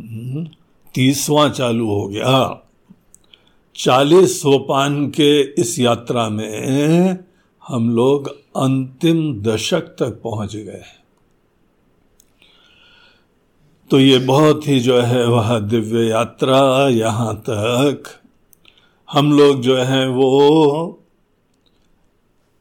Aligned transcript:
हम्म, 0.00 0.48
तीसवां 0.94 1.50
चालू 1.50 1.90
हो 1.90 2.08
गया। 2.08 2.68
चालीस 3.76 4.42
सोपान 4.42 5.10
के 5.10 5.42
इस 5.42 5.78
यात्रा 5.78 6.28
में 6.28 7.18
हम 7.68 7.96
लोग 7.96 8.28
अंतिम 8.56 9.42
दशक 9.42 9.80
तक 9.80 10.20
पहुँच 10.24 10.56
गए। 10.56 10.82
तो 13.90 13.98
ये 14.00 14.18
बहुत 14.18 14.66
ही 14.68 14.78
जो 14.80 15.00
है 15.00 15.24
वह 15.26 15.58
दिव्य 15.60 16.06
यात्रा 16.08 16.88
यहाँ 16.88 17.34
तक। 17.48 18.02
हम 19.08 19.32
लोग 19.32 19.60
जो 19.62 19.76
है 19.76 20.06
वो 20.08 21.00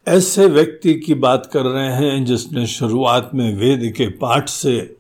ऐसे 0.08 0.46
व्यक्ति 0.48 0.94
की 0.96 1.14
बात 1.16 1.46
कर 1.46 1.66
रहे 1.66 1.94
हैं 1.94 2.24
जिसने 2.26 2.66
शुरुआत 2.68 3.32
में 3.34 3.54
वेद 3.56 3.92
के 3.98 4.08
पाठ 4.18 4.50
से, 4.50 4.96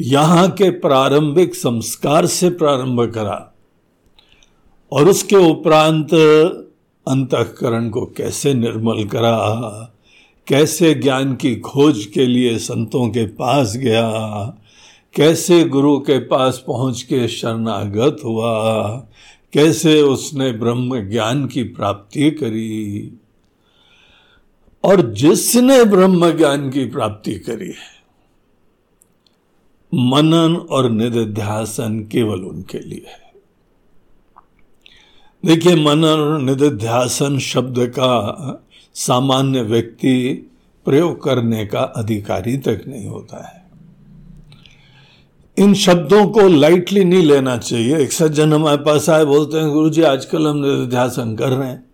यहाँ 0.00 0.48
के 0.50 0.70
प्रारंभिक 0.78 1.54
संस्कार 1.54 2.26
से 2.26 2.50
प्रारंभ 2.52 3.10
करा 3.14 3.40
और 4.92 5.08
उसके 5.08 5.36
उपरांत 5.50 6.14
अंतकरण 7.06 7.88
को 7.90 8.04
कैसे 8.06 8.54
निर्मल 8.54 9.04
करा। 9.04 9.32
कैसे 10.48 10.94
ज्ञान 10.94 11.34
की 11.34 11.56
खोज 11.56 12.04
के 12.04 12.26
लिए 12.26 12.58
संतों 12.58 13.08
के 13.08 13.26
पास 13.26 13.76
गया? 13.76 14.10
कैसे 15.14 15.64
गुरु 15.64 15.98
के 15.98 16.18
पास 16.18 16.64
पहुँच 16.66 17.02
के 17.02 17.28
शरणागत 17.28 18.16
हुआ? 18.24 18.88
कैसे 19.52 20.02
उसने 20.02 20.52
ब्रह्म 20.52 21.10
ज्ञान 21.10 21.46
की 21.46 21.62
प्राप्ति 21.62 22.30
करी? 22.30 23.12
और 24.84 25.12
जिसने 25.12 25.84
ब्रह्म 25.84 26.36
ज्ञान 26.36 26.70
की 26.70 26.84
प्राप्ति 26.84 27.34
करी 27.34 27.68
है, 27.68 27.96
मनन 29.94 30.56
और 30.56 30.90
निधिध्यासन 30.90 32.00
केवल 32.00 32.40
उनके 32.40 32.78
लिए 32.78 33.04
है। 33.08 33.32
देखिए, 35.44 35.76
मनन 35.76 36.04
और 36.04 36.40
निधिध्यासन 36.40 37.38
शब्द 37.38 37.78
का 37.78 38.62
सामान्य 38.96 39.62
व्यक्ति 39.62 40.46
प्रयोग 40.84 41.24
करने 41.24 41.66
का 41.66 41.80
अधिकारी 41.80 42.56
तक 42.56 42.84
नहीं 42.88 43.06
होता 43.06 43.46
है। 43.46 43.66
इन 45.58 45.74
शब्दों 45.74 46.26
को 46.26 46.48
लाइटली 46.48 47.04
नहीं 47.04 47.22
लेना 47.22 47.56
चाहिए। 47.56 47.98
एक 47.98 48.12
सज्जन 48.12 48.52
हमारे 48.52 48.76
पास 48.76 49.10
आए, 49.10 49.24
बोलते 49.24 49.58
हैं 49.58 49.70
गुरु 49.70 49.90
जी 49.90 50.02
आजकल 50.02 50.46
हम 50.46 50.56
निधिध्यासन 50.56 51.36
कर 51.36 51.48
रहे 51.48 51.68
हैं। 51.68 51.86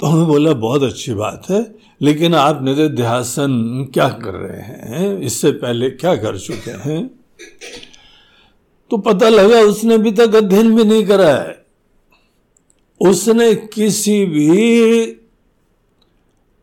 तो 0.00 0.06
हमें 0.06 0.26
बोला, 0.26 0.52
बहुत 0.52 0.82
अच्छी 0.82 1.14
बात 1.14 1.50
है, 1.50 1.74
लेकिन 2.02 2.34
आप 2.34 2.62
निधिध्यासन 2.62 3.86
क्या 3.94 4.08
कर 4.08 4.34
रहे 4.34 4.60
हैं? 4.60 5.18
इससे 5.18 5.52
पहले 5.52 5.90
क्या 5.90 6.16
कर 6.16 6.38
चुके 6.38 6.70
हैं? 6.70 7.10
तो 8.90 8.96
पता 8.96 9.28
लगा, 9.28 9.60
उसने 9.60 9.94
अभी 9.94 10.12
तक 10.12 10.34
अध्ययन 10.34 10.76
भी 10.76 10.84
नहीं 10.84 11.04
करा 11.06 11.28
है। 11.28 11.59
उसने 13.00 13.54
किसी 13.54 14.24
भी 14.26 15.02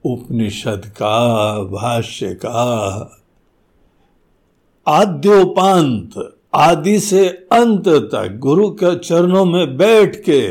उपनिषद 0.03 0.81
का, 0.85 1.63
भाष्य 1.63 2.33
का, 2.33 3.13
आद्योपांत 4.87 6.33
आदि 6.53 6.99
से 6.99 7.27
अंत 7.51 7.87
तक 7.87 8.37
गुरु 8.39 8.69
के 8.69 8.95
चरणों 8.95 9.45
में 9.45 9.77
बैठ 9.77 10.15
के 10.15 10.41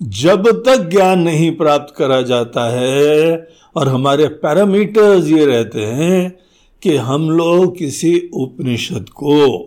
जब 0.00 0.48
तक 0.66 0.88
ज्ञान 0.90 1.20
नहीं 1.20 1.56
प्राप्त 1.56 1.94
करा 1.96 2.22
जाता 2.22 2.70
है, 2.70 3.48
और 3.76 3.88
हमारे 3.88 4.26
पैरामीटर्स 4.28 5.26
ये 5.26 5.44
रहते 5.46 5.84
हैं 5.84 6.38
कि 6.82 6.96
हम 6.96 7.30
लोग 7.30 7.76
किसी 7.78 8.30
उपनिषद 8.34 9.08
को 9.08 9.58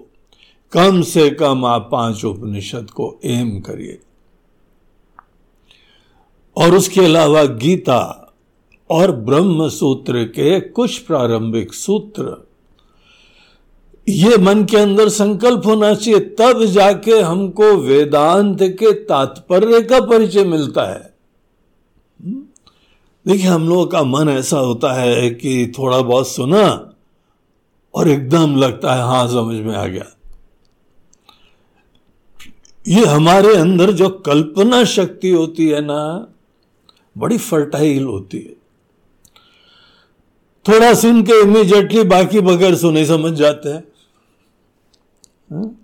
कम 0.72 1.01
से 1.01 1.29
कम 1.29 1.66
आप 1.66 1.89
पाँच 1.91 2.25
उपनिषद 2.25 2.89
को 2.89 3.19
एम 3.25 3.59
करिए। 3.59 4.00
और 6.57 6.75
उसके 6.75 7.01
अलावा 7.01 7.44
गीता 7.44 8.23
और 8.89 9.12
ब्रह्म 9.12 9.68
सूत्र 9.69 10.24
के 10.24 10.59
कुछ 10.59 10.98
प्रारंभिक 10.98 11.74
सूत्र। 11.74 12.36
ये 14.09 14.38
मन 14.38 14.63
के 14.63 14.77
अंदर 14.77 15.09
संकल्प 15.09 15.65
होना 15.65 15.94
चाहिए, 15.94 16.19
तब 16.19 16.63
जाके 16.65 17.19
हमको 17.21 17.71
वेदांत 17.77 18.62
के 18.62 18.92
तात्पर्य 18.92 19.81
का 19.81 20.00
परिचय 20.01 20.44
मिलता 20.44 20.83
है। 20.92 21.13
देखिए, 23.25 23.48
हम 23.48 23.68
लोगों 23.69 23.86
का 23.86 24.04
मन 24.04 24.30
ऐसा 24.30 24.57
होता 24.57 24.94
है 24.94 25.30
कि 25.30 25.74
थोड़ा 25.80 26.01
बहुत 26.01 26.27
सुना 26.27 26.94
और 27.94 28.09
एकदम 28.09 28.56
लगता 28.56 28.94
है 28.95 29.01
हाँ 29.01 29.27
समझ 29.27 29.56
में 29.56 29.75
आ 29.75 29.86
गया। 29.86 30.06
ये 32.88 33.06
हमारे 33.06 33.56
अंदर 33.56 33.92
जो 33.92 34.09
कल्पना 34.09 34.83
शक्ति 34.83 35.30
होती 35.30 35.68
है 35.68 35.81
ना 35.81 36.33
बड़ी 37.18 37.38
फर्टाइल 37.38 38.04
होती 38.04 38.38
है। 38.38 38.58
थोड़ा 40.68 40.94
सुन 40.94 41.24
के 41.24 41.42
इमीजिएटली 41.42 42.04
बाकी 42.04 42.40
बगैर 42.40 42.75
सुने 42.75 43.06
समझ 43.06 43.34
जाते 43.34 43.69
हैं। 43.69 43.84
हाँ? 45.52 45.84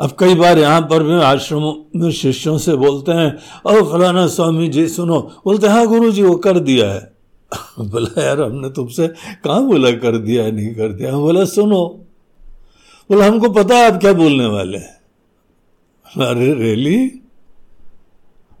अब 0.00 0.16
कई 0.18 0.34
बार 0.34 0.58
यहाँ 0.58 0.80
पर 0.80 1.02
भी 1.02 1.12
आश्रम 1.12 1.74
में 1.96 2.10
शिष्यों 2.10 2.58
से 2.58 2.76
बोलते 2.76 3.12
हैं 3.12 3.38
और 3.66 3.82
फलाना 3.82 4.26
स्वामी 4.26 4.68
जी, 4.68 4.88
सुनो। 4.88 5.20
बोलते 5.44 5.66
हैं 5.66 5.74
हाँ 5.74 5.86
गुरु 5.86 6.12
जी 6.12 6.22
वो 6.22 6.36
कर 6.36 6.58
दिया 6.58 6.92
है। 6.92 7.12
बोला, 7.80 8.22
यार, 8.22 8.40
हमने 8.40 8.70
तुमसे 8.70 9.08
कहा 9.44 9.60
बोला, 9.60 9.90
कर 9.90 10.18
दिया 10.18 10.50
नहीं 10.50 10.74
कर 10.74 10.92
दिया? 10.92 11.14
हम 11.14 11.20
बोला, 11.20 11.44
सुनो। 11.44 11.86
बोला, 13.10 13.26
हमको 13.26 13.48
पता 13.48 13.76
है 13.76 13.94
आप 13.94 14.00
क्या 14.00 14.12
बोलने 14.12 14.46
वाले 14.46 14.78
हैं। 14.78 14.96
अरे 16.26 16.54
रेली 16.54 17.22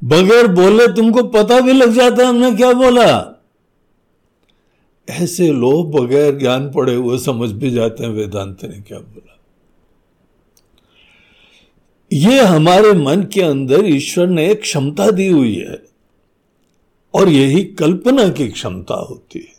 बगैर 0.04 0.46
बोले 0.46 0.86
तुमको 0.86 1.22
पता 1.22 1.60
भी 1.60 1.72
लग 1.72 1.92
जाता 1.92 2.28
हमने 2.28 2.52
क्या 2.52 2.72
बोला? 2.72 3.40
ऐसे 5.10 5.52
लोग 5.52 6.00
बगैर 6.00 6.38
ज्ञान 6.38 6.72
पड़े 6.72 6.94
हुए 6.94 7.18
समझ 7.18 7.50
भी 7.50 7.70
जाते 7.70 8.04
हैं, 8.04 8.10
वेदांत 8.10 8.64
ने 8.64 8.80
क्या 8.80 8.98
बोला? 8.98 9.40
ये 12.12 12.40
हमारे 12.40 12.92
मन 12.92 13.22
के 13.22 13.42
अंदर 13.42 13.86
ईश्वर 13.86 14.26
ने 14.26 14.50
एक 14.50 14.60
क्षमता 14.60 15.10
दी 15.10 15.28
हुई 15.28 15.54
है, 15.54 15.82
और 17.14 17.28
यही 17.28 17.64
कल्पना 17.64 18.28
की 18.28 18.48
क्षमता 18.48 18.94
होती 18.94 19.38
है। 19.38 19.56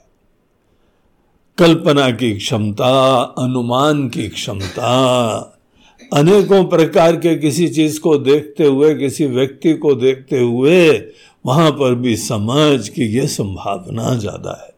कल्पना 1.58 2.12
की 2.12 2.38
क्षमता, 2.38 3.18
अनुमान 3.38 4.10
की 4.10 4.30
क्षमता 4.30 5.54
अनेकों 6.14 6.64
प्रकार 6.66 7.16
के 7.16 7.36
किसी 7.36 7.68
चीज़ 7.68 8.00
को 8.00 8.18
देखते 8.18 8.64
हुए, 8.64 8.96
किसी 8.96 9.26
व्यक्ति 9.26 9.74
को 9.74 9.94
देखते 9.96 10.40
हुए, 10.40 10.98
वहाँ 11.46 11.72
पर 11.72 11.96
भी 11.96 12.16
समझ 12.18 12.90
की 12.90 13.06
यह 13.06 13.28
संभावना 13.28 14.14
ज़्यादा 14.16 14.52
है। 14.64 14.76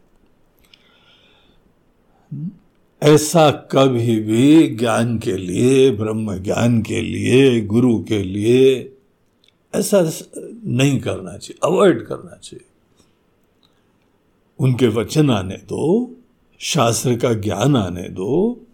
ऐसा 3.01 3.51
कभी 3.51 4.19
भी 4.19 4.67
ज्ञान 4.67 5.17
के 5.17 5.37
लिए, 5.37 5.91
ब्रह्म 5.91 6.37
ज्ञान 6.37 6.81
के 6.81 7.01
लिए, 7.01 7.61
गुरु 7.61 7.99
के 7.99 8.23
लिए 8.23 8.93
ऐसा 9.75 10.11
नहीं 10.65 10.99
करना 10.99 11.37
चाहिए, 11.37 11.59
अवॉइड 11.63 12.01
करना 12.01 12.37
चाहिए। 12.43 12.65
उनके 14.59 14.87
वचन 14.87 15.29
आने 15.29 15.55
दो, 15.55 16.15
शास्त्र 16.59 17.15
का 17.15 17.33
ज्ञान 17.33 17.75
आने 17.75 18.09
दो 18.09 18.65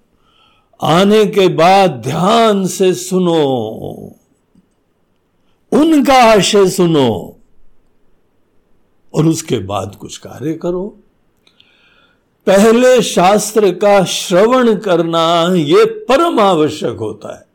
आने 0.82 1.26
के 1.26 1.48
बाद 1.48 1.92
ध्यान 1.92 2.68
से 2.68 2.94
सुनो। 2.94 3.46
उनका 5.72 6.14
आशय 6.14 6.70
सुनो 6.70 7.38
और 9.14 9.26
उसके 9.26 9.60
बाद 9.60 9.96
कुछ 9.96 10.18
कार्य 10.18 10.54
करो। 10.54 10.98
पहले 12.48 13.02
शास्त्र 13.02 13.72
का 13.72 14.04
श्रवण 14.04 14.76
करना 14.76 15.54
यह 15.56 16.06
परम 16.10 16.40
आवश्यक 16.40 16.96
होता 16.96 17.40
है। 17.40 17.46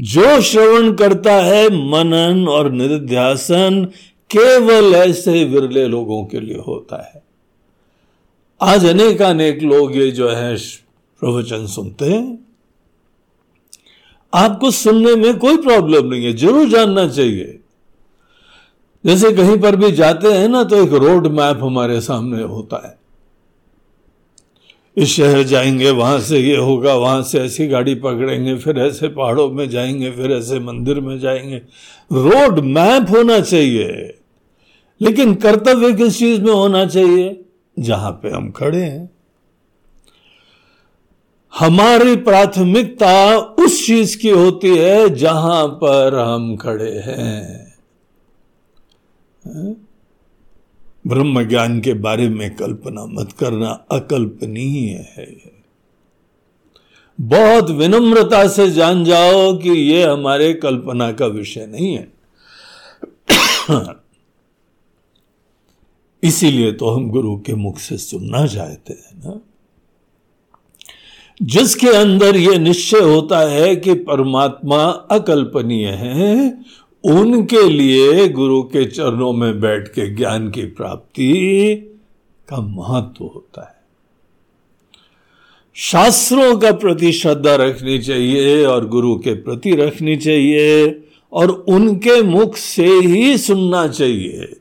जो 0.00 0.40
श्रवण 0.40 0.94
करता 0.94 1.32
है 1.32 1.68
मनन 1.68 2.48
और 2.48 2.70
निर्ध्यासन 2.70 3.84
केवल 4.30 4.94
ऐसे 4.94 5.44
विरले 5.44 5.86
लोगों 5.86 6.24
के 6.24 6.40
लिए 6.40 6.58
होता 6.58 7.12
है। 7.14 7.22
आज 8.60 8.86
अनेक 8.86 9.22
अनेक 9.22 9.62
लोग 9.62 9.96
ये 9.96 10.10
जो 10.10 10.28
है 10.28 10.56
प्रवचन 11.22 11.66
सुनते 11.66 12.04
हैं। 12.04 12.46
आपको 14.32 14.70
सुनने 14.70 15.14
में 15.14 15.38
कोई 15.38 15.56
प्रॉब्लम 15.56 16.06
नहीं 16.06 16.24
है, 16.24 16.32
ज़रूर 16.32 16.68
जानना 16.68 17.08
चाहिए। 17.08 17.58
जैसे 19.04 19.32
कहीं 19.32 19.56
पर 19.58 19.76
भी 19.76 19.90
जाते 19.92 20.32
हैं 20.32 20.48
ना 20.48 20.62
तो 20.64 20.76
एक 20.76 20.92
रोड 20.94 21.26
मैप 21.26 21.58
हमारे 21.62 22.00
सामने 22.00 22.42
होता 22.42 22.86
है। 22.86 22.98
इस 24.96 25.08
शहर 25.08 25.42
जाएँगे, 25.42 25.90
वहाँ 25.90 26.20
से 26.20 26.38
ये 26.38 26.56
होगा, 26.56 26.94
वहाँ 26.94 27.22
से 27.22 27.40
ऐसी 27.40 27.66
गाड़ी 27.66 27.94
पकड़ेंगे, 27.94 28.56
फिर 28.56 28.78
ऐसे 28.78 29.08
पहाड़ों 29.08 29.50
में 29.50 29.68
जाएँगे, 29.70 30.10
फिर 30.10 30.32
ऐसे 30.32 30.60
मंदिर 30.60 31.00
में 31.00 31.18
जाएँगे। 31.20 31.56
रोड 32.10 32.58
मैप 32.58 33.10
होना 33.10 33.40
चाहिए, 33.40 34.18
लेकिन 35.00 35.34
कर्तव्य 35.34 35.92
किस 35.92 36.18
चीज़ 36.18 36.40
में 36.42 36.52
होना 36.52 36.86
चाहिए? 36.86 37.44
जहाँ 37.76 38.12
पे 38.12 38.30
हम 38.30 38.50
खड़े 38.50 38.82
हैं। 38.82 39.15
हमारी 41.58 42.16
प्राथमिकता 42.16 43.38
उस 43.38 43.86
चीज़ 43.86 44.18
की 44.18 44.28
होती 44.28 44.76
है 44.76 45.14
जहाँ 45.14 45.68
पर 45.68 46.14
हम 46.18 46.56
खड़े 46.56 46.98
हैं। 46.98 47.66
ब्रह्म 51.06 51.48
ज्ञान 51.48 51.80
के 51.80 51.94
बारे 51.94 52.28
में 52.28 52.56
कल्पना 52.56 53.06
मत 53.06 53.32
करना, 53.32 53.70
अकल्पनीय 53.90 54.90
है। 54.90 55.36
बहुत 57.20 57.70
विनम्रता 57.70 58.48
से 58.48 58.70
जान 58.70 59.04
जाओ 59.04 59.58
कि 59.58 59.70
यह 59.70 60.12
हमारे 60.12 60.54
कल्पना 60.54 61.12
का 61.12 61.26
विषय 61.26 61.66
नहीं 61.66 61.94
है। 61.94 62.12
इसीलिए 66.22 66.72
तो 66.72 66.88
हम 66.90 67.10
गुरु 67.10 67.36
के 67.40 67.54
मुख 67.54 67.78
से 67.78 67.96
सुनना 67.96 68.46
चाहते 68.46 68.92
हैं 68.92 69.18
ना। 69.24 69.40
जिसके 71.42 71.88
अंदर 71.88 72.36
यह 72.36 72.58
निश्चय 72.58 72.98
होता 72.98 73.38
है 73.38 73.76
कि 73.76 73.94
परमात्मा 73.94 74.84
अकल्पनीय 74.84 75.88
है, 75.88 76.64
उनके 77.04 77.68
लिए 77.68 78.28
गुरु 78.28 78.62
के 78.62 78.84
चरणों 78.84 79.32
में 79.32 79.60
बैठ 79.60 79.88
के 79.88 80.14
ज्ञान 80.14 80.50
की 80.50 80.62
प्राप्ति 80.62 81.74
का 82.48 82.60
महत्व 82.60 83.24
होता 83.24 83.62
है। 83.62 83.76
शास्त्रों 85.74 86.56
का 86.56 86.72
प्रति 86.72 87.12
श्रद्धा 87.12 87.54
रखनी 87.54 87.98
चाहिए 87.98 88.64
और 88.64 88.88
गुरु 88.88 89.16
के 89.16 89.34
प्रति 89.34 89.70
रखनी 89.70 90.16
चाहिए 90.16 91.02
और 91.32 91.50
उनके 91.50 92.22
मुख 92.22 92.56
से 92.56 92.86
ही 92.86 93.38
सुनना 93.38 93.88
चाहिए। 93.88 94.60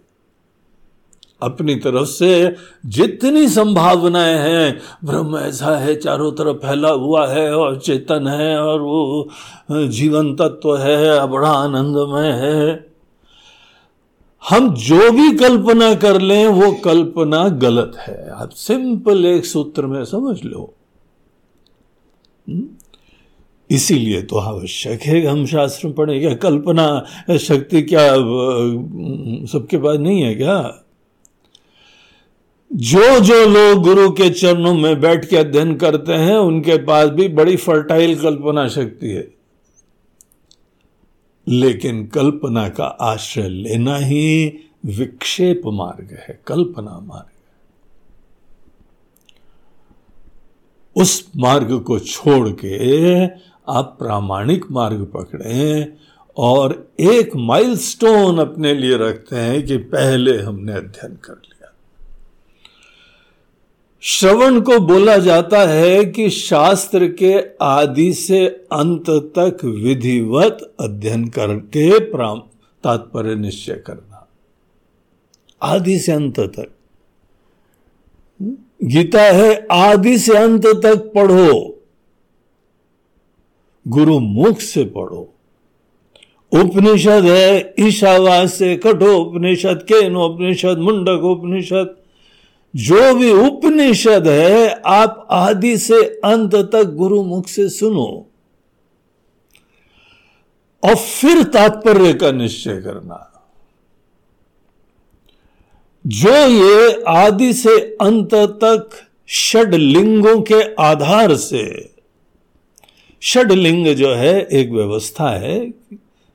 अपनी 1.46 1.76
तरफ़ 1.76 2.08
से 2.08 2.56
जितनी 2.86 3.48
संभावनाएँ 3.48 4.38
हैं, 4.38 4.82
ब्रह्म 5.06 5.38
ऐसा 5.38 5.78
है, 5.78 5.96
चारों 5.96 6.32
तरफ़ 6.32 6.58
फैला 6.58 6.90
हुआ 6.90 7.28
है 7.28 7.56
और 7.56 7.80
चेतन 7.80 8.28
है 8.28 8.62
और 8.62 8.82
वो 8.82 9.30
जीवन 9.72 10.36
तत्व 10.36 10.78
है 10.78 11.28
बड़ा 11.28 11.50
आनंदमय 11.50 12.28
है। 12.28 12.96
हम 14.50 14.74
जो 14.74 15.12
भी 15.12 15.32
कल्पना 15.32 15.96
कर 15.96 16.22
लें, 16.22 16.48
वो 16.48 16.72
कल्पना 16.72 17.50
गलत 17.50 17.94
है। 18.00 18.30
आप 18.30 18.50
सिंपल 18.50 19.26
एक 19.26 19.46
सूत्र 19.46 19.86
में 19.86 20.06
समझ 20.06 20.44
लो। 20.44 20.74
हम्म? 22.50 22.64
इसीलिए 23.72 24.22
तो 24.22 24.38
आवश्यक 24.38 25.02
है 25.02 25.26
हम 25.26 25.46
शास्त्र 25.46 25.90
पढ़े। 25.90 26.20
क्या 26.20 26.34
कल्पना 26.34 27.06
शक्ति 27.38 27.82
क्या 27.82 28.14
सबके 29.48 29.78
पास 29.78 29.98
नहीं 29.98 30.22
है 30.22 30.36
क्या? 30.36 30.85
जो 32.76 33.20
जो 33.20 33.46
लोग 33.46 33.84
गुरु 33.84 34.12
के 34.12 34.30
चरणों 34.30 34.74
में 34.74 35.02
बैठ 35.02 35.30
के 35.30 35.38
अध्ययन 35.38 35.76
करते 35.76 36.14
हैं, 36.14 36.38
उनके 36.38 36.78
पास 36.78 37.10
भी 37.10 37.28
बड़ी 37.28 37.56
फर्टाइल 37.56 38.22
कल्पना 38.22 38.68
शक्ति 38.68 39.08
है। 39.08 39.34
लेकिन 41.48 42.08
कल्पना 42.08 42.70
का 42.70 42.86
आश्रय 42.86 43.50
लेना 43.50 43.98
ही 43.98 44.60
विक्षेप 44.86 45.62
मार्ग 45.66 46.08
है, 46.12 46.42
कल्पना 46.48 47.00
मार्ग। 47.00 47.30
उस 51.02 51.32
मार्ग 51.38 51.80
को 51.80 52.00
छोड़ 52.00 52.50
के 52.50 53.26
आप 53.72 53.96
प्रामाणिक 54.00 54.72
मार्ग 54.72 55.12
पकड़ें 55.14 55.88
और 56.38 56.92
एक 57.00 57.36
माइलस्टोन 57.36 58.40
अपने 58.40 58.74
लिए 58.74 58.98
रखते 58.98 59.36
हैं 59.36 59.66
कि 59.66 59.78
पहले 59.78 60.38
हमने 60.38 60.74
अध्ययन 60.74 61.16
कर 61.16 61.34
लिया। 61.34 61.55
श्रवण 64.08 64.62
को 64.62 64.80
बोला 64.80 65.18
जाता 65.18 65.60
है 65.60 66.06
कि 66.06 66.30
शास्त्र 66.30 67.08
के 67.08 67.36
आदि 67.62 68.14
से 68.14 68.48
अंत 68.48 69.10
तक 69.10 69.66
विधिवत 69.66 70.74
अध्ययन 70.80 71.28
करके 71.28 72.00
तात्पर्य 72.00 73.36
निश्चय 73.36 73.74
करना। 73.74 74.28
आदि 75.62 76.00
से 76.00 76.12
अंत 76.12 76.40
तक। 76.40 76.72
गीता 78.84 79.22
है, 79.22 79.68
आदि 79.72 80.18
से 80.18 80.38
अंत 80.38 80.68
तक 80.68 81.12
पढ़ो। 81.16 81.84
गुरु 83.88 84.20
मुख 84.20 84.60
से 84.60 84.84
पढ़ो। 84.84 85.34
उपनिषद 86.52 87.24
है 87.26 87.74
ईशावास 87.80 88.54
से 88.54 88.76
कठो 88.76 89.18
उपनिषद 89.18 89.84
केन 89.84 90.16
उपनिषद 90.16 90.78
मुंडक 90.78 91.24
उपनिषद 91.24 91.96
जो 92.76 93.16
भी 93.16 93.32
उपनिषद 93.32 94.28
है, 94.28 94.82
आप 94.86 95.28
आदि 95.32 95.78
से 95.78 96.06
अंत 96.06 96.56
तक 96.56 96.84
गुरु 96.84 97.24
मुख 97.24 97.48
से 97.48 97.70
सुनो। 97.70 98.28
और 100.84 100.96
फिर 100.96 101.44
तात्पर्य 101.44 102.14
का 102.14 102.32
निश्चय 102.32 102.82
करना। 102.82 103.32
जो 106.08 106.34
ये 106.34 107.04
आदि 107.08 107.54
से 107.54 107.98
अंत 108.02 108.36
तक 108.36 108.90
षड 109.30 109.76
लिंगों 109.76 110.42
के 110.42 110.74
आधार 110.74 111.36
से, 111.36 111.94
षड 113.24 113.52
लिंग 113.52 113.88
जो 113.88 114.14
है, 114.14 114.48
एक 114.52 114.70
व्यवस्था 114.70 115.30
है, 115.30 115.74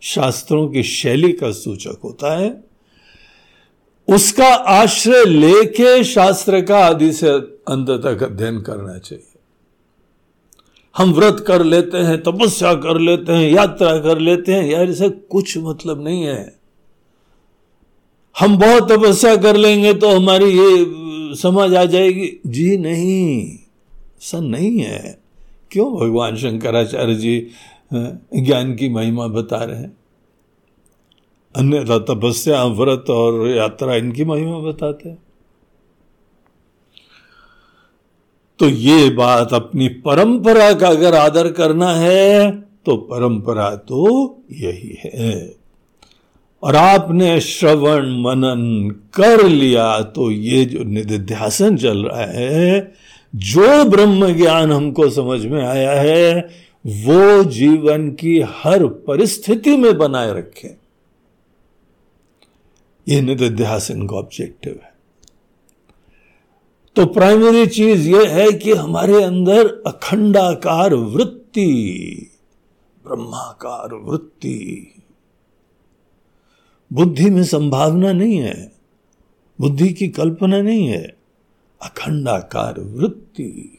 शास्त्रों 0.00 0.68
की 0.68 0.82
शैली 0.82 1.32
का 1.32 1.50
सूचक 1.50 1.98
होता 2.04 2.38
है। 2.38 2.69
उसका 4.10 4.46
आश्रय 4.46 5.24
लेके 5.24 6.04
शास्त्र 6.04 6.60
का 6.60 6.78
आदि 6.78 7.12
से 7.12 7.28
अंत 7.68 7.90
तक 7.90 8.22
अध्ययन 8.22 8.60
करना 8.60 8.98
चाहिए। 8.98 9.24
हम 10.96 11.12
व्रत 11.12 11.44
कर 11.48 11.64
लेते 11.64 11.98
हैं, 11.98 12.22
तपस्या 12.22 12.74
कर 12.74 12.98
लेते 12.98 13.32
हैं, 13.32 13.50
यात्रा 13.50 13.98
कर 13.98 14.18
लेते 14.18 14.52
हैं, 14.52 14.64
यार 14.70 14.90
इसे 14.90 15.08
कुछ 15.08 15.58
मतलब 15.58 16.04
नहीं 16.04 16.22
है। 16.22 16.58
हम 18.38 18.58
बहुत 18.58 18.90
तपस्या 18.92 19.36
कर 19.36 19.56
लेंगे 19.56 19.94
तो 19.94 20.10
हमारी 20.10 20.50
ये 20.58 20.86
समझ 21.36 21.74
आ 21.74 21.84
जाएगी। 21.84 22.40
जी 22.46 22.76
नहीं, 22.76 23.54
ऐसा 23.94 24.40
नहीं 24.40 24.78
है। 24.78 25.18
क्यों? 25.70 25.96
भगवान 25.96 26.36
शंकराचार्य 26.36 27.14
जी 27.14 27.50
ज्ञान 27.92 28.74
की 28.76 28.88
महिमा 28.88 29.26
बता 29.26 29.64
रहे 29.64 29.78
हैं। 29.78 29.99
अन्य 31.54 31.98
तपस्या 32.08 32.64
व्रत 32.64 33.10
और 33.10 33.46
यात्रा, 33.48 33.94
इनकी 33.94 34.24
महिमा 34.24 34.58
बताते 34.60 35.08
हैं। 35.08 35.18
तो 38.60 38.68
ये 38.68 39.08
बात 39.10 39.52
अपनी 39.54 39.88
परंपरा 40.00 40.72
का 40.72 40.88
अगर 40.88 41.14
आदर 41.14 41.50
करना 41.52 41.90
है 41.90 42.50
तो 42.86 42.96
परंपरा 42.96 43.74
तो 43.76 44.04
यही 44.52 44.96
है। 45.04 45.32
और 46.62 46.76
आपने 46.76 47.40
श्रवण 47.40 48.08
मनन 48.22 48.90
कर 49.14 49.44
लिया 49.44 50.00
तो 50.08 50.30
ये 50.30 50.64
जो 50.64 50.84
निधिध्यासन 50.84 51.76
चल 51.76 52.04
रहा 52.04 52.24
है, 52.24 52.92
जो 53.34 53.84
ब्रह्म 53.84 54.32
ज्ञान 54.32 54.72
हमको 54.72 55.08
समझ 55.10 55.44
में 55.46 55.62
आया 55.64 55.92
है, 55.92 56.40
वो 56.84 57.42
जीवन 57.44 58.10
की 58.10 58.40
हर 58.56 58.86
परिस्थिति 58.86 59.76
में 59.76 59.96
बनाए 59.98 60.32
रखें। 60.32 60.70
ये 63.08 63.20
निधिध्यासन 63.20 64.06
का 64.06 64.16
ऑब्जेक्टिव 64.16 64.80
है। 64.84 64.90
तो 66.96 67.06
प्राइमरी 67.06 67.66
चीज़ 67.66 68.08
यह 68.08 68.30
है 68.30 68.52
कि 68.52 68.72
हमारे 68.72 69.22
अंदर 69.22 69.82
अखंडाकार 69.86 70.94
वृत्ति, 70.94 72.30
ब्रह्माकार 73.06 73.94
वृत्ति। 73.94 74.92
बुद्धि 76.92 77.30
में 77.30 77.44
संभावना 77.44 78.12
नहीं 78.12 78.36
है, 78.36 78.72
बुद्धि 79.60 79.92
की 79.92 80.08
कल्पना 80.08 80.62
नहीं 80.62 80.86
है, 80.86 81.16
अखंडाकार 81.82 82.80
वृत्ति। 82.80 83.78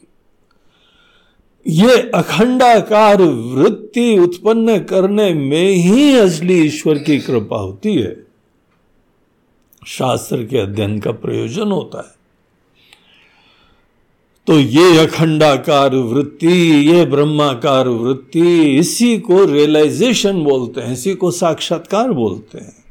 ये 1.66 2.10
अखंडाकार 2.10 3.22
वृत्ति 3.22 4.18
उत्पन्न 4.18 4.78
करने 4.84 5.34
में 5.34 5.68
ही 5.68 6.16
असली 6.16 6.62
ईश्वर 6.62 6.98
की 6.98 7.18
कृपा 7.18 7.56
होती 7.56 7.94
है। 7.94 8.31
शास्त्र 9.86 10.44
के 10.44 10.58
अध्ययन 10.58 11.00
का 11.00 11.12
प्रयोजन 11.12 11.68
होता 11.70 11.98
है। 11.98 12.22
तो 14.46 14.60
ये 14.60 14.98
अखंडाकार 14.98 15.94
वृत्ति, 15.94 16.86
ये 16.90 17.06
ब्रह्माकार 17.06 17.88
वृत्ति, 17.88 18.76
इसी 18.76 19.18
को 19.18 19.44
रियलाइजेशन 19.44 20.44
बोलते 20.44 20.80
हैं, 20.80 20.92
इसी 20.92 21.14
को 21.14 21.30
साक्षात्कार 21.30 22.12
बोलते 22.12 22.58
हैं। 22.58 22.84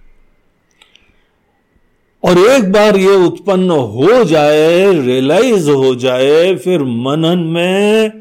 और 2.23 2.37
एक 2.37 2.71
बार 2.71 2.97
ये 2.97 3.15
उत्पन्न 3.15 3.71
हो 3.71 4.23
जाए 4.23 4.93
रियलाइज़ 4.93 5.69
हो 5.69 5.95
जाए, 5.95 6.55
फिर 6.55 6.83
मनन 6.83 7.39
में 7.39 8.11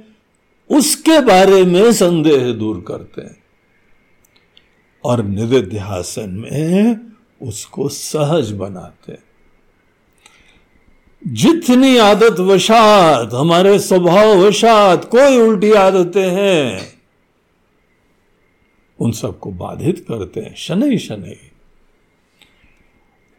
उसके 0.71 1.21
बारे 1.21 1.65
में 1.65 1.93
संदेह 1.93 2.53
दूर 2.53 2.85
करते 2.89 3.23
हैं। 3.23 3.43
और 5.05 5.25
निधिध्यासन 5.25 6.31
में 6.31 7.10
उसको 7.43 7.89
सहज 7.89 8.53
बनाते 8.53 9.19
जितनी 11.27 11.97
आदत 11.99 12.41
वशात, 12.41 13.35
हमारे 13.35 13.79
स्वभाव 13.79 14.39
वशात, 14.39 15.05
कोई 15.05 15.39
उल्टी 15.39 15.73
आदतें 15.73 16.31
हैं, 16.31 17.01
उन 18.99 19.13
सबको 19.13 19.51
बाधित 19.51 20.05
करते 20.09 20.41
हैं 20.41 20.55
शनि 20.55 20.99
शनि 20.99 21.37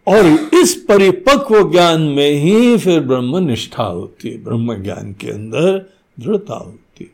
और 0.08 0.26
इस 0.54 0.86
परिपक्व 0.90 1.72
ज्ञान 1.72 2.02
में 2.02 2.32
ही 2.32 2.78
फिर 2.78 3.00
ब्रह्म 3.00 3.38
निष्ठा 3.38 3.84
होती 3.84 4.30
है, 4.30 4.44
ब्रह्म 4.44 4.84
ज्ञान 4.84 5.14
के 5.14 5.32
अंदर 5.32 5.94
दृढ़ता 6.20 6.54
होती 6.54 7.04
है। 7.04 7.12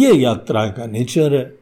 ये 0.00 0.14
यात्रा 0.14 0.66
का 0.66 0.86
नेचर 0.86 1.34
है। 1.34 1.59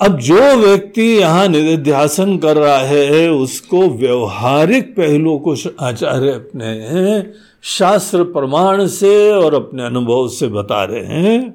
अब 0.00 0.18
जो 0.18 0.40
व्यक्ति 0.56 1.02
यहाँ 1.02 1.46
निध्यासन 1.48 2.36
कर 2.38 2.56
रहा 2.56 2.78
है, 2.78 3.28
उसको 3.30 3.88
व्यवहारिक 3.88 4.90
पहलुओं 4.96 5.38
को 5.38 5.54
आचार्य 5.80 6.32
अपने 6.32 7.32
शास्त्र 7.68 8.24
प्रमाण 8.32 8.86
से 8.88 9.30
और 9.32 9.54
अपने 9.54 9.84
अनुभव 9.84 10.28
से 10.28 10.48
बता 10.48 10.82
रहे 10.84 11.20
हैं 11.22 11.50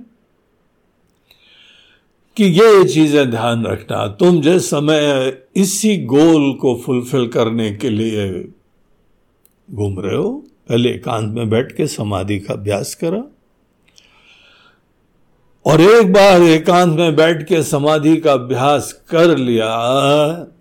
कि 2.38 2.44
ये 2.44 2.84
चीज़ें 2.86 3.29
ध्यान 3.32 3.65
रखना, 3.65 4.08
तुम 4.10 4.41
जिस 4.41 4.70
समय 4.70 5.38
इसी 5.56 5.98
गोल 6.06 6.51
को 6.53 6.75
फुलफिल 6.86 7.27
करने 7.27 7.72
के 7.72 7.89
लिए 7.89 8.27
घूम 9.70 10.00
रहे 10.00 10.15
हो, 10.15 10.29
पहले 10.70 10.89
एकांत 10.89 11.34
में 11.36 11.50
बैठ 11.50 11.72
के 11.72 11.88
समाधि 11.88 12.39
का 12.39 12.53
अभ्यास 12.53 12.96
करा। 12.96 13.24
और 15.67 15.81
एक 15.81 16.12
बार 16.13 16.41
एकांत 16.43 16.97
में 16.97 17.15
बैठ 17.15 17.41
के 17.47 17.62
समाधि 17.63 18.15
का 18.17 18.33
अभ्यास 18.33 18.91
कर 19.09 19.36
लिया, 19.38 19.69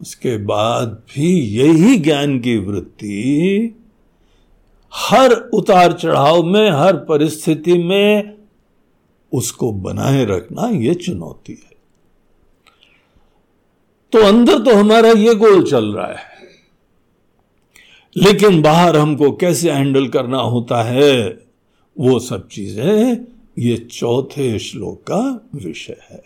उसके 0.01 0.37
बाद 0.45 0.89
भी 1.11 1.29
यही 1.57 1.97
ज्ञान 1.99 2.39
की 2.39 2.57
वृत्ति 2.59 3.75
हर 4.93 5.33
उतार 5.55 5.93
चढ़ाव 5.93 6.43
में, 6.45 6.71
हर 6.71 6.97
परिस्थिति 7.05 7.75
में 7.79 8.37
उसको 9.33 9.71
बनाए 9.73 10.25
रखना 10.25 10.69
यह 10.69 10.95
चुनौती 10.97 11.53
है। 11.53 11.75
तो 14.13 14.27
अंदर 14.27 14.59
तो 14.61 14.75
हमारा 14.77 15.11
ये 15.11 15.35
गोल 15.35 15.63
चल 15.65 15.93
रहा 15.95 16.07
है, 16.09 16.35
लेकिन 18.17 18.61
बाहर 18.63 18.97
हमको 18.97 19.31
कैसे 19.37 19.71
हैंडल 19.71 20.09
करना 20.09 20.39
होता 20.41 20.83
है, 20.83 21.15
वो 21.97 22.19
सब 22.21 22.49
चीज़ें 22.49 23.36
ये 23.59 23.77
चौथे 23.77 24.59
श्लोक 24.59 25.01
का 25.11 25.49
विषय 25.55 25.97
है। 26.11 26.23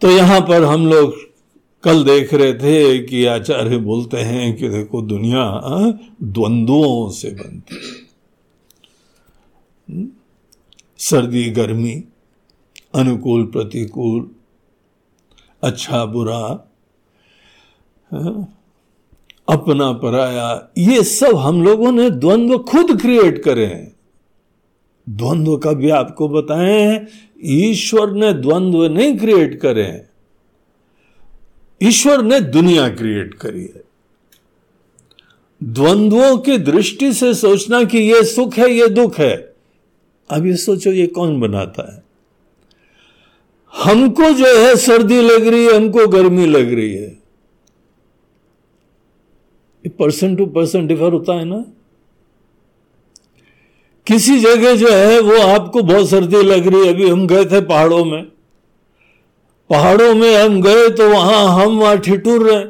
तो 0.00 0.10
यहाँ 0.10 0.40
पर 0.40 0.64
हम 0.64 0.86
लोग 0.86 1.14
कल 1.82 2.04
देख 2.04 2.34
रहे 2.34 2.54
थे 2.54 2.98
कि 2.98 3.24
आचार्य 3.24 3.76
बोलते 3.76 4.16
हैं 4.16 4.56
कि 4.56 4.68
देखो 4.68 5.02
दुनिया 5.02 5.60
द्वंद्वों 6.22 7.10
से 7.10 7.30
बनती 7.30 7.74
है। 7.74 8.12
हम्म? 9.90 10.08
सर्दी, 10.98 11.50
गर्मी, 11.50 12.04
अनुकूल, 12.94 13.44
प्रतिकूल 13.44 14.30
अच्छा 15.62 16.04
बुरा 16.04 16.68
अपना 19.48 19.92
पराया, 19.92 20.68
ये 20.78 21.02
सब 21.02 21.36
हम 21.36 21.62
लोगों 21.62 21.92
ने 21.92 22.10
द्वंद्व 22.10 22.58
खुद 22.58 23.00
क्रिएट 23.02 23.42
करे 23.42 23.66
हैं। 23.66 23.96
द्वंद्व 25.16 25.56
का 25.56 25.72
भी 25.72 25.90
आपको 25.90 26.28
बताएँ, 26.28 27.06
ईश्वर 27.44 28.10
ने 28.10 28.32
द्वंद्व 28.32 28.86
नहीं 28.86 29.18
क्रिएट 29.18 29.60
करे 29.60 29.82
हैं। 29.82 30.10
ईश्वर 31.82 32.22
ने 32.22 32.40
दुनिया 32.40 32.88
क्रिएट 32.88 33.34
करी 33.34 33.62
है। 33.62 33.84
द्वंद्वों 35.62 36.38
की 36.38 36.58
दृष्टि 36.58 37.12
से 37.12 37.34
सोचना 37.34 37.84
कि 37.84 37.98
यह 37.98 38.22
सुख 38.22 38.54
है 38.54 38.70
यह 38.70 38.86
दुख 38.86 39.18
है। 39.18 39.54
अब 40.30 40.46
ये 40.46 40.56
सोचो, 40.56 40.92
ये 40.92 41.06
कौन 41.06 41.40
बनाता 41.40 41.94
है? 41.94 42.02
हमको 43.74 44.22
जो 44.22 44.66
है, 44.66 44.76
सर्दी 44.76 45.22
लग 45.22 45.46
रही 45.46 45.64
है, 45.64 45.72
हमको 45.72 46.08
गर्मी 46.08 46.46
लग 46.46 46.72
रही 46.74 46.94
है। 46.94 47.22
पर्सन 49.86 50.36
टू 50.36 50.46
पर्सन 50.46 50.86
डिफर 50.86 51.12
होता 51.12 51.32
है 51.32 51.44
ना? 51.44 51.64
किसी 54.06 54.38
जगह 54.40 54.76
जो 54.76 54.88
है 54.88 55.20
वो 55.20 55.36
आपको 55.42 55.82
बहुत 55.82 56.08
सर्दी 56.10 56.42
लग 56.42 56.66
रही 56.66 56.86
है। 56.86 56.92
अभी 56.94 57.08
हम 57.08 57.26
गए 57.26 57.44
थे 57.44 57.60
पहाड़ों 57.60 58.04
में। 58.04 58.22
पहाड़ों 59.70 60.14
में 60.14 60.34
हम 60.36 60.60
गए 60.62 60.88
तो 60.88 61.08
वहाँ 61.10 61.44
हम 61.56 61.78
वहाँ 61.78 61.98
ठिठुर 61.98 62.48
रहे। 62.50 62.64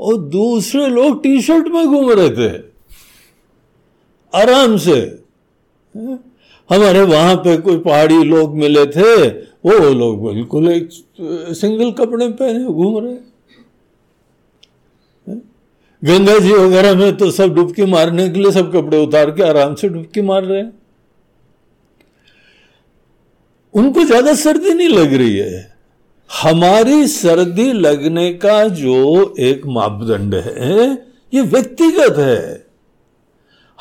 और 0.00 0.16
दूसरे 0.30 0.86
लोग 0.86 1.22
टी 1.22 1.40
शर्ट 1.42 1.68
में 1.68 1.86
घूम 1.86 2.10
रहे 2.10 2.30
थे। 2.30 2.48
आराम 4.32 4.76
से। 4.76 4.98
हमारे 6.70 7.02
वहाँ 7.02 7.34
पे 7.36 7.56
कोई 7.56 7.78
पहाड़ी 7.78 8.22
लोग 8.24 8.56
मिले 8.56 8.86
थे। 8.86 9.28
वो 9.28 9.78
लोग 9.90 10.26
बिल्कुल 10.26 10.68
एक 10.68 10.88
सिंगल 11.56 11.90
कपड़े 11.92 12.28
पहने 12.28 12.64
घूम 12.64 12.98
रहे। 12.98 13.16
गंगा 16.04 16.38
जी 16.38 16.52
वगैरह 16.52 16.94
में 16.94 17.16
तो 17.16 17.30
सब 17.30 17.54
डुबकी 17.54 17.84
मारने 17.84 18.28
के 18.28 18.40
लिए 18.40 18.52
सब 18.52 18.72
कपड़े 18.72 18.98
उतार 18.98 19.30
के 19.30 19.42
आराम 19.42 19.74
से 19.74 19.88
डुबकी 19.88 20.20
मार 20.20 20.44
रहे 20.44 20.62
हैं। 20.62 20.72
उनको 23.74 24.04
ज़्यादा 24.04 24.34
सर्दी 24.34 24.74
नहीं 24.74 24.88
लग 24.88 25.14
रही 25.14 25.36
है। 25.36 25.78
हमारी 26.42 27.06
सर्दी 27.06 27.72
लगने 27.72 28.32
का 28.32 28.68
जो 28.68 29.34
एक 29.38 29.66
मापदंड 29.66 30.34
है, 30.34 30.92
ये 31.34 31.40
व्यक्तिगत 31.40 32.18
है। 32.18 32.66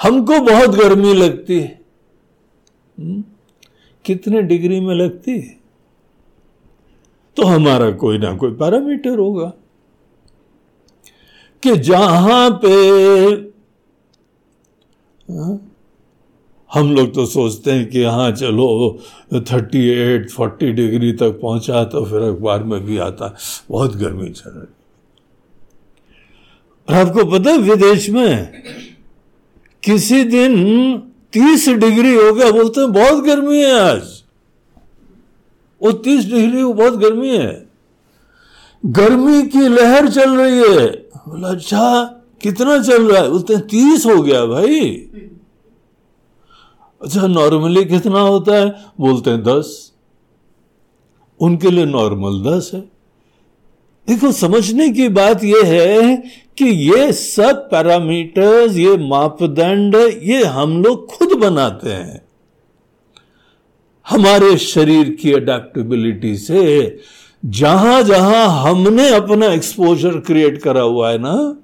हमको 0.02 0.40
बहुत 0.40 0.70
गर्मी 0.70 1.14
लगती 1.14 1.60
है। 1.60 1.80
हम्म? 3.00 3.24
कितने 4.06 4.42
डिग्री 4.42 4.80
में 4.80 4.96
लगती 4.96 5.32
है? 5.32 5.58
तो 7.36 7.44
हमारा 7.44 7.92
कोई 7.92 8.18
ना 8.18 8.36
कोई 8.36 8.52
पैरामीटर 8.52 9.18
होगा। 9.18 9.54
कि 11.64 11.76
जहाँ 11.78 12.50
पे 12.64 12.76
हम 16.70 16.92
लोग 16.96 17.14
तो 17.16 17.26
सोचते 17.26 17.72
हैं 17.72 17.90
कि 17.90 18.04
हाँ 18.04 18.32
चलो 18.32 19.00
थर्टी 19.34 19.88
एट 19.90 20.30
फोर्टी 20.32 20.72
डिग्री 20.72 21.12
तक 21.14 21.40
पहुँचा 21.42 21.84
तो 21.84 22.04
फिर 22.06 22.22
अखबार 22.22 22.64
में 22.64 22.80
भी 22.86 22.98
आता 22.98 23.36
बहुत 23.70 23.96
गर्मी 23.96 24.30
चल 24.30 24.50
रही 24.50 24.68
और 26.88 26.96
आपको 26.96 27.26
पता 27.32 27.52
है, 27.52 27.58
विदेश 27.58 28.10
में 28.10 28.64
किसी 29.84 30.24
दिन 30.24 30.98
तीस 31.34 31.68
डिग्री 31.70 32.14
हो 32.16 32.34
गया, 32.34 32.52
बोलते 32.52 32.82
हैं, 32.82 32.92
बहुत 32.94 33.24
गर्मी 33.24 33.58
है 33.58 33.74
आज। 33.80 34.24
वो 35.82 35.92
तीस 35.92 36.26
डिग्री, 36.26 36.64
वो 36.64 36.74
बहुत 36.74 36.94
गर्मी 36.94 37.38
है। 37.38 37.66
गर्मी 38.84 39.42
की 39.48 39.68
लहर 39.68 40.08
चल 40.10 40.38
रही 40.38 40.74
है। 40.74 41.07
बोला 41.28 41.48
अच्छा 41.48 42.04
कितना 42.42 42.84
चल 42.84 43.12
रहा 43.12 43.22
है? 43.22 43.30
हैं, 43.54 43.68
तीस 43.68 44.06
हो 44.06 44.22
गया 44.22 44.46
भाई। 44.46 44.90
अच्छा 47.02 47.28
नॉर्मली 47.28 47.86
कितना 47.86 48.20
होता 48.20 48.56
है? 48.56 48.76
बोलते 49.00 49.30
हैं, 49.30 49.44
दस। 49.44 49.92
उनके 51.40 51.72
लिए 51.72 51.86
नॉर्मल 51.86 52.52
दस 52.52 52.72
है। 52.74 52.80
देखो, 54.08 54.32
समझने 54.32 54.90
की 54.90 55.10
बात 55.10 55.44
यह 55.44 55.64
है 55.66 56.18
कि 56.58 56.66
ये 56.66 57.14
सब 57.14 57.70
पैरामीटर्स 57.72 58.78
ये 58.78 58.98
मापदंड, 58.98 59.96
ये 60.24 60.44
हम 60.44 60.84
लोग 60.84 61.08
खुद 61.08 61.34
बनाते 61.38 61.90
हैं। 61.90 62.28
हमारे 64.10 64.58
शरीर 64.58 65.10
की 65.10 65.34
अडेप्टेबिलिटी 65.34 66.38
से 66.38 66.88
जहाँ 67.46 68.02
जहाँ 68.04 68.64
हमने 68.64 69.10
अपना 69.10 69.46
एक्सपोजर 69.46 70.20
क्रिएट 70.20 70.62
करा 70.62 70.82
हुआ 70.82 71.12
है 71.12 71.18
ना, 71.18 71.62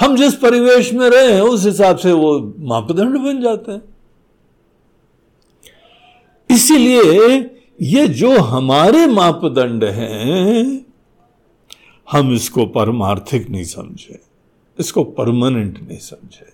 हम 0.00 0.16
जिस 0.16 0.34
परिवेश 0.34 0.92
में 0.92 1.08
रहे 1.10 1.32
हैं, 1.32 1.40
उस 1.40 1.64
हिसाब 1.64 1.96
से 1.96 2.12
वो 2.12 2.54
मापदंड 2.58 3.18
बन 3.18 3.40
जाते 3.42 3.72
हैं। 3.72 3.82
इसीलिए 6.50 7.50
ये 7.82 8.06
जो 8.08 8.38
हमारे 8.38 9.06
मापदंड 9.06 9.84
हैं, 9.84 10.86
हम 12.12 12.34
इसको 12.34 12.66
परमार्थिक 12.66 13.50
नहीं 13.50 13.64
समझे, 13.64 14.20
इसको 14.78 15.04
परमानेंट 15.04 15.78
नहीं 15.88 15.98
समझे। 15.98 16.52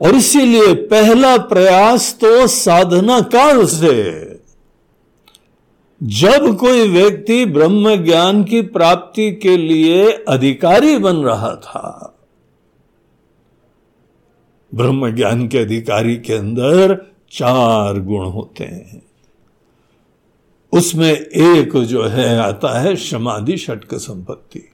और 0.00 0.14
इसीलिए 0.14 0.74
पहला 0.74 1.36
प्रयास 1.36 2.16
तो 2.20 2.46
साधना 2.46 3.20
काल 3.20 3.64
से 3.66 4.33
जब 6.04 6.56
कोई 6.56 6.88
व्यक्ति 6.88 7.46
ब्रह्म 7.46 8.04
ज्ञान 8.04 8.44
की 8.44 8.62
प्राप्ति 8.62 9.32
के 9.32 9.56
लिए 9.56 10.10
अधिकारी 10.12 10.98
बन 10.98 11.16
रहा 11.16 11.56
था, 11.56 12.14
ब्रह्म 14.74 15.16
ज्ञान 15.16 15.48
के 15.48 15.58
अधिकारी 15.58 16.16
के 16.16 16.34
अंदर 16.34 17.12
चार 17.30 18.00
गुण 18.00 18.26
होते 18.26 18.64
हैं। 18.64 19.02
उसमें 20.72 21.12
एक 21.20 21.76
जो 21.76 22.04
है, 22.04 22.38
आता 22.38 22.80
है 22.80 22.96
समाधि 22.96 23.56
षटक 23.56 23.94
संपत्ति। 23.94 24.72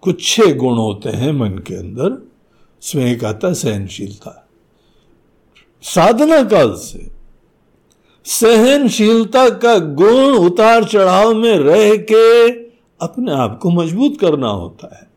कुछ 0.00 0.28
छह 0.28 0.54
गुण 0.54 0.74
होते 0.74 1.08
हैं 1.08 1.32
मन 1.32 1.50
के 1.50 1.74
अंदर, 1.74 2.10
उसमें 2.82 3.06
एक 3.06 3.24
आता 3.24 3.48
है 3.48 3.54
सहनशीलता। 3.54 4.48
साधना 5.82 6.44
काल 6.44 6.74
से 6.74 7.13
सहनशीलता 8.24 9.48
का 9.50 9.78
गुण 9.78 10.36
उतार 10.36 10.84
चढ़ाव 10.84 11.34
में 11.34 11.58
रह 11.58 11.96
के 11.96 12.50
अपने 13.00 13.32
आप 13.32 13.58
को 13.62 13.70
मज़बूत 13.70 14.20
करना 14.20 14.48
होता 14.48 14.96
है 14.96 15.08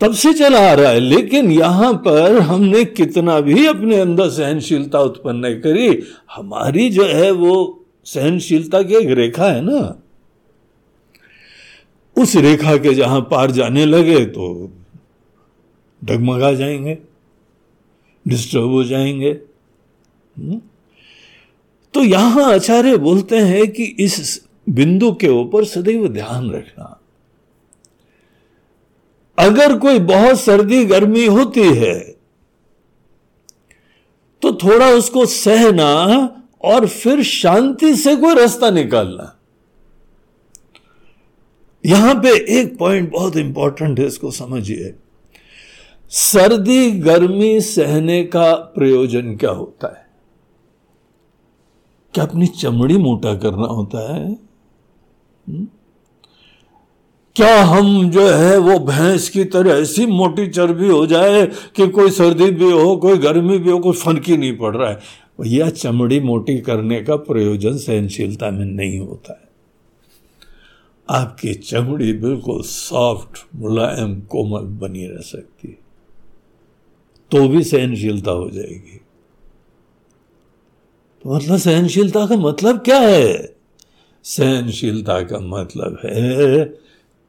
तब 0.00 0.12
से 0.12 0.32
चला 0.34 0.70
आ 0.70 0.72
रहा 0.72 0.90
है, 0.90 1.00
लेकिन 1.00 1.50
यहाँ 1.50 1.94
पर 1.94 2.38
हमने 2.38 2.84
कितना 2.84 3.40
भी 3.40 3.66
अपने 3.66 3.98
अंदर 4.00 4.30
सहनशीलता 4.30 5.00
उत्पन्न 5.00 5.54
करी, 5.60 6.02
हमारी 6.32 6.90
जो 6.90 7.04
है 7.04 7.30
वो 7.30 7.84
सहनशीलता 8.04 8.82
की 8.82 8.94
एक 8.94 9.08
रेखा 9.08 9.46
है 9.46 9.60
ना 9.60 10.02
उस 12.16 12.36
रेखा 12.36 12.76
के 12.76 12.94
जहाँ 12.94 13.20
पार 13.20 13.50
जाने 13.50 13.84
लगे 13.86 14.24
तो 14.26 14.70
डगमगा 16.04 16.52
जाएँगे, 16.52 16.98
डिस्टर्ब 18.28 18.70
हो 18.70 18.84
जाएँगे? 18.84 19.55
तो 21.94 22.02
यहाँ 22.02 22.52
आचार्य 22.52 22.96
बोलते 22.98 23.38
हैं 23.38 23.70
कि 23.72 23.84
इस 24.00 24.42
बिंदु 24.68 25.12
के 25.12 25.28
ऊपर 25.30 25.64
सदैव 25.64 26.06
ध्यान 26.08 26.50
रखना। 26.50 26.98
अगर 29.38 29.78
कोई 29.78 29.98
बहुत 30.00 30.40
सर्दी 30.40 30.84
गर्मी 30.84 31.26
होती 31.26 31.62
है 31.76 31.94
तो 34.42 34.52
थोड़ा 34.54 34.88
उसको 34.90 35.24
सहना 35.26 35.92
और 36.64 36.86
फिर 36.88 37.22
शांति 37.22 37.94
से 37.96 38.14
कोई 38.16 38.34
रास्ता 38.34 38.70
निकालना। 38.70 39.32
यहाँ 41.84 42.14
पे 42.14 42.30
एक 42.60 42.76
पॉइंट 42.78 43.10
बहुत 43.12 43.36
इंपॉर्टेंट 43.36 43.98
है, 43.98 44.06
इसको 44.06 44.30
समझिए। 44.30 44.94
सर्दी 46.12 46.90
गर्मी 46.90 47.60
सहने 47.60 48.22
का 48.24 48.52
प्रयोजन 48.54 49.36
क्या 49.36 49.50
होता 49.50 49.88
है? 49.88 50.05
क्या 52.16 52.24
अपनी 52.24 52.46
चमड़ी 52.46 52.96
मोटा 52.96 53.34
करना 53.34 53.66
होता 53.66 54.14
है? 54.14 54.32
हम्म? 55.48 55.66
क्या 57.36 57.64
हम 57.64 58.10
जो 58.10 58.26
है 58.28 58.56
वो 58.58 58.78
भैंस 58.78 59.28
की 59.28 59.44
तरह 59.44 59.72
ऐसी 59.72 60.06
मोटी 60.06 60.46
चर्बी 60.46 60.88
हो 60.88 61.06
जाए 61.06 61.46
कि 61.46 61.88
कोई 61.88 62.10
सर्दी 62.10 62.50
भी 62.50 62.70
हो, 62.70 62.96
कोई 62.96 63.18
गर्मी 63.18 63.58
भी 63.58 63.70
हो, 63.70 63.78
कोई 63.78 63.92
फ़र्क 63.92 64.22
ही 64.26 64.36
नहीं 64.36 64.56
पड़ 64.56 64.76
रहा 64.76 64.90
है 64.90 64.98
यह 65.46 65.70
चमड़ी 65.70 66.20
मोटी 66.20 66.58
करने 66.60 67.02
का 67.02 67.16
प्रयोजन 67.16 67.76
सहनशीलता 67.76 68.50
में 68.50 68.64
नहीं 68.64 68.98
होता 68.98 69.32
है 69.32 69.48
आपकी 71.10 71.54
चमड़ी 71.54 72.12
बिल्कुल 72.12 72.62
सॉफ्ट, 72.62 73.46
मुलायम, 73.56 74.20
कोमल 74.20 74.60
बनी 74.60 75.06
रह 75.06 75.20
सकती 75.20 75.68
है 75.68 75.78
तो 77.30 77.48
भी 77.48 77.62
सहनशीलता 77.62 78.30
हो 78.30 78.50
जाएगी 78.50 79.00
मतलब 81.26 81.58
सहनशीलता 81.58 82.26
का 82.26 82.36
मतलब 82.36 82.78
क्या 82.78 82.98
है? 82.98 83.54
सहनशीलता 84.24 85.20
का 85.22 85.38
मतलब 85.40 85.98
है, 86.04 86.64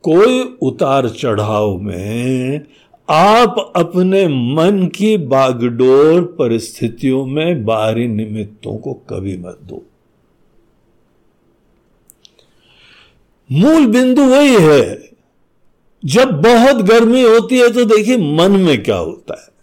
कोई 0.04 0.42
उतार 0.62 1.10
चढ़ाव 1.10 1.78
में 1.78 2.62
आप 3.10 3.56
अपने 3.76 4.28
मन 4.28 4.86
की 4.96 5.16
बागडोर 5.18 6.22
परिस्थितियों 6.40 7.26
में 7.26 7.66
बाहरी 7.66 8.08
निमित्तों 8.08 8.78
को 8.78 8.94
कभी 9.10 9.38
मत 9.38 9.60
दो। 9.64 9.84
मूल 13.50 13.86
बिंदु 13.88 14.24
वही 14.26 14.56
है, 14.56 15.10
जब 16.04 16.32
बहुत 16.42 16.84
गर्मी 16.86 17.22
होती 17.22 17.60
है 17.60 17.70
तो 17.74 17.86
देखिए 17.86 18.18
मन 18.18 18.60
में 18.60 18.84
क्या 18.84 18.98
होता 18.98 19.42
है। 19.42 19.57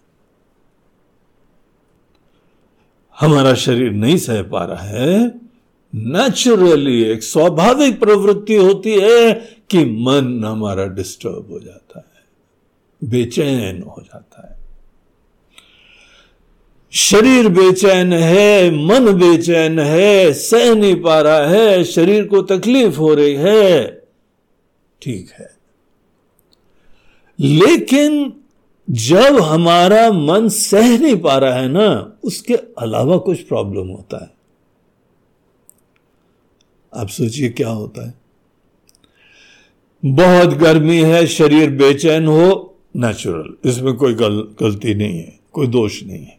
हमारा 3.20 3.54
शरीर 3.54 3.90
नहीं 3.90 4.16
सह 4.16 4.42
पा 4.42 4.64
रहा 4.64 4.82
है। 4.82 5.26
नेचुरली 5.94 7.02
एक 7.02 7.22
स्वाभाविक 7.22 7.98
प्रवृत्ति 8.00 8.54
होती 8.54 8.94
है 8.94 9.32
कि 9.70 9.84
मन 9.84 10.44
हमारा 10.44 10.86
डिस्टर्ब 10.86 11.48
हो 11.50 11.60
जाता 11.60 11.98
है, 11.98 13.08
बेचैन 13.10 13.82
हो 13.82 14.02
जाता 14.04 14.48
है। 14.48 14.52
शरीर 16.92 17.48
बेचैन 17.48 18.12
है, 18.12 18.70
मन 18.86 19.12
बेचैन 19.12 19.78
है, 19.78 20.32
सह 20.32 20.74
नहीं 20.74 21.00
पा 21.02 21.20
रहा 21.20 21.46
है, 21.46 21.84
शरीर 21.84 22.24
को 22.24 22.42
तकलीफ़ 22.42 22.96
हो 22.96 23.14
रही 23.14 23.34
है, 23.34 23.86
ठीक 25.02 25.30
है। 25.30 25.50
लेकिन 27.38 28.32
जब 28.90 29.40
हमारा 29.40 30.10
मन 30.12 30.48
सह 30.48 30.98
नहीं 30.98 31.16
पा 31.16 31.36
रहा 31.38 31.54
है 31.54 31.68
ना 31.68 32.16
उसके 32.24 32.54
अलावा 32.54 33.16
कुछ 33.16 33.40
प्रॉब्लम 33.40 33.88
होता 33.88 34.22
है। 34.24 34.30
आप 36.92 37.08
सोचिए 37.08 37.48
क्या 37.48 37.68
होता 37.68 38.06
है। 38.06 38.14
बहुत 40.02 40.48
गर्मी 40.48 41.00
है 41.02 41.26
शरीर 41.26 41.70
बेचैन 41.70 42.26
हो 42.26 42.76
नेचुरल 42.96 43.70
इसमें 43.70 43.94
कोई 43.94 44.14
गल, 44.14 44.40
गलती 44.60 44.94
नहीं 44.94 45.18
है 45.18 45.38
कोई 45.52 45.66
दोष 45.66 46.02
नहीं 46.02 46.24
है। 46.24 46.38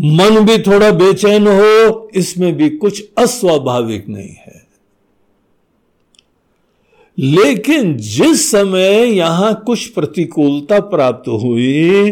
मन 0.00 0.44
भी 0.44 0.58
थोड़ा 0.58 0.90
बेचैन 0.90 1.46
हो 1.46 2.08
इसमें 2.14 2.52
भी 2.56 2.70
कुछ 2.70 3.02
अस्वाभाविक 3.18 4.08
नहीं 4.08 4.28
है। 4.28 4.55
लेकिन 7.18 7.96
जिस 7.96 8.50
समय 8.50 9.04
यहाँ 9.04 9.62
कुछ 9.66 9.86
प्रतिकूलता 9.86 10.80
प्राप्त 10.80 11.28
हुई, 11.28 12.10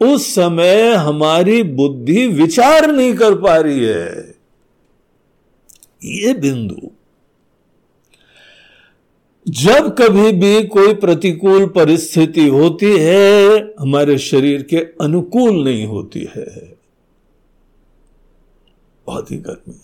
उस 0.00 0.34
समय 0.34 0.94
हमारी 0.94 1.62
बुद्धि 1.62 2.26
विचार 2.26 2.92
नहीं 2.92 3.14
कर 3.14 3.34
पा 3.34 3.56
रही 3.56 3.84
है। 3.84 4.34
ये 6.04 6.34
बिंदु। 6.34 6.90
जब 9.48 9.96
कभी 9.98 10.32
भी 10.32 10.66
कोई 10.66 10.94
प्रतिकूल 10.94 11.66
परिस्थिति 11.66 12.48
होती 12.48 12.96
है, 12.98 13.58
हमारे 13.80 14.18
शरीर 14.18 14.62
के 14.62 14.76
अनुकूल 14.76 15.64
नहीं 15.64 15.86
होती 15.86 16.28
है। 16.36 16.78
बहुत 19.06 19.32
ही 19.32 19.36
गर्मी। 19.36 19.80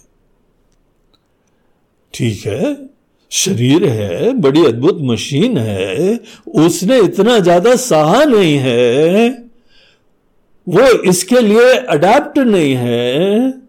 ठीक 2.15 2.47
है? 2.47 2.92
शरीर 3.33 3.85
है, 3.85 4.33
बड़ी 4.33 4.65
अद्भुत 4.67 4.99
मशीन 5.03 5.57
है, 5.59 6.19
उसने 6.47 6.99
इतना 6.99 7.39
ज़्यादा 7.39 7.75
सहा 7.77 8.25
नहीं 8.25 8.57
है, 8.57 9.29
वो 10.67 10.89
इसके 11.03 11.41
लिए 11.41 11.73
अडेप्ट 11.73 12.39
नहीं 12.39 12.75
है। 12.75 13.63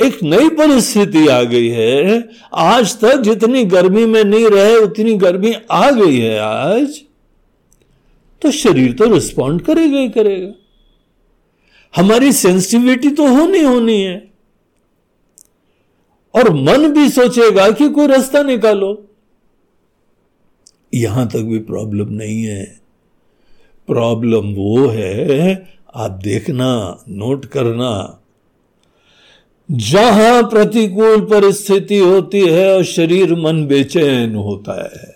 एक 0.00 0.18
नई 0.22 0.48
परिस्थिति 0.48 1.26
आ 1.28 1.42
गई 1.42 1.68
है। 1.68 2.28
आज 2.54 2.96
तक 3.00 3.20
जितनी 3.20 3.64
गर्मी 3.64 4.04
में 4.06 4.24
नहीं 4.24 4.46
रहे, 4.46 4.76
उतनी 4.76 5.14
गर्मी 5.14 5.54
आ 5.70 5.90
गई 5.90 6.18
है 6.18 6.38
आज। 6.38 7.00
तो 8.42 8.50
शरीर 8.50 8.92
तो 8.92 9.12
रिस्पॉन्ड 9.14 9.62
करेगा 9.62 9.98
ही 9.98 10.08
करेगा। 10.08 10.52
हमारी 11.94 12.32
सेंसिटिविटी 12.32 13.10
तो 13.10 13.26
होनी 13.26 13.60
होनी 13.60 14.00
है। 14.02 14.25
और 16.36 16.52
मन 16.54 16.88
भी 16.92 17.08
सोचेगा 17.08 17.70
कि 17.70 17.88
कोई 17.88 18.06
रास्ता 18.06 18.42
निकालो। 18.42 18.90
यहाँ 20.94 21.26
तक 21.28 21.42
भी 21.42 21.58
प्रॉब्लम 21.58 22.12
नहीं 22.12 22.42
है। 22.42 22.64
प्रॉब्लम 23.88 24.54
वो 24.54 24.86
है, 24.86 25.78
आप 25.94 26.10
देखना 26.10 27.04
नोट 27.08 27.44
करना। 27.44 28.22
जहाँ 29.68 30.42
प्रतिकूल 30.42 31.20
परिस्थिति 31.20 31.98
होती 31.98 32.40
है 32.40 32.74
और 32.74 32.84
शरीर 32.84 33.34
मन 33.34 33.66
बेचैन 33.66 34.34
होता 34.34 34.82
है, 34.82 35.14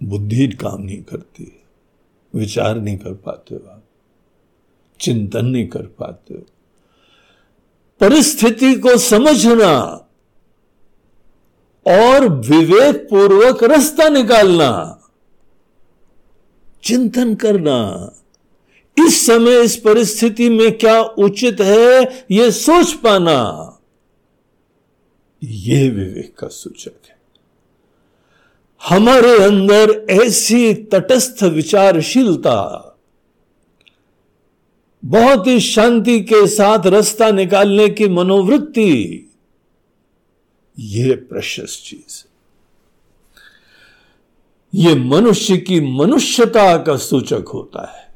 बुद्धि 0.00 0.46
काम 0.48 0.82
नहीं 0.82 1.02
करती, 1.02 1.52
विचार 2.34 2.80
नहीं 2.80 2.96
कर 2.98 3.12
पाते 3.16 3.54
हो 3.54 3.60
आप, 3.70 3.82
चिंतन 5.00 5.46
नहीं 5.46 5.66
कर 5.68 5.86
पाते 5.98 6.34
हो। 6.34 6.42
परिस्थिति 8.00 8.74
को 8.74 8.98
समझना 8.98 10.06
और 11.86 12.28
विवेक 12.28 12.96
पूर्वक 13.10 13.64
रास्ता 13.64 14.08
निकालना, 14.08 14.96
चिंतन 16.84 17.34
करना, 17.34 18.12
इस 18.98 19.26
समय, 19.26 19.60
इस 19.60 19.76
परिस्थिति 19.76 20.48
में 20.48 20.78
क्या 20.78 21.02
उचित 21.02 21.60
है 21.60 22.26
यह 22.30 22.50
सोच 22.50 22.92
पाना 22.92 23.66
यह 25.44 25.90
विवेक 25.90 26.34
का 26.38 26.48
सूचक 26.48 26.92
है। 27.06 27.18
हमारे 28.88 29.44
अंदर 29.44 30.06
ऐसी 30.10 30.74
तटस्थ 30.74 31.42
विचारशीलता 31.42 32.86
बहुत 35.04 35.46
ही 35.46 35.60
शांति 35.60 36.20
के 36.20 36.46
साथ 36.46 36.86
रास्ता 36.86 37.30
निकालने 37.30 37.88
की 37.88 38.08
मनोवृत्ति। 38.08 39.26
यह 40.78 41.26
प्रशस्त 41.30 41.84
चीज़। 41.84 42.24
ये 44.74 44.94
मनुष्य 44.94 45.56
की 45.56 45.80
मनुष्यता 45.80 46.76
का 46.76 46.96
सूचक 46.96 47.44
होता 47.54 47.92
है। 47.96 48.10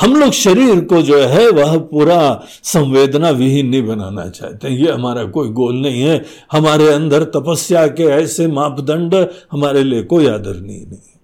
हम 0.00 0.16
लोग 0.16 0.30
शरीर 0.30 0.84
को 0.84 1.02
जो 1.02 1.18
है, 1.18 1.50
वह 1.50 1.78
पूरा 1.78 2.44
संवेदना 2.62 3.30
विहीन 3.30 3.68
नहीं 3.68 3.86
बनाना 3.86 4.28
चाहते 4.28 4.68
ये 4.68 4.92
हमारा 4.92 5.24
कोई 5.24 5.48
गोल 5.48 5.74
नहीं 5.74 6.02
है। 6.02 6.24
हमारे 6.52 6.88
अंदर 6.88 7.24
तपस्या 7.24 7.86
के 7.86 8.02
ऐसे 8.02 8.46
मापदंड 8.46 9.14
हमारे 9.52 9.84
लिए 9.84 10.02
कोई 10.02 10.26
आदरणीय 10.26 10.86
नहीं। 10.86 11.18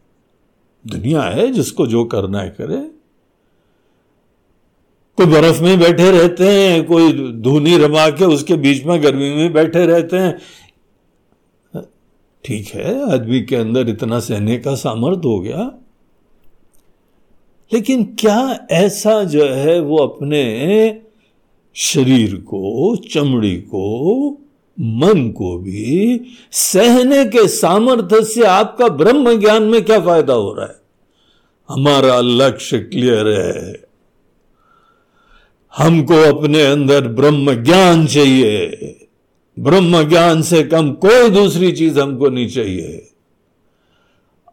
दुनिया 0.86 1.22
है 1.22 1.48
जिसको 1.48 1.86
जो 1.86 2.04
करना 2.04 2.40
है 2.40 2.48
करे। 2.48 2.93
कोई 5.16 5.26
बर्फ़ 5.26 5.62
में 5.62 5.78
बैठे 5.78 6.10
रहते 6.10 6.44
हैं, 6.44 6.84
कोई 6.84 7.32
धूनी 7.32 7.76
रमा 7.76 8.10
के 8.10 8.24
उसके 8.24 8.54
बीच 8.54 8.84
में 8.84 9.02
गर्मी 9.02 9.30
में 9.30 9.52
बैठे 9.52 9.86
रहते 9.86 10.16
हैं। 10.16 10.38
ठीक 12.44 12.68
है, 12.68 13.12
आदमी 13.12 13.40
के 13.40 13.56
अंदर 13.56 13.88
इतना 13.88 14.20
सहने 14.20 14.58
का 14.58 14.74
सामर्थ्य 14.74 15.28
हो 15.28 15.40
गया। 15.40 15.78
लेकिन 17.72 18.04
क्या 18.04 18.66
ऐसा 18.70 19.24
जो 19.24 19.44
है 19.44 19.80
वो 19.80 19.96
अपने 19.96 21.00
शरीर 21.74 22.36
को, 22.36 22.96
चमड़ी 22.96 23.56
को, 23.56 24.30
मन 24.80 25.30
को 25.30 25.58
भी 25.58 26.20
सहने 26.52 27.24
के 27.24 27.48
सामर्थ्य 27.48 28.24
से 28.24 28.42
आपका 28.42 28.88
ब्रह्म 28.88 29.40
ज्ञान 29.40 29.62
में 29.62 29.84
क्या 29.84 30.00
फ़ायदा 30.00 30.32
हो 30.32 30.54
रहा 30.54 30.66
है? 30.66 30.76
हमारा 31.68 32.20
लक्ष्य 32.20 32.78
क्लियर 32.78 33.28
है। 33.28 33.93
हमको 35.78 36.14
अपने 36.14 36.62
अंदर 36.62 37.08
ब्रह्म 37.08 37.64
ज्ञान 37.64 38.06
चाहिए। 38.06 38.66
ब्रह्म 39.58 40.08
ज्ञान 40.08 40.42
से 40.42 40.62
कम 40.62 40.92
कोई 40.92 41.30
दूसरी 41.30 41.72
चीज़ 41.72 42.00
हमको 42.00 42.28
नहीं 42.28 42.48
चाहिए। 42.48 43.10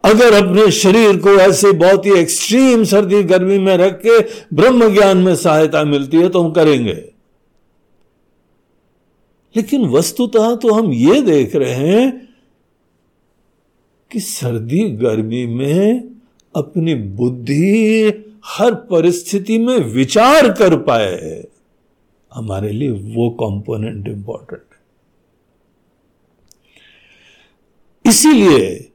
अगर 0.04 0.46
अपने 0.46 0.70
शरीर 0.70 1.16
को 1.16 1.30
ऐसे 1.30 1.72
बहुत 1.72 2.06
ही 2.06 2.12
एक्सट्रीम 2.12 2.84
सर्दी 2.84 3.22
गर्मी 3.22 3.58
में 3.58 3.76
रख 3.76 4.02
के 4.06 4.20
ब्रह्म 4.56 4.94
ज्ञान 4.94 5.18
में 5.18 5.36
सहायता 5.36 5.84
मिलती 5.84 6.16
है 6.16 6.28
तो 6.28 6.42
हम 6.42 6.52
करेंगे। 6.52 7.12
लेकिन 9.56 9.88
वस्तुतः 9.88 10.56
तो 10.56 10.74
हम 10.74 10.92
ये 10.92 11.22
देख 11.22 11.56
रहे 11.56 11.74
हैं 11.74 12.28
कि 14.12 14.20
सर्दी 14.20 14.90
गर्मी 14.90 15.46
में 15.46 16.04
अपनी 16.56 16.94
बुद्धि 16.94 18.10
हर 18.44 18.74
परिस्थिति 18.74 19.58
में 19.58 19.78
विचार 19.78 20.52
कर 20.52 20.76
पाए 20.78 21.46
हमारे 22.32 22.70
लिए 22.72 22.90
वो 23.14 23.28
कंपोनेंट 23.30 24.08
इंपॉर्टेंट 24.08 24.62
है। 24.62 24.80
इसीलिए 28.04 28.90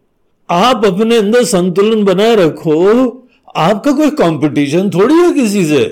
आप 0.50 0.86
अपने 0.86 1.18
अंदर 1.18 1.44
संतुलन 1.44 2.04
बनाए 2.06 2.36
रखो, 2.36 3.08
आपका 3.56 3.92
कोई 3.92 4.10
कंपटीशन 4.10 4.90
थोड़ी 4.90 5.16
है 5.16 5.34
किसी 5.34 5.66
से। 5.66 5.86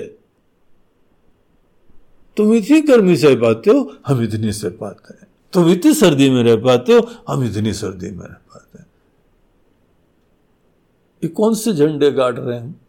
तुम 2.36 2.54
इतनी 2.54 2.80
गर्मी 2.80 3.16
सह 3.16 3.34
पाते 3.34 3.70
हो, 3.70 3.92
हम 4.06 4.22
इतनी 4.22 4.52
सह 4.52 4.68
पाते 4.70 5.14
हैं 5.14 5.26
तुम 5.52 5.70
इतनी 5.70 5.94
सर्दी 5.94 6.30
में 6.30 6.42
रह 6.42 6.56
पाते 6.56 6.92
हो, 6.92 7.08
हम 7.28 7.44
इतनी 7.44 7.72
सर्दी 7.72 8.10
में 8.10 8.26
रह 8.26 8.34
पाते 8.34 8.78
हैं। 8.78 8.86
ये 11.22 11.28
कौन 11.28 11.54
से 11.54 11.72
झंडे 11.72 12.10
गाड़ 12.10 12.34
रहे 12.34 12.58
हैं? 12.58 12.85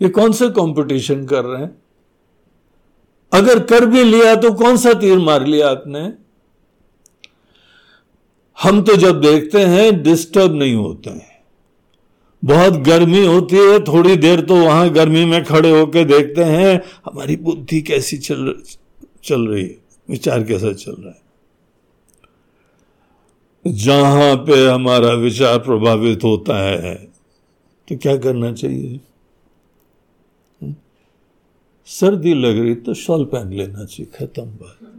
ये 0.00 0.08
कौन 0.08 0.32
सा 0.32 0.48
कंपटीशन 0.48 1.24
कर 1.26 1.44
रहे 1.44 1.62
हैं? 1.62 1.70
अगर 3.32 3.58
कर 3.62 3.86
भी 3.86 4.02
लिया 4.04 4.34
तो 4.36 4.52
कौन 4.54 4.76
सा 4.76 4.92
तीर 4.94 5.18
मार 5.18 5.46
लिया 5.46 5.68
आपने? 5.68 6.00
हम 8.58 8.82
तो 8.82 8.96
जब 8.96 9.20
देखते 9.20 9.60
हैं 9.60 10.02
डिस्टर्ब 10.02 10.54
नहीं 10.54 10.74
होते 10.74 11.10
हैं। 11.10 11.34
बहुत 12.42 12.74
गर्मी 12.82 13.24
होती 13.26 13.56
है, 13.56 13.78
थोड़ी 13.84 14.16
देर 14.16 14.40
तो 14.40 14.56
वहाँ 14.56 14.88
गर्मी 14.90 15.24
में 15.24 15.44
खड़े 15.44 15.70
होकर 15.70 16.04
देखते 16.04 16.44
हैं, 16.44 16.80
हमारी 17.06 17.36
बुद्धि 17.36 17.80
कैसी 17.82 18.18
चल 18.18 18.54
चल 19.24 19.46
रही 19.46 19.62
है, 19.62 19.76
विचार 20.08 20.42
कैसा 20.42 20.72
चल 20.72 20.92
रहा 20.92 21.10
है? 21.10 21.20
जहाँ 23.64 24.36
पे 24.36 24.66
हमारा 24.66 25.12
विचार 25.14 25.58
प्रभावित 25.58 26.24
होता 26.24 26.58
है 26.58 26.94
तो 27.88 27.96
क्या 27.96 28.16
करना 28.16 28.52
चाहिए? 28.52 29.00
सर्दी 31.86 32.34
लग 32.34 32.58
रही 32.58 32.74
तो 32.74 32.94
शॉल 32.94 33.24
पहन 33.24 33.52
लेना 33.52 33.84
चाहिए, 33.84 34.26
खत्म 34.26 34.42
बात। 34.42 34.92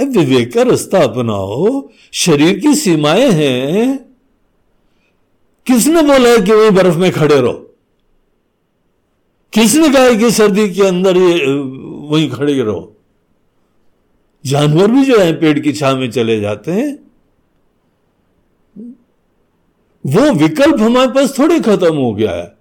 विवेक 0.00 0.52
का 0.52 0.62
रास्ता 0.62 1.02
अपनाओ, 1.02 1.88
शरीर 2.12 2.58
की 2.58 2.74
सीमाएँ 2.74 3.30
हैं। 3.30 3.98
किसने 5.66 6.02
बोला 6.02 6.28
है 6.28 6.38
कि 6.38 6.52
वही 6.52 6.70
बर्फ़ 6.70 6.96
में 6.96 7.12
खड़े 7.12 7.40
रहो? 7.40 7.52
किसने 9.52 9.90
कहा 9.90 10.02
है 10.02 10.16
कि 10.16 10.30
सर्दी 10.30 10.74
के 10.74 10.82
अंदर 10.82 11.16
ये 11.16 11.52
वहीं 12.08 12.30
खड़े 12.30 12.62
रहो? 12.62 12.96
जानवर 14.46 14.90
भी 14.90 15.04
जो 15.04 15.18
है, 15.18 15.40
पेड़ 15.40 15.58
की 15.58 15.72
छा 15.72 15.94
में 15.94 16.10
चले 16.10 16.40
जाते 16.40 16.72
हैं। 16.72 16.98
वो 20.06 20.32
विकल्प 20.32 20.80
हमारे 20.80 21.10
पास 21.10 21.38
थोड़ी 21.38 21.60
खत्म 21.60 21.96
हो 21.96 22.14
गया 22.14 22.32
है। 22.32 22.55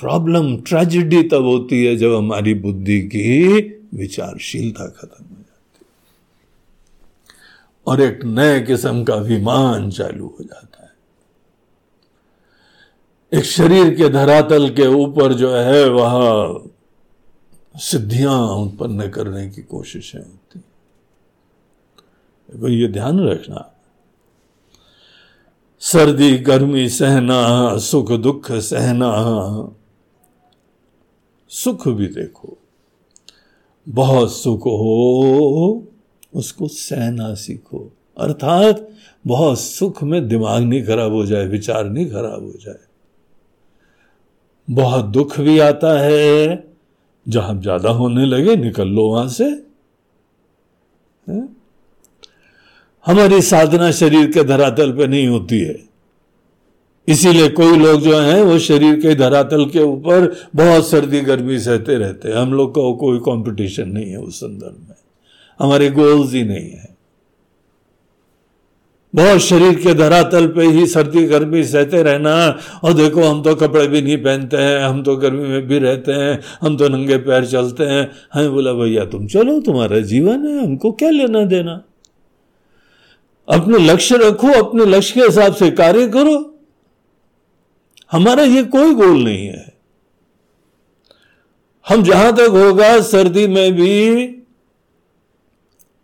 प्रॉब्लम 0.00 0.56
ट्रेजिडी 0.56 1.22
तब 1.22 1.44
होती 1.44 1.84
है 1.84 1.96
जब 1.96 2.14
हमारी 2.14 2.54
बुद्धि 2.54 3.00
की 3.00 3.60
विचारशीलता 3.94 4.86
खत्म 4.86 5.24
हो 5.24 5.36
जाती 5.36 5.78
है। 5.80 5.86
और 7.86 8.00
एक 8.00 8.24
नए 8.24 8.60
किस्म 8.60 9.04
का 9.04 9.14
अभिमान 9.14 9.90
चालू 9.90 10.26
हो 10.26 10.44
जाता 10.44 10.82
है। 10.82 10.90
एक 13.32 13.44
शरीर 13.44 13.94
के 13.94 14.08
धरातल 14.08 14.68
के 14.70 14.86
ऊपर 14.86 15.32
जो 15.32 15.54
है, 15.54 15.88
वह 15.88 16.70
सिद्धियाँ 17.76 18.38
उत्पन्न 18.38 19.08
करने 19.08 19.48
की 19.50 19.62
कोशिशें 19.62 20.18
होती 20.18 20.58
तो 22.60 22.68
ये 22.68 22.88
ध्यान 22.88 23.20
रखना। 23.20 23.68
सर्दी, 25.80 26.38
गर्मी, 26.38 26.88
सहना, 26.88 27.76
सुख, 27.78 28.12
दुख, 28.12 28.50
सहना 28.52 29.10
सुख 31.52 31.88
भी 31.88 32.06
देखो। 32.06 32.58
बहुत 33.88 34.32
सुख 34.32 34.60
हो, 34.60 35.86
उसको 36.34 36.68
सहना 36.68 37.34
सीखो। 37.34 37.92
अर्थात 38.16 38.88
बहुत 39.26 39.60
सुख 39.60 40.02
में 40.02 40.28
दिमाग 40.28 40.62
नहीं 40.62 40.82
खराब 40.84 41.12
हो 41.12 41.26
जाए, 41.26 41.46
विचार 41.46 41.84
नहीं 41.84 42.06
खराब 42.06 42.42
हो 42.42 42.52
जाए। 42.60 42.80
बहुत 44.70 45.04
दुख 45.04 45.40
भी 45.40 45.58
आता 45.58 45.98
है 46.00 46.72
जहाँ 47.28 47.60
ज़्यादा 47.60 47.90
होने 47.90 48.26
लगे, 48.26 48.56
निकल 48.56 48.88
लो 48.88 49.08
वहाँ 49.08 49.28
से। 49.28 49.44
है? 51.26 51.48
हमारी 53.06 53.42
साधना 53.42 53.90
शरीर 53.90 54.30
के 54.30 54.44
धरातल 54.44 54.92
पे 54.92 55.06
नहीं 55.06 55.26
होती 55.26 55.60
है। 55.60 55.91
इसीलिए 57.08 57.48
कोई 57.48 57.76
लोग 57.76 58.00
जो 58.00 58.18
हैं, 58.18 58.42
वो 58.42 58.58
शरीर 58.58 58.94
के 58.94 59.14
धरातल 59.14 59.64
के 59.64 59.80
ऊपर 59.80 60.36
बहुत 60.56 60.90
सर्दी, 60.90 61.20
गर्मी 61.20 61.58
सहते 61.58 61.94
रहते 61.94 62.28
हैं। 62.28 62.36
हम 62.36 62.52
लोग 62.52 62.70
का 62.70 62.80
को 62.80 62.94
कोई 62.94 63.18
कंपटीशन 63.18 63.88
नहीं 63.88 64.10
है 64.10 64.18
उस 64.18 64.36
संदर्भ 64.36 64.76
में। 64.88 64.96
हमारे 65.58 65.90
गोल्स 65.90 66.32
ही 66.32 66.44
नहीं 66.44 66.70
है। 66.70 66.96
बहुत 69.14 69.40
शरीर 69.40 69.74
के 69.74 69.94
धरातल 69.94 70.46
पे 70.46 70.66
ही 70.66 70.86
सर्दी, 70.86 71.24
गर्मी 71.24 71.64
सहते 71.64 72.02
रहना। 72.02 72.58
और 72.84 72.92
देखो, 72.92 73.22
हम 73.22 73.42
तो 73.42 73.54
कपड़े 73.54 73.88
भी 73.88 74.02
नहीं 74.02 74.16
पहनते 74.16 74.56
हैं, 74.56 74.80
हम 74.80 75.02
तो 75.02 75.16
गर्मी 75.16 75.48
में 75.48 75.68
भी 75.68 75.78
रहते 75.78 76.12
हैं, 76.12 76.40
हम 76.62 76.76
तो 76.76 76.88
नंगे 76.88 77.16
पैर 77.16 77.46
चलते 77.46 77.84
हैं। 77.84 78.10
हमें 78.34 78.52
बोला, 78.52 78.72
भैया, 78.72 79.04
तुम 79.04 79.26
चलो, 79.26 79.60
तुम्हारा 79.60 79.98
जीवन 79.98 80.46
है, 80.46 80.66
हमको 80.66 80.92
क्या 80.92 81.10
लेना 81.10 81.44
देना? 81.44 81.82
अपने 83.48 83.78
लक्ष्य 83.78 84.16
रखो, 84.16 84.48
अपने 84.48 84.84
लक्ष्य 84.84 85.14
के 85.14 85.20
हिसाब 85.20 85.54
से 85.54 85.70
कार्य 85.70 86.08
करो। 86.08 86.51
हमारा 88.12 88.42
ये 88.42 88.62
कोई 88.62 88.94
गोल 88.94 89.22
नहीं 89.24 89.46
है। 89.46 89.72
हम 91.88 92.02
जहाँ 92.02 92.32
तक 92.32 92.48
होगा, 92.50 93.00
सर्दी 93.00 93.46
में 93.46 93.72
भी 93.72 94.24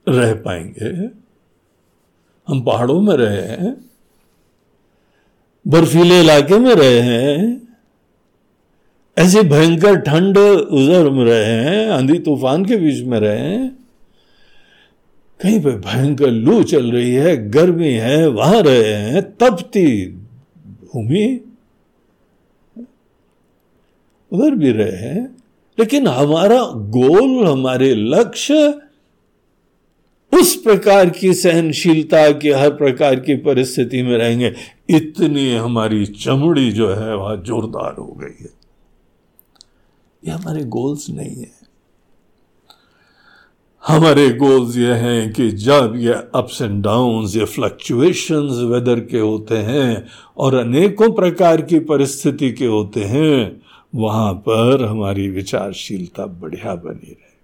रह 0.08 0.34
पाएँगे। 0.34 0.88
हम 2.48 2.60
पहाड़ों 2.60 3.00
में 3.00 3.14
रहे 3.16 3.42
हैं, 3.42 3.74
बर्फीले 5.66 6.20
इलाके 6.20 6.58
में 6.58 6.74
रहे 6.74 7.00
हैं, 7.00 7.68
ऐसी 9.16 9.40
भयंकर 9.40 9.96
ठंड 9.96 10.38
उधर 10.38 11.10
में 11.10 11.24
रहे 11.24 11.44
हैं, 11.44 11.90
आंधी 11.90 12.18
तूफ़ान 12.18 12.64
के 12.64 12.76
बीच 12.76 13.04
में 13.04 13.18
रहे 13.20 13.38
हैं। 13.38 13.76
कहीं 15.40 15.60
पे 15.60 15.70
भयंकर 15.70 16.30
लू 16.30 16.62
चल 16.62 16.90
रही 16.92 17.14
है, 17.14 17.50
गर्मी 17.50 17.92
है, 17.92 18.26
वहाँ 18.26 18.62
रहे 18.62 18.94
हैं, 18.94 19.22
तपती 19.36 20.06
भूमि। 20.84 21.40
उधर 24.32 24.50
भी 24.50 24.72
रहे 24.72 24.96
हैं, 24.96 25.36
लेकिन 25.78 26.06
हमारा 26.06 26.62
गोल, 26.64 27.46
हमारे 27.46 27.94
लक्ष्य 27.94 28.80
उस 30.34 30.54
प्रकार 30.54 31.10
की 31.10 31.34
सहनशीलता 31.34 32.30
की, 32.30 32.50
हर 32.50 32.70
प्रकार 32.70 33.20
की 33.20 33.36
परिस्थिति 33.36 34.02
में 34.02 34.18
रहेंगे। 34.18 34.54
इतनी 34.90 35.54
हमारी 35.54 36.06
चमड़ी 36.06 36.72
जो 36.72 36.94
है, 36.94 37.16
वह 37.16 37.36
जोरदार 37.36 37.96
हो 37.98 38.16
गई 38.20 38.44
है। 38.44 38.50
ये 40.24 40.30
हमारे 40.30 40.64
गोल्स 40.64 41.10
नहीं 41.10 41.36
है। 41.36 41.58
हमारे 43.86 44.30
गोल्स 44.30 44.76
ये 44.76 44.92
हैं 44.92 45.32
कि 45.32 45.50
जब 45.50 45.94
ये 45.96 46.12
अप्स 46.34 46.62
एंड 46.62 46.82
डाउन्स 46.84 47.36
ये 47.36 47.44
फ्लक्चुएशंस 47.44 48.52
वेदर 48.52 49.00
के 49.00 49.18
होते 49.18 49.56
हैं 49.56 50.06
और 50.38 50.54
अनेकों 50.54 51.12
प्रकार 51.12 51.62
की 51.62 51.78
परिस्थिति 51.78 52.52
के 52.52 52.66
होते 52.66 53.04
हैं 53.04 53.62
वहाँ 53.94 54.34
पर 54.34 54.84
हमारी 54.84 55.28
विचारशीलता 55.28 56.26
बढ़िया 56.26 56.74
बनी 56.74 57.10
रहे। 57.10 57.36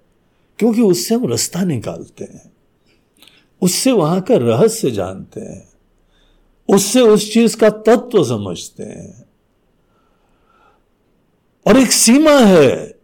क्योंकि 0.59 0.81
उससे 0.81 1.15
हम 1.15 1.27
रास्ता 1.27 1.65
निकालते 1.65 2.25
हैं। 2.25 2.53
उससे 3.63 3.93
वहाँ 3.93 4.21
का 4.21 4.37
रहस्य 4.37 4.91
जानते 4.91 5.41
हैं। 5.41 5.69
उससे 6.69 7.01
उस 7.01 7.33
चीज़ 7.33 7.57
का 7.57 7.71
तत्व 7.71 8.25
समझते 8.25 8.83
हैं। 8.83 9.25
और 11.67 11.77
एक 11.77 11.93
सीमा 11.93 12.39
है। 12.39 12.99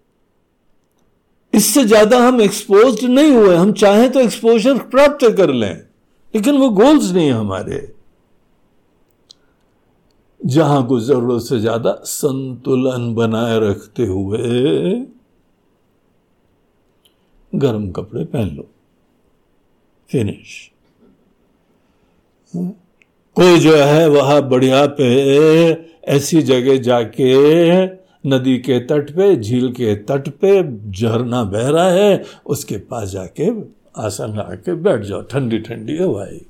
इससे 1.54 1.84
ज़्यादा 1.84 2.18
हम 2.18 2.40
एक्सपोज 2.40 3.04
नहीं 3.04 3.30
हुए। 3.30 3.56
हम 3.56 3.72
चाहें 3.72 4.12
तो 4.12 4.20
एक्सपोजर 4.20 4.78
प्राप्त 4.78 5.36
कर 5.36 5.50
लें। 5.50 5.76
लेकिन 6.34 6.56
वो 6.56 6.70
गोल्स 6.70 7.12
नहीं 7.12 7.32
हमारे। 7.32 7.92
जहाँ 10.40 10.86
को 10.86 10.98
ज़रूरत 11.00 11.42
से 11.42 11.58
ज़्यादा 11.60 11.92
संतुलन 12.04 13.14
बनाए 13.14 13.58
रखते 13.60 14.06
हुए 14.06 14.38
गर्म 17.52 17.90
कपड़े 17.90 18.24
पहन 18.24 18.48
लो। 18.48 18.66
फिनिश 20.10 20.70
कोई 23.36 23.58
जो 23.58 23.74
है 23.76 24.08
वह 24.08 24.40
बढ़िया 24.42 24.84
पे 24.98 25.08
ऐसी 26.08 26.42
जगह 26.42 26.78
जाके 26.82 27.86
नदी 28.26 28.56
के 28.58 28.78
तट 28.80 29.10
पे, 29.10 29.34
झील 29.36 29.70
के 29.72 29.94
तट 30.04 30.28
पे 30.40 30.62
झरना 30.90 31.42
बह 31.44 31.68
रहा 31.68 31.90
है, 31.90 32.24
उसके 32.46 32.76
पास 32.76 33.08
जाके 33.08 33.50
आसन 33.98 34.36
लगा 34.38 34.54
के 34.56 34.74
बैठ 34.76 35.02
जाओ। 35.02 35.20
ठंडी 35.22 35.58
ठंडी 35.58 35.96
हवा 35.98 36.22
आएगी 36.22 36.46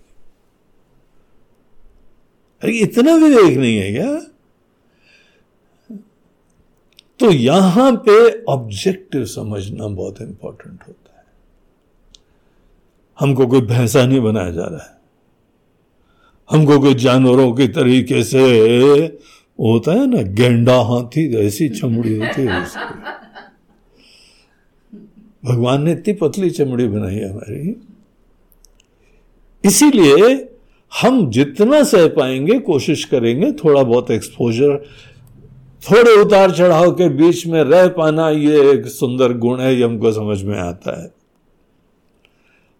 अरे, 2.62 2.72
इतना 2.72 3.14
विवेक 3.14 3.58
नहीं 3.58 3.76
है 3.76 3.92
क्या? 3.92 4.20
तो 7.20 7.32
यहाँ 7.32 7.92
पे 7.92 8.44
ऑब्जेक्टिव 8.44 9.24
समझना 9.24 9.88
बहुत 9.88 10.22
इंपॉर्टेंट 10.22 10.80
होता 10.88 11.14
है। 11.18 11.24
हमको 13.20 13.46
कोई 13.46 13.60
भैंसा 13.60 14.06
नहीं 14.06 14.20
बनाया 14.20 14.50
जा 14.50 14.64
रहा 14.64 14.82
है। 14.82 15.00
हमको 16.50 16.80
कोई 16.80 16.94
जानवरों 16.94 17.52
के 17.52 17.68
तरीके 17.68 18.24
से 18.24 18.40
होता 19.60 19.92
है 19.92 20.06
ना, 20.06 20.22
गेंडा 20.22 20.76
हाथी 20.76 21.36
ऐसी 21.36 21.68
चमड़ी 21.68 22.16
होती 22.16 22.42
है 22.42 22.62
उसकी। 22.62 23.00
भगवान 25.44 25.82
ने 25.82 25.92
इतनी 25.92 26.12
पतली 26.12 26.50
चमड़ी 26.50 26.88
बनाई 26.88 27.20
हमारी। 27.20 27.88
इसीलिए 29.64 30.49
हम 30.92 31.30
जितना 31.30 31.82
सह 31.82 32.06
पाएँगे, 32.08 32.58
कोशिश 32.58 33.04
करेंगे 33.04 33.52
थोड़ा 33.52 33.82
बहुत 33.82 34.10
एक्सपोजर 34.10 34.84
थोड़े 35.82 36.12
उतार 36.20 36.50
चढ़ाव 36.50 36.90
के 36.90 37.08
बीच 37.08 37.46
में 37.46 37.62
रह 37.62 37.86
पाना 37.88 38.30
ये 38.30 38.70
एक 38.70 38.86
सुंदर 38.86 39.32
गुण 39.32 39.60
है, 39.60 39.74
ये 39.76 39.84
हमको 39.84 40.12
समझ 40.12 40.42
में 40.42 40.58
आता 40.58 41.02
है। 41.02 41.12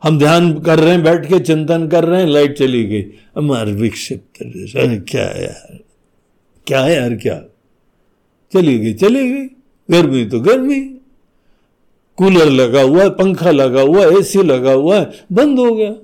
हम 0.02 0.18
ध्यान 0.18 0.52
कर 0.60 0.78
रहे 0.78 0.90
हैं, 0.90 1.02
बैठ 1.02 1.26
के 1.26 1.38
चिंतन 1.38 1.86
कर 1.88 2.04
रहे 2.04 2.20
हैं, 2.20 2.28
लाइट 2.28 2.56
चली 2.58 2.84
गई। 2.84 3.04
हमारे 3.36 3.72
विक्षिप्त 3.72 4.38
क्या 5.08 5.24
यार? 5.24 5.78
क्या 6.66 6.80
है 6.80 6.94
यार 6.96 7.14
क्या? 7.14 7.42
चली 8.52 8.78
गई 8.78 8.94
चली 8.94 9.32
गई। 9.32 9.46
गर्मी 9.88 10.24
तो 10.24 10.40
गर्मी। 10.40 10.80
कूलर 12.16 12.50
लगा 12.50 12.82
हुआ 12.82 13.02
है, 13.02 13.10
पंखा 13.10 13.50
लगा 13.50 13.80
हुआ 13.80 14.00
है, 14.00 14.18
एसी 14.18 14.42
लगा 14.42 14.72
हुआ 14.72 14.98
है, 14.98 15.10
बंद 15.32 15.58
हो 15.58 15.74
गया। 15.74 15.94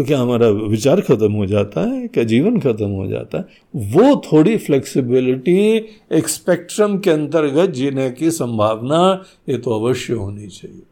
तो 0.00 0.04
क्या 0.04 0.20
हमारा 0.20 0.48
विचार 0.48 1.00
खत्म 1.00 1.32
हो 1.32 1.46
जाता 1.46 1.80
है? 1.80 2.08
क्या 2.08 2.24
जीवन 2.24 2.60
खत्म 2.60 2.88
हो 2.88 3.06
जाता 3.06 3.38
है? 3.38 3.44
वो 3.76 4.22
थोड़ी 4.32 4.56
फ्लेक्सिबिलिटी 4.56 5.76
एक 6.12 6.28
स्पेक्ट्रम 6.28 6.98
के 6.98 7.10
अंतर्गत 7.10 7.70
जीने 7.70 8.10
की 8.10 8.30
संभावना 8.30 9.24
ये 9.48 9.58
तो 9.58 9.70
अवश्य 9.70 10.12
होनी 10.12 10.48
चाहिए। 10.48 10.82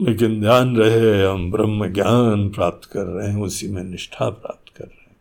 लेकिन 0.00 0.40
ध्यान 0.40 0.76
रहे, 0.76 1.26
हम 1.26 1.52
ब्रह्म 1.52 1.92
ज्ञान 1.92 2.48
प्राप्त 2.48 2.90
कर 2.92 3.04
रहे 3.04 3.28
हैं, 3.28 3.42
उसी 3.42 3.68
में 3.68 3.84
निष्ठा 3.84 4.30
प्राप्त 4.30 4.78
कर 4.78 4.84
रहे 4.84 5.04
हैं। 5.10 5.16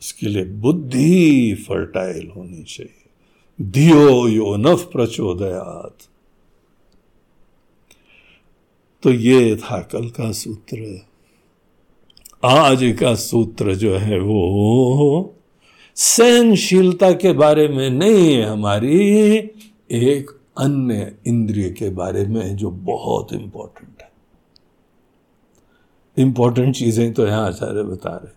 उसके 0.00 0.26
लिए 0.26 0.44
बुद्धि 0.44 1.54
फर्टाइल 1.54 2.30
होनी 2.36 2.62
चाहिए। 2.62 3.04
धियो 3.70 4.28
यो 4.28 4.56
नफ 4.56 4.90
प्रचोदयात। 4.92 5.96
तो 9.02 9.10
ये 9.10 9.56
था 9.56 9.80
कल 9.80 10.08
का 10.08 10.32
सूत्र। 10.32 11.07
आज 12.44 12.96
का 13.00 13.14
सूत्र 13.14 13.74
जो 13.74 13.96
है 13.98 14.18
वो 14.20 15.34
सहनशीलता 15.96 17.12
के 17.12 17.32
बारे 17.32 17.68
में 17.68 17.90
नहीं 17.90 18.34
है 18.34 18.42
हमारी 18.44 18.98
एक 19.90 20.30
अन्य 20.58 21.16
इंद्रिय 21.26 21.70
के 21.70 21.90
बारे 21.90 22.24
में 22.26 22.56
जो 22.56 22.70
बहुत 22.70 23.32
इंपॉर्टेंट 23.32 24.02
है 24.02 24.10
इंपॉर्टेंट 26.16 26.74
चीज़ें 26.74 27.12
तो 27.14 27.26
यहाँ 27.26 27.46
आचार्य 27.46 27.82
बता 27.82 28.16
रहे 28.16 28.32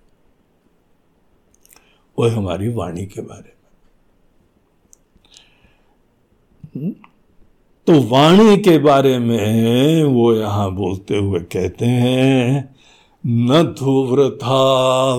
वो 2.18 2.28
हमारी 2.28 2.68
वाणी 2.68 3.06
के 3.06 3.22
बारे 3.22 3.54
में? 6.76 6.92
तो 7.88 8.02
वाणी 8.02 8.58
के 8.58 8.78
बारे 8.78 9.20
में 9.20 10.04
वो 10.04 10.34
यहाँ 10.34 10.72
बोलते 10.76 11.18
हुए 11.18 11.40
कहते 11.40 11.86
हैं 11.86 12.76
न 13.26 13.76
तो 13.80 14.04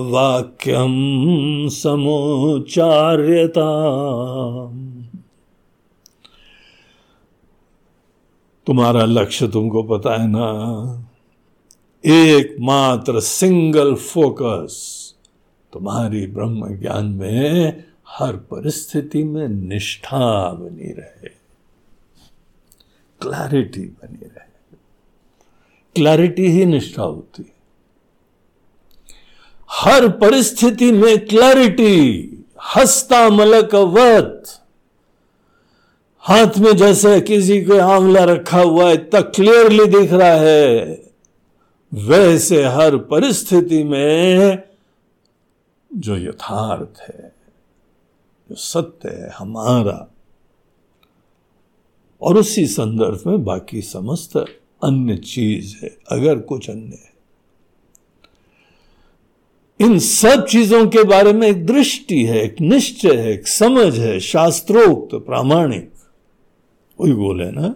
वाक्यम 0.09 0.93
समोचार्यता 1.69 2.77
तुम्हारा 8.67 9.05
लक्ष्य 9.05 9.47
तुमको 9.47 9.83
पता 9.83 10.21
है 10.21 10.27
ना? 10.27 11.05
एकमात्र 12.05 13.19
सिंगल 13.19 13.95
फोकस 13.95 14.99
तुम्हारी 15.73 16.27
ब्रह्म 16.27 16.77
ज्ञान 16.77 17.05
में 17.05 17.83
हर 18.09 18.35
परिस्थिति 18.35 19.23
में 19.23 19.47
निष्ठा 19.47 20.51
बनी 20.53 20.91
रहे। 20.91 21.29
क्लैरिटी 23.21 23.81
बनी 23.81 24.25
रहे। 24.25 24.77
क्लैरिटी 25.95 26.47
ही 26.47 26.65
निष्ठा 26.65 27.03
होती 27.03 27.43
है। 27.43 27.52
हर 29.73 30.09
परिस्थिति 30.09 30.91
में 30.91 31.25
क्लैरिटी 31.25 32.29
हस्ता 32.75 33.29
मलक 33.29 33.75
वत 33.75 34.43
हाथ 36.19 36.57
में 36.57 36.75
जैसे 36.77 37.21
किसी 37.21 37.61
को 37.61 37.79
आंवला 37.79 38.23
रखा 38.23 38.61
हुआ 38.61 38.87
है 38.87 38.93
इतना 38.93 39.21
क्लियरली 39.21 39.85
दिख 39.85 40.13
रहा 40.13 40.33
है। 40.33 41.03
वैसे 41.93 42.63
हर 42.63 42.97
परिस्थिति 42.97 43.83
में 43.83 44.63
जो 45.95 46.17
यथार्थ 46.17 47.01
है, 47.01 47.35
जो 48.49 48.55
सत्य 48.55 49.09
है 49.09 49.29
हमारा, 49.29 50.13
और 52.21 52.37
उसी 52.37 52.67
संदर्भ 52.67 53.23
में 53.27 53.43
बाकी 53.43 53.81
समस्त 53.81 54.37
अन्य 54.83 55.17
चीज़ 55.17 55.75
है, 55.83 55.97
अगर 56.09 56.39
कुछ 56.39 56.69
अन्य 56.69 56.95
है। 56.95 57.12
इन 59.79 59.99
सब 59.99 60.45
चीज़ों 60.45 60.85
के 60.87 61.03
बारे 61.03 61.33
में 61.33 61.47
एक 61.47 61.65
दृष्टि 61.65 62.23
है, 62.25 62.43
एक 62.43 62.61
निश्चय 62.61 63.15
है, 63.15 63.33
एक 63.33 63.47
समझ 63.47 63.99
है, 63.99 64.19
शास्त्रोक्त, 64.19 65.15
प्रामाणिक। 65.15 65.91
वही 66.99 67.11
गोल 67.11 67.41
है 67.41 67.51
ना? 67.51 67.75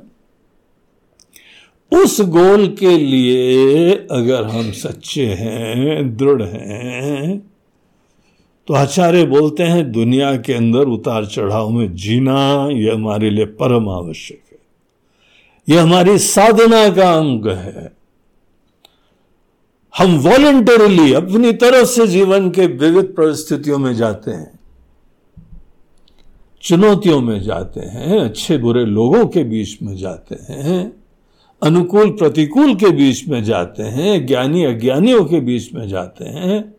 उस 1.92 2.22
गोल 2.22 2.68
के 2.80 2.98
लिए 2.98 3.92
अगर 4.12 4.44
हम 4.44 4.72
सच्चे 4.72 5.26
हैं, 5.26 6.18
दृढ़ 6.18 6.42
हैं 6.44 7.52
तो 8.68 8.74
आचार्य 8.74 9.26
बोलते 9.26 9.64
हैं, 9.64 9.92
दुनिया 9.92 10.36
के 10.38 10.54
अंदर 10.54 10.80
उतार 10.80 11.26
चढ़ाव 11.26 11.70
में 11.70 11.96
जीना, 11.96 12.70
यह 12.72 12.94
हमारे 12.94 13.30
लिए 13.30 13.46
परम 13.46 13.90
आवश्यक 13.90 14.42
है। 14.52 15.76
यह 15.76 15.84
हमारी 15.84 16.18
साधना 16.18 16.90
का 16.90 17.12
अंग 17.14 17.48
है। 17.48 17.97
हम 19.98 20.18
वॉलंटरली 20.18 21.14
अपनी 21.14 21.52
तरफ़ 21.54 21.88
से 21.88 22.08
जीवन 22.08 22.50
के 22.50 22.66
विविध 22.68 23.06
परिस्थितियों 23.06 23.78
में 23.78 23.96
जाते 23.96 24.32
हैं, 24.32 24.60
चुनौतियों 26.62 27.22
में 27.22 27.42
जाते 27.42 27.80
हैं, 27.80 28.20
अच्छे 28.20 28.58
बुरे 28.58 28.86
लोगों 28.86 29.26
के 29.28 29.44
बीच 29.44 29.82
में 29.82 29.96
जाते 29.98 30.54
हैं, 30.54 30.94
अनुकूल 31.62 32.10
प्रतिकूल 32.10 32.76
के 32.76 32.90
बीच 32.90 33.28
में 33.28 33.44
जाते 33.44 33.84
हैं, 33.84 34.26
ज्ञानी 34.26 34.66
अज्ञानियों 34.66 35.26
के 35.26 35.40
बीच 35.40 35.74
में 35.74 35.88
जाते 35.88 36.26
हैं। 36.26 36.76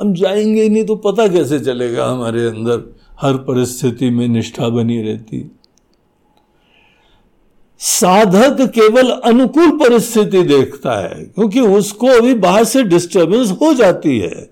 हम 0.00 0.14
जाएँगे 0.14 0.68
नहीं 0.68 0.84
तो 0.84 0.96
पता 0.96 1.26
कैसे 1.28 1.60
चलेगा 1.60 2.06
हमारे 2.06 2.44
अंदर, 2.46 2.96
हर 3.20 3.34
परिस्थिति 3.34 4.10
में 4.10 4.28
निष्ठा 4.28 4.68
बनी 4.68 5.02
रहती। 5.02 5.50
साधक 7.80 8.60
केवल 8.70 9.10
अनुकूल 9.10 9.70
परिस्थिति 9.78 10.42
देखता 10.42 10.98
है, 10.98 11.24
क्योंकि 11.24 11.60
उसको 11.60 12.06
अभी 12.06 12.34
बाहर 12.34 12.64
से 12.64 12.82
डिस्टरबेंस 12.82 13.50
हो 13.50 13.74
जाती 13.74 14.18
है। 14.18 14.50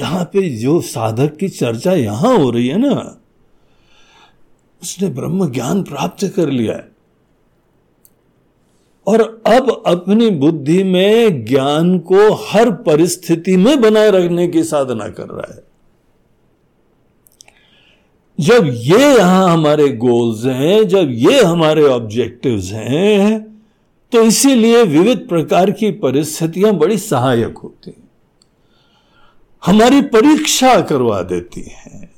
यहाँ 0.00 0.24
पे 0.24 0.48
जो 0.50 0.80
साधक 0.80 1.36
की 1.36 1.48
चर्चा 1.48 1.92
यहाँ 1.92 2.36
हो 2.38 2.50
रही 2.50 2.68
है 2.68 2.78
ना, 2.78 3.20
उसने 4.82 5.08
ब्रह्म 5.08 5.50
ज्ञान 5.50 5.82
प्राप्त 5.82 6.26
कर 6.36 6.50
लिया 6.50 6.74
है। 6.74 6.88
और 9.06 9.42
अब 9.46 9.82
अपनी 9.86 10.30
बुद्धि 10.30 10.84
में 10.84 11.44
ज्ञान 11.44 11.98
को 11.98 12.32
हर 12.34 12.70
परिस्थिति 12.70 13.56
में 13.56 13.80
बनाए 13.80 14.10
रखने 14.10 14.48
की 14.48 14.64
साधना 14.64 15.08
कर 15.08 15.28
रहा 15.28 15.54
है। 15.54 15.65
जब 18.38 18.66
ये 18.66 18.98
यहाँ 19.16 19.48
हमारे 19.50 19.88
गोल्स 19.88 20.44
हैं, 20.44 20.86
जब 20.88 21.10
ये 21.10 21.42
हमारे 21.42 21.82
ऑब्जेक्टिव्स 21.82 22.72
हैं 22.72 23.42
तो 24.12 24.22
इसीलिए 24.22 24.82
विविध 24.84 25.26
प्रकार 25.28 25.70
की 25.70 25.90
परिस्थितियाँ 25.98 26.72
बड़ी 26.72 26.98
सहायक 26.98 27.58
होती 27.58 27.90
हैं। 27.90 28.08
हमारी 29.62 30.00
परीक्षा 30.08 30.80
करवा 30.80 31.20
देती 31.22 31.60
हैं। 31.68 32.10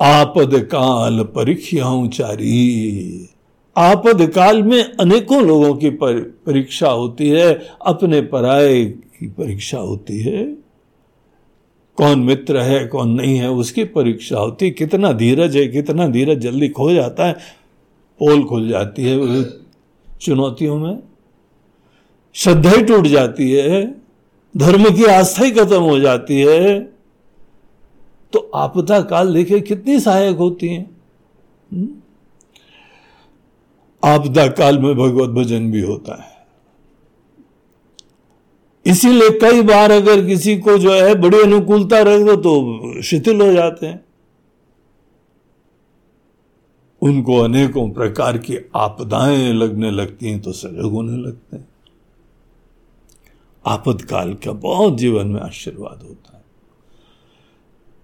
आपद 0.00 0.54
काल 0.72 1.22
परीक्षाओं 1.34 2.08
चारी 2.08 3.28
आपद 3.76 4.26
काल 4.26 4.62
में 4.62 4.82
अनेकों 4.82 5.42
लोगों 5.42 5.74
की 5.74 5.90
परीक्षा 5.90 6.88
होती 6.88 7.28
है, 7.28 7.52
अपने 7.82 8.20
पराये 8.22 8.84
की 8.84 9.26
परीक्षा 9.28 9.78
होती 9.78 10.18
है। 10.20 10.46
कौन 11.98 12.18
मित्र 12.18 12.60
है, 12.60 12.86
कौन 12.86 13.10
नहीं 13.10 13.36
है, 13.36 13.50
उसकी 13.50 13.84
परीक्षा 13.84 14.38
होती 14.38 14.70
कितना 14.70 15.12
धीरज 15.12 15.56
है, 15.56 15.68
कितना 15.68 16.08
धीरज 16.08 16.38
जल्दी 16.38 16.68
खो 16.68 16.92
जाता 16.92 17.26
है, 17.26 17.32
पोल 18.18 18.44
खुल 18.44 18.68
जाती 18.68 19.02
है 19.04 19.44
चुनौतियों 20.20 20.78
में। 20.78 20.98
श्रद्धा 22.34 22.70
ही 22.70 22.82
टूट 22.82 23.06
जाती 23.06 23.52
है, 23.52 23.94
धर्म 24.56 24.96
की 24.96 25.04
आस्था 25.04 25.44
ही 25.44 25.50
खत्म 25.50 25.80
हो 25.80 25.98
जाती 25.98 26.40
है। 26.40 26.80
तो 28.32 28.50
आपदा 28.54 29.00
काल 29.00 29.34
देखिए 29.34 29.60
कितनी 29.60 30.00
सहायक 30.00 30.36
होती 30.36 30.68
है। 30.68 30.90
हम्म? 31.72 31.88
आपदा 34.04 34.46
काल 34.46 34.78
में 34.78 34.94
भगवत 34.94 35.28
भजन 35.28 35.70
भी 35.70 35.80
होता 35.80 36.22
है। 36.22 36.37
इसीलिए 38.88 39.30
कई 39.30 39.62
बार 39.62 39.90
अगर 39.90 40.26
किसी 40.26 40.56
को 40.56 40.78
जो 40.78 40.92
है 40.92 41.14
बड़ी 41.14 41.40
अनुकूलता 41.40 41.98
रख 42.00 42.20
दो 42.20 42.36
तो 42.36 43.02
शिथिल 43.02 43.40
हो 43.40 43.52
जाते 43.52 43.86
हैं। 43.86 44.04
उनको 47.02 47.38
अनेकों 47.38 47.90
प्रकार 47.90 48.38
की 48.38 48.56
आपदाएँ 48.76 49.52
लगने 49.52 49.90
लगती 49.90 50.30
हैं 50.30 50.40
तो 50.40 50.52
सजग 50.52 50.82
होने 50.82 51.16
लगते 51.16 51.56
हैं। 51.56 51.68
आपदकाल 53.66 54.34
का 54.34 54.52
बहुत 54.52 54.98
जीवन 54.98 55.26
में 55.26 55.40
आशीर्वाद 55.40 56.02
होता 56.02 56.36
है। 56.36 56.44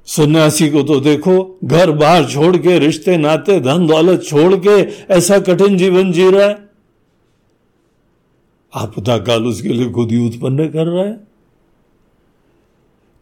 सन्यासी 0.07 0.71
को 0.71 0.83
तो 0.83 1.01
देखो, 1.01 1.59
घर 1.65 1.91
बाहर 1.91 2.25
छोड़ 2.25 2.57
के, 2.57 2.79
रिश्ते, 2.79 3.17
नाते 3.17 3.61
धन 3.61 3.87
दौलत 3.87 4.23
छोड़ 4.23 4.55
के 4.57 4.81
ऐसा 5.15 5.39
कठिन 5.39 5.79
जीवन 5.79 6.13
जी 6.13 6.31
रहा 6.31 6.47
है। 6.47 6.64
आपदा 8.75 9.17
काल 9.19 9.47
उसके 9.47 9.69
लिए 9.69 9.91
खुद 9.91 10.13
ही 10.13 10.27
उत्पन्न 10.27 10.69
कर 10.69 10.87
रहा 10.87 11.05
है। 11.05 11.17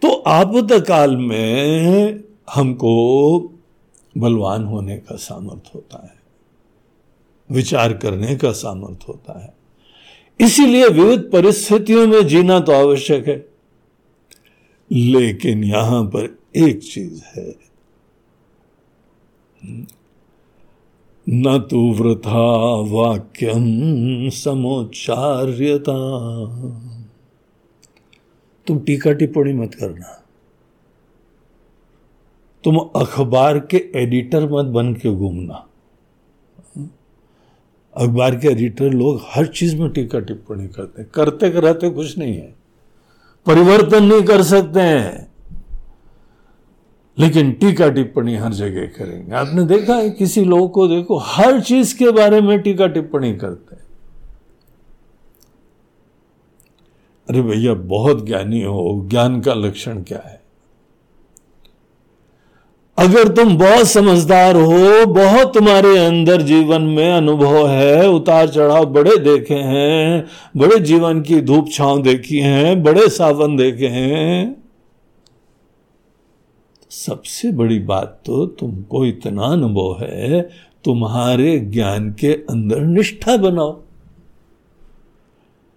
तो 0.03 0.13
आपदा 0.29 0.79
काल 0.81 1.17
में 1.17 2.23
हमको 2.55 2.93
बलवान 4.19 4.65
होने 4.65 4.97
का 4.99 5.17
सामर्थ्य 5.17 5.71
होता 5.75 6.05
है, 6.05 6.15
विचार 7.51 7.93
करने 7.95 8.37
का 8.37 8.53
सामर्थ्य 8.53 9.07
होता 9.09 9.39
है। 9.41 9.55
इसीलिए 10.41 10.89
विविध 10.89 11.31
परिस्थितियों 11.33 12.07
में 12.07 12.27
जीना 12.29 12.59
तो 12.61 12.73
आवश्यक 12.73 13.29
है, 13.29 13.45
लेकिन 14.91 15.65
यहाँ 15.65 16.05
पर 16.07 16.37
एक 16.57 16.83
चीज़ 16.83 17.23
है। 17.27 17.51
न 21.29 21.59
तो 21.59 21.93
वृथा 21.93 22.75
वाक्यम 22.93 24.29
समोच्चार्यता। 24.31 25.95
तुम 28.67 28.79
टीका 28.79 29.13
टिप्पणी 29.13 29.53
मत 29.53 29.75
करना। 29.75 30.25
तुम 32.65 32.77
अखबार 32.77 33.59
के 33.59 33.93
एडिटर 33.97 34.53
मत 34.53 34.65
बन 34.65 34.95
के 34.95 35.11
घूमना। 35.11 35.69
अखबार 37.97 38.37
के 38.37 38.49
एडिटर 38.49 38.91
लोग 38.91 39.21
हर 39.29 39.47
चीज़ 39.47 39.77
में 39.77 39.91
टीका 39.91 40.21
टिप्पणी 40.21 40.69
करते 40.69 41.03
हैं। 41.03 41.11
करते 41.15 41.51
कराते 41.51 41.91
कुछ 41.91 42.19
नहीं 42.19 42.37
है। 42.37 42.55
परिवर्तन 43.47 44.05
नहीं 44.05 44.23
कर 44.23 44.43
सकते 44.43 44.81
हैं। 44.81 45.32
लेकिन 47.19 47.53
टीका 47.53 47.89
टिप्पणी 47.89 48.37
हर 48.37 48.53
जगह 48.53 48.87
करेंगे। 48.87 49.35
आपने 49.35 49.65
देखा 49.65 49.95
है, 49.95 50.11
किसी 50.11 50.45
लोग 50.45 50.73
को 50.73 50.89
देखो, 50.89 51.17
हर 51.17 51.61
चीज़ 51.61 51.99
के 51.99 52.11
बारे 52.11 52.41
में 52.41 52.61
टीका 52.61 52.87
टिप्पणी 52.87 53.35
करते 53.35 53.75
हैं। 53.75 53.83
अरे 57.31 57.43
भैया, 57.43 57.75
बहुत 57.75 58.27
ज्ञानी 58.27 58.63
हो, 58.63 59.07
ज्ञान 59.11 59.41
का 59.41 59.55
लक्षण 59.55 60.03
क्या 60.03 60.29
है? 60.29 60.43
अगर 62.99 63.29
तुम 63.29 63.59
बहुत 63.59 63.87
समझदार 63.87 64.57
हो, 64.57 65.07
बहुत 65.07 65.55
तुम्हारे 65.55 65.99
अंदर 65.99 66.43
जीवन 66.43 66.83
में 66.83 67.13
अनुभव 67.13 67.69
है, 67.69 68.09
उतार 68.09 68.49
चढ़ाव 68.49 68.85
बड़े 68.85 69.17
देखे 69.17 69.55
हैं, 69.55 70.27
बड़े 70.57 70.79
जीवन 70.79 71.23
की 71.23 71.41
धूप 71.41 71.71
छांव 71.73 72.03
देखी 72.03 72.39
हैं, 72.39 72.83
बड़े 72.83 73.09
सावन 73.09 73.57
देखे 73.57 73.87
हैं 73.87 74.62
सबसे 76.93 77.53
बड़ी 77.53 77.79
बात 77.79 78.23
तो 78.27 78.47
तुमको 78.47 79.07
इतना 79.07 79.43
अनुभव 79.43 79.97
है, 80.01 80.43
तुम्हारे 80.85 81.59
ज्ञान 81.59 82.13
के 82.13 82.33
अंदर 82.33 82.81
निष्ठा 82.81 83.37
बनाओ। 83.37 83.73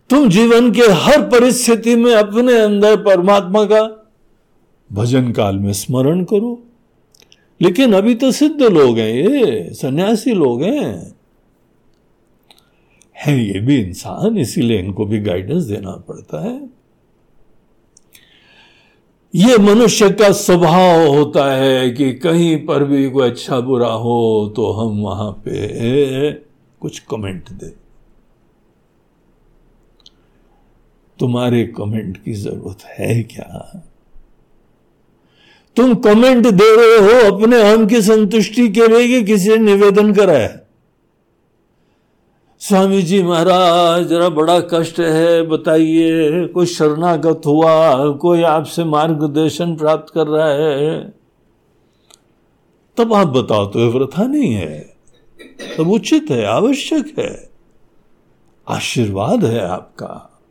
तुम 0.09 0.29
जीवन 0.29 0.71
के 0.71 0.81
हर 0.81 1.21
परिस्थिति 1.21 1.95
में 1.95 2.15
अपने 2.15 2.59
अंदर 2.59 2.97
परमात्मा 2.97 3.65
का 3.65 4.11
भजन 4.93 5.31
काल 5.31 5.59
में 5.59 5.73
स्मरण 5.73 6.23
करो। 6.23 6.63
लेकिन 7.61 7.93
अभी 7.93 8.15
तो 8.15 8.31
सिद्ध 8.31 8.61
लोग 8.61 8.97
हैं 8.97 9.13
ये, 9.13 9.73
सन्यासी 9.73 10.31
लोग 10.31 10.63
हैं। 10.63 11.15
हैं 13.25 13.37
ये 13.37 13.59
भी 13.59 13.75
इंसान, 13.75 14.37
इसीलिए 14.37 14.79
इनको 14.79 15.05
भी 15.05 15.19
गाइडेंस 15.19 15.63
देना 15.63 15.91
पड़ता 15.91 16.45
है। 16.45 16.74
ये 19.35 19.57
मनुष्य 19.57 20.09
का 20.09 20.31
स्वभाव 20.31 21.07
होता 21.07 21.53
है 21.55 21.89
कि 21.89 22.13
कहीं 22.13 22.65
पर 22.65 22.83
भी 22.83 23.09
कोई 23.09 23.29
अच्छा 23.29 23.59
बुरा 23.59 23.87
हो 23.87 24.53
तो 24.55 24.71
हम 24.71 25.01
वहाँ 25.01 25.31
पे 25.31 26.31
कुछ 26.79 26.99
कमेंट 26.99 27.49
दे। 27.49 27.69
तुम्हारे 31.19 31.63
कमेंट 31.63 32.23
की 32.23 32.33
ज़रूरत 32.33 32.83
है 32.83 33.23
क्या? 33.23 33.81
तुम 35.75 35.95
कमेंट 35.95 36.47
दे 36.47 36.75
रहे 36.75 36.97
हो 36.97 37.35
अपने 37.35 37.71
हम 37.71 37.87
की 37.87 38.01
संतुष्टि 38.01 38.69
के 38.69 38.87
लिए 38.87 39.07
कि 39.07 39.23
किसी 39.23 39.49
ने 39.49 39.57
निवेदन 39.57 40.13
करा 40.13 40.33
है। 40.33 40.64
स्वामी 42.67 43.01
जी 43.01 43.23
महाराज, 43.23 44.07
जरा 44.07 44.29
बड़ा 44.29 44.59
कष्ट 44.59 44.99
है, 44.99 45.41
बताइए, 45.41 46.47
कोई 46.47 46.65
शरणागत 46.65 47.41
हुआ, 47.45 48.09
कोई 48.11 48.41
आपसे 48.41 48.83
मार्गदर्शन 48.83 49.75
प्राप्त 49.75 50.13
कर 50.13 50.27
रहा 50.27 50.47
है? 50.47 51.15
तब 52.97 53.13
आप 53.13 53.27
बताओ 53.27 53.65
तो 53.65 53.79
व्रथा 53.79 54.23
नहीं 54.23 54.53
है। 54.53 54.79
तब 55.77 55.91
उचित 55.91 56.25
है, 56.31 56.45
आवश्यक 56.45 57.19
है। 57.19 57.49
आशीर्वाद 58.67 59.45
है 59.45 59.59
आपका। 59.59 60.41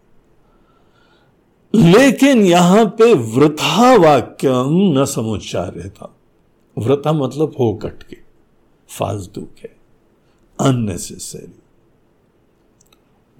लेकिन 1.74 2.44
यहाँ 2.46 2.84
पे 2.84 3.14
वृथा 3.14 3.96
वाक्यम 3.96 5.00
न 5.00 5.04
समुच्चार्य 5.04 5.88
था। 5.88 6.16
व्रता 6.78 7.12
मतलब 7.12 7.54
हो 7.60 7.74
कट 7.74 8.02
के 8.02 8.16
फालतू 8.88 9.40
के 9.40 9.68
अननेसेसरी 10.60 11.60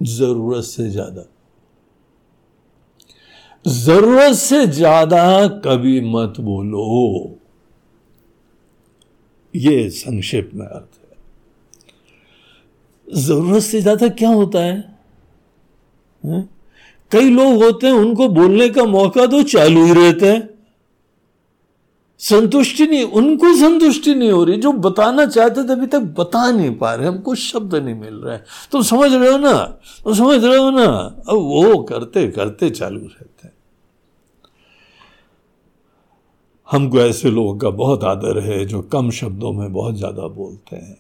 ज़रूरत 0.01 0.65
से 0.65 0.91
ज़्यादा। 0.91 1.25
ज़रूरत 3.65 4.35
से 4.35 4.67
ज़्यादा 4.67 5.47
कभी 5.65 6.01
मत 6.01 6.41
बोलो। 6.41 7.39
ये 9.55 9.89
संक्षेप 9.91 10.51
में 10.55 10.67
अर्थ 10.67 10.99
है। 10.99 11.17
ज़रूरत 13.09 13.63
से 13.63 13.81
ज़्यादा 13.81 14.09
क्या 14.11 14.29
होता 14.29 14.59
है, 14.59 14.77
है? 16.25 16.49
कई 17.13 17.31
लोग 17.31 17.63
होते 17.63 17.87
हैं 17.87 17.95
उनको 17.95 18.29
बोलने 18.31 18.69
का 18.69 18.85
मौका 18.85 19.27
तो 19.27 19.43
चालू 19.45 19.85
ही 19.85 19.93
रहता 19.93 20.27
है। 20.27 20.54
संतुष्टि 22.29 22.87
नहीं, 22.87 23.05
उनको 23.05 23.55
संतुष्टि 23.57 24.15
नहीं 24.15 24.31
हो 24.31 24.45
रही, 24.45 24.57
जो 24.57 24.73
बताना 24.73 25.27
चाहते 25.27 25.63
थे 25.65 25.73
अभी 25.73 25.87
तक 25.87 25.99
बता 25.99 26.51
नहीं 26.51 26.77
पा 26.77 26.95
रहे, 26.95 27.09
हमको 27.09 27.35
शब्द 27.35 27.75
नहीं 27.75 27.95
मिल 27.95 28.15
रहा। 28.15 28.37
तुम 28.73 28.83
समझ 28.83 29.13
रहे 29.13 29.31
हो 29.31 29.39
ना? 29.39 29.63
तुम 30.05 30.15
समझ 30.15 30.45
रहे 30.45 30.57
हो 30.57 30.71
ना? 30.71 30.85
अब 31.29 31.37
वो 31.37 31.83
करते 31.83 32.29
करते 32.29 32.71
चालू 32.71 33.01
रहते 33.01 33.47
हैं। 33.47 33.55
हमको 36.71 36.99
ऐसे 36.99 37.31
लोगों 37.31 37.57
का 37.59 37.71
बहुत 37.71 38.05
आदर 38.05 38.39
है, 38.39 38.65
जो 38.65 38.83
कम 38.83 39.11
शब्दों 39.11 39.53
में 39.53 39.73
बहुत 39.73 39.95
ज़्यादा 39.95 40.27
बोलते 40.29 40.77
हैं। 40.77 40.99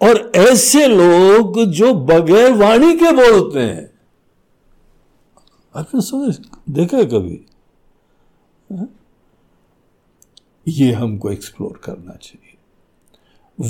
और 0.00 0.32
ऐसे 0.36 0.86
लोग 0.86 1.64
जो 1.64 1.94
बगैर 1.94 2.52
वाणी 2.52 2.94
के 2.94 3.12
बोलते 3.12 3.60
हैं। 3.60 3.90
आपने 5.76 6.00
समझ 6.00 6.38
देखा 6.70 6.96
है 6.96 7.04
कभी? 7.04 7.46
ये 10.66 10.92
हमको 10.92 11.30
एक्सप्लोर 11.30 11.80
करना 11.84 12.12
चाहिए। 12.12 12.56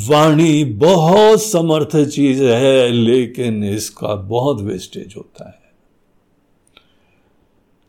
वाणी 0.09 0.65
बहुत 0.65 1.43
समर्थ 1.43 1.97
चीज़ 2.07 2.43
है, 2.43 2.91
लेकिन 2.91 3.65
इसका 3.65 4.15
बहुत 4.15 4.61
वेस्टेज 4.61 5.15
होता 5.17 5.49
है। 5.49 5.63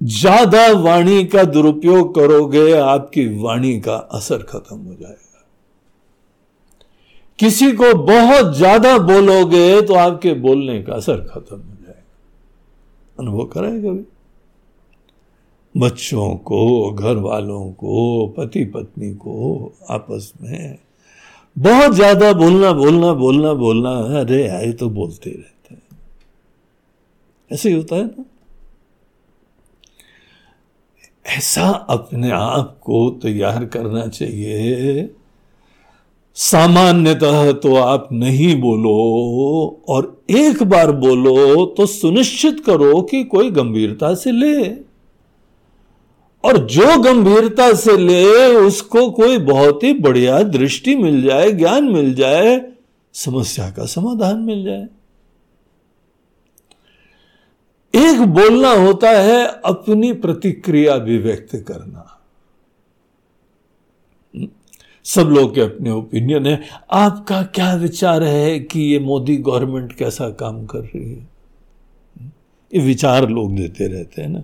ज़्यादा 0.02 0.68
वाणी 0.74 1.24
का 1.26 1.44
दुरुपयोग 1.44 2.16
करोगे, 2.16 2.72
आपकी 2.72 3.26
वाणी 3.44 3.80
का 3.80 3.96
असर 3.96 4.44
खत्म 4.44 4.78
हो 4.78 4.94
जाएगा। 4.94 5.46
किसी 7.40 7.72
को 7.72 7.94
बहुत 7.96 8.54
ज़्यादा 8.56 8.98
बोलोगे 8.98 9.82
तो 9.82 9.94
आपके 9.94 10.34
बोलने 10.34 10.82
का 10.84 10.94
असर 10.94 11.22
खत्म 11.26 11.56
हो 11.56 11.76
जाएगा। 11.76 12.04
अनुभव 13.20 13.46
कराए 13.46 13.80
कभी। 13.80 14.06
बच्चों 15.76 16.36
को 16.46 16.92
घर 16.92 17.18
वालों 17.18 17.66
को 17.72 18.28
पति 18.38 18.64
पत्नी 18.66 19.14
को 19.14 19.74
आपस 19.90 20.32
में 20.42 20.78
बहुत 21.58 21.94
ज़्यादा 21.94 22.32
बोलना 22.34 22.72
बोलना 22.72 23.12
बोलना 23.14 23.54
बोलना, 23.54 23.90
अरे 24.20 24.48
आए 24.48 24.72
तो 24.72 24.90
बोलते 24.90 25.30
रहते 25.30 25.74
हैं। 25.76 25.82
ऐसे 27.52 27.70
ही 27.70 27.76
होता 27.76 27.96
है 27.96 28.06
ना? 28.06 28.26
ऐसा 31.26 31.68
अपने 31.90 32.32
आप 32.32 32.78
को 32.82 33.10
तैयार 33.24 33.66
करना 33.66 34.08
चाहिए। 34.08 35.10
सामान्यतः 36.38 37.52
तो 37.54 37.76
आप 37.76 38.10
नहीं 38.12 38.56
बोलो 38.62 38.96
और 39.90 40.24
एक 40.32 40.64
बार 40.64 40.92
बोलो 40.92 41.66
तो 41.68 41.86
सुनिश्चित 41.86 42.64
करो 42.66 43.02
कि 43.02 43.24
कोई 43.26 43.52
गंभीरता 43.52 44.14
से 44.16 44.32
ले। 44.32 44.95
और 46.46 46.58
जो 46.58 47.02
गंभीरता 47.02 47.74
से 47.74 47.98
ले, 47.98 48.56
उसको 48.56 49.12
कोई 49.12 49.38
बहुत 49.38 49.84
ही 49.84 49.94
बढ़िया 49.94 50.44
दृष्टि 50.44 50.96
मिल 50.96 51.24
जाए, 51.24 51.52
ज्ञान 51.52 51.84
मिल 51.84 52.14
जाए, 52.14 52.72
समस्या 53.14 53.72
का 53.72 53.86
समाधान 53.86 54.38
मिल 54.38 54.64
जाए। 54.64 54.88
एक 57.96 58.22
बोलना 58.22 58.72
होता 58.72 59.10
है 59.10 59.46
अपनी 59.66 60.14
प्रतिक्रिया 60.14 60.98
भी 60.98 61.18
व्यक्त 61.18 61.56
करना। 61.56 62.12
सब 65.04 65.22
लोग 65.22 65.56
के 65.56 65.62
अपने 65.62 65.90
ओपिनियन 65.90 66.46
है। 66.46 66.64
आपका 66.92 67.44
क्या 67.44 67.76
विचार 67.76 68.24
है 68.24 68.60
कि 68.60 68.80
ये 68.82 69.00
मोदी 69.00 69.38
गवर्नमेंट 69.38 69.94
कैसा 69.94 70.30
काम 70.30 70.66
कर 70.66 70.80
रही 70.80 71.12
है? 71.12 71.30
ये 72.74 72.80
विचार 72.80 73.30
लोग 73.30 73.56
देते 73.56 73.88
रहते 73.88 74.22
हैं 74.22 74.30
ना। 74.30 74.44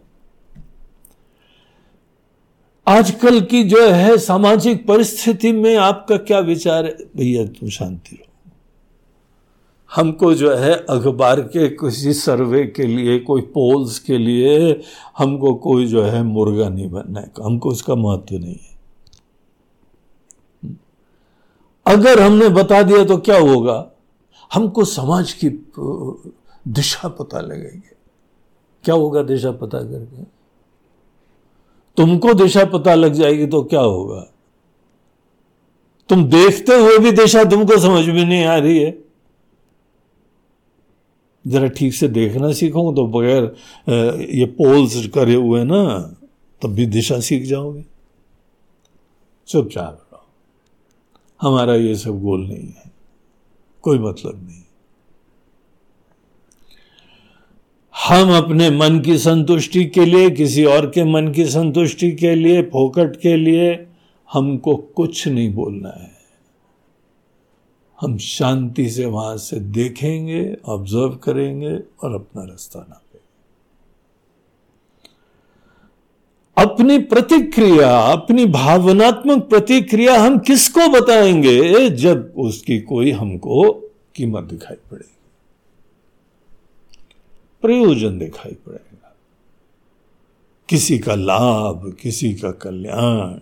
आजकल 2.87 3.41
की 3.41 3.63
जो 3.63 3.89
है 3.89 4.17
सामाजिक 4.17 4.87
परिस्थिति 4.87 5.51
में 5.51 5.77
आपका 5.77 6.17
क्या 6.17 6.39
विचार 6.39 6.85
है? 6.85 6.97
भैया, 7.17 7.45
तुम 7.45 7.69
शांति 7.69 8.15
रहो। 8.15 8.27
हमको 9.95 10.33
जो 10.33 10.55
है 10.55 10.85
अखबार 10.89 11.41
के 11.41 11.69
किसी 11.69 12.13
सर्वे 12.13 12.63
के 12.63 12.83
लिए, 12.83 13.19
कोई 13.19 13.41
पोल्स 13.41 13.99
के 13.99 14.17
लिए 14.17 14.81
हमको 15.17 15.55
कोई 15.55 15.85
जो 15.85 16.03
है 16.03 16.23
मुर्गा 16.23 16.69
नहीं 16.69 16.89
बनना 16.89 17.19
है। 17.19 17.31
हमको 17.43 17.69
उसका 17.69 17.95
महत्व 17.95 18.35
नहीं 18.35 18.55
है। 18.55 18.71
अगर 21.87 22.21
हमने 22.21 22.49
बता 22.49 22.81
दिया 22.81 23.05
तो 23.05 23.17
क्या 23.17 23.37
होगा? 23.37 23.91
हमको 24.53 24.85
समाज 24.85 25.33
की 25.33 25.49
दिशा 26.67 27.07
पता 27.07 27.39
लगेगी। 27.39 27.95
क्या 28.83 28.95
होगा 28.95 29.23
दिशा 29.23 29.51
पता 29.51 29.79
करके? 29.79 30.40
तुमको 31.97 32.33
दिशा 32.33 32.63
पता 32.65 32.95
लग 32.95 33.13
जाएगी 33.13 33.45
तो 33.47 33.61
क्या 33.63 33.79
होगा? 33.79 34.19
तुम 36.09 36.23
देखते 36.25 36.75
हुए 36.75 36.97
भी 36.97 37.11
दिशा 37.11 37.43
तुमको 37.43 37.77
समझ 37.77 38.05
में 38.05 38.23
नहीं 38.25 38.43
आ 38.45 38.55
रही 38.57 38.77
है। 38.79 38.97
जरा 41.45 41.67
ठीक 41.67 41.93
से 41.93 42.07
देखना 42.07 42.51
सीखो 42.53 42.91
तो 42.93 43.05
बगैर 43.07 43.43
ये 44.31 44.45
पोल्स 44.57 45.05
करे 45.07 45.35
हुए 45.35 45.63
ना, 45.63 45.83
तब 46.61 46.69
भी 46.69 46.85
दिशा 46.85 47.19
सीख 47.19 47.43
जाओगे। 47.43 47.85
चुपचाप 49.47 50.07
रहो। 50.13 50.25
हमारा 51.41 51.75
ये 51.75 51.95
सब 51.95 52.21
गोल 52.21 52.41
नहीं 52.41 52.67
है। 52.67 52.91
कोई 53.83 53.99
मतलब 53.99 54.45
नहीं। 54.47 54.61
हम 58.07 58.37
अपने 58.37 58.69
मन 58.69 58.99
की 58.99 59.17
संतुष्टि 59.17 59.85
के 59.85 60.05
लिए, 60.05 60.29
किसी 60.29 60.65
और 60.65 60.85
के 60.85 61.03
मन 61.03 61.31
की 61.31 61.45
संतुष्टि 61.45 62.11
के 62.11 62.35
लिए, 62.35 62.61
फोकट 62.61 63.15
के 63.15 63.35
लिए 63.37 63.87
हमको 64.33 64.75
कुछ 64.75 65.27
नहीं 65.27 65.53
बोलना 65.53 65.89
है। 65.89 66.11
हम 68.01 68.17
शांति 68.17 68.89
से 68.89 69.05
वहाँ 69.05 69.37
से 69.37 69.59
देखेंगे 69.59 70.57
ऑब्ज़र्व 70.65 71.09
करेंगे 71.09 71.71
और 71.75 72.15
अपना 72.15 72.43
रास्ता 72.43 72.79
नापेंगे। 72.79 73.21
अपनी 76.57 76.99
प्रतिक्रिया, 76.99 77.97
अपनी 77.97 78.45
भावनात्मक 78.45 79.43
प्रतिक्रिया 79.43 80.21
हम 80.21 80.39
किसको 80.39 80.87
बताएँगे, 80.87 81.89
जब 81.89 82.33
उसकी 82.37 82.79
कोई 82.79 83.11
हमको 83.11 83.71
कीमत 84.15 84.43
दिखाई 84.43 84.75
पड़ेगी 84.91 85.10
प्रयोजन 87.61 88.19
दिखाई 88.19 88.51
पड़ेगा। 88.51 89.15
किसी 90.69 90.99
का 90.99 91.15
लाभ, 91.15 91.97
किसी 92.01 92.33
का 92.33 92.51
कल्याण। 92.51 93.39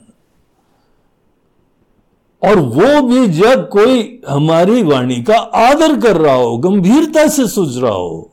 और 2.50 2.60
वो 2.60 3.02
भी 3.02 3.28
जब 3.28 3.70
कोई 3.70 4.22
हमारी 4.30 4.84
वाणी 4.84 5.24
का 5.24 5.38
आदर 5.38 6.02
कर 6.02 6.18
रहा 6.18 6.36
हो, 6.36 6.58
गंभीरता 6.58 7.28
से 7.28 7.48
सुझ 7.48 7.78
रहा 7.78 7.92
हो, 7.92 8.32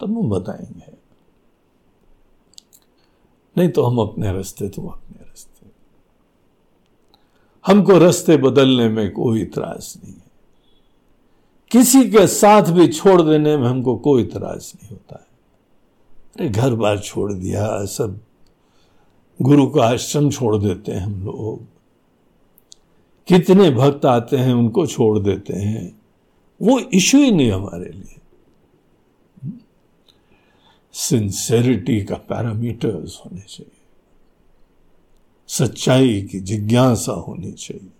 तब 0.00 0.18
हम 0.18 0.30
बताएँगे। 0.30 0.98
नहीं 3.58 3.68
तो 3.68 3.82
हम 3.82 3.98
अपने 3.98 4.32
रास्ते 4.32 4.68
तो 4.68 4.88
अपने 4.88 5.24
रास्ते। 5.24 5.66
हमको 7.66 7.98
रास्ते 7.98 8.36
बदलने 8.36 8.88
में 8.88 9.12
कोई 9.12 9.42
इतराज 9.42 9.98
नहीं 10.04 10.14
है। 10.14 10.27
किसी 11.70 12.10
के 12.10 12.26
साथ 12.26 12.62
भी 12.62 12.88
छोड़ 12.88 13.22
देने 13.22 13.56
में 13.56 13.68
हमको 13.68 13.96
कोई 13.96 14.22
इतराज 14.22 14.72
नहीं 14.76 14.88
होता 14.90 15.14
है। 15.14 15.38
अरे, 16.36 16.48
घर 16.48 16.74
बार 16.74 16.98
छोड़ 16.98 17.32
दिया, 17.32 17.84
सब 17.84 18.20
गुरु 19.42 19.66
का 19.66 19.82
आश्रम 19.82 20.30
छोड़ 20.30 20.56
देते 20.56 20.92
हैं 20.92 21.00
हम 21.00 21.24
लोग। 21.24 21.62
कितने 23.26 23.70
भक्त 23.70 24.04
आते 24.04 24.36
हैं, 24.36 24.54
उनको 24.54 24.86
छोड़ 24.86 25.18
देते 25.18 25.54
हैं। 25.54 26.02
वो 26.62 26.78
इशू 26.78 27.18
ही 27.18 27.30
नहीं 27.30 27.52
हमारे 27.52 27.90
लिए। 27.90 28.14
सिंसेरिटी 30.92 32.04
का 32.04 32.14
पैरामीटर्स 32.14 33.20
होने 33.24 33.40
चाहिए। 33.40 33.80
सच्चाई 35.48 36.22
की 36.22 36.40
जिज्ञासा 36.40 37.12
होनी 37.12 37.52
चाहिए। 37.52 37.90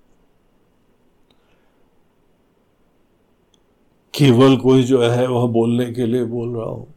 केवल 4.15 4.57
कोई 4.57 4.83
जो 4.83 5.03
है 5.03 5.27
वह 5.27 5.47
बोलने 5.47 5.93
के 5.93 6.07
लिए 6.07 6.25
बोल 6.25 6.57
रहा 6.57 6.65
हो। 6.65 6.89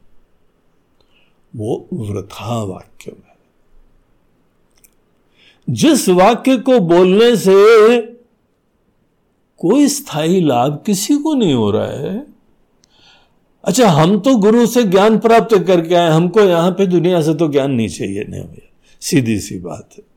वो 1.56 1.88
वृथा 1.94 2.64
वाक्य 2.64 3.12
है। 3.12 3.32
जिस 5.70 6.10
वाक्य 6.10 6.58
को 6.58 6.80
बोलने 6.80 7.36
से 7.36 7.54
कोई 9.58 9.88
स्थायी 9.88 10.42
लाभ 10.42 10.84
किसी 10.86 11.18
को 11.18 11.34
नहीं 11.34 11.54
हो 11.54 11.72
रहा 11.72 11.88
है। 11.88 12.28
अच्छा 13.64 13.90
हम 13.90 14.20
तो 14.20 14.36
गुरु 14.38 14.66
से 14.68 14.84
ज्ञान 14.84 15.20
प्राप्त 15.20 15.58
करके 15.68 15.96
आए, 15.96 16.10
हमको 16.10 16.42
यहाँ 16.42 16.72
पे 16.72 16.88
दुनिया 16.88 17.22
से 17.22 17.34
तो 17.34 17.48
ज्ञान 17.48 17.72
नहीं 17.72 17.90
चाहिए। 17.90 18.24
नहीं 18.24 18.44
भैया, 18.44 18.70
सीधी 19.02 19.40
सी 19.40 19.60
बात 19.60 19.90
है। 19.98 20.11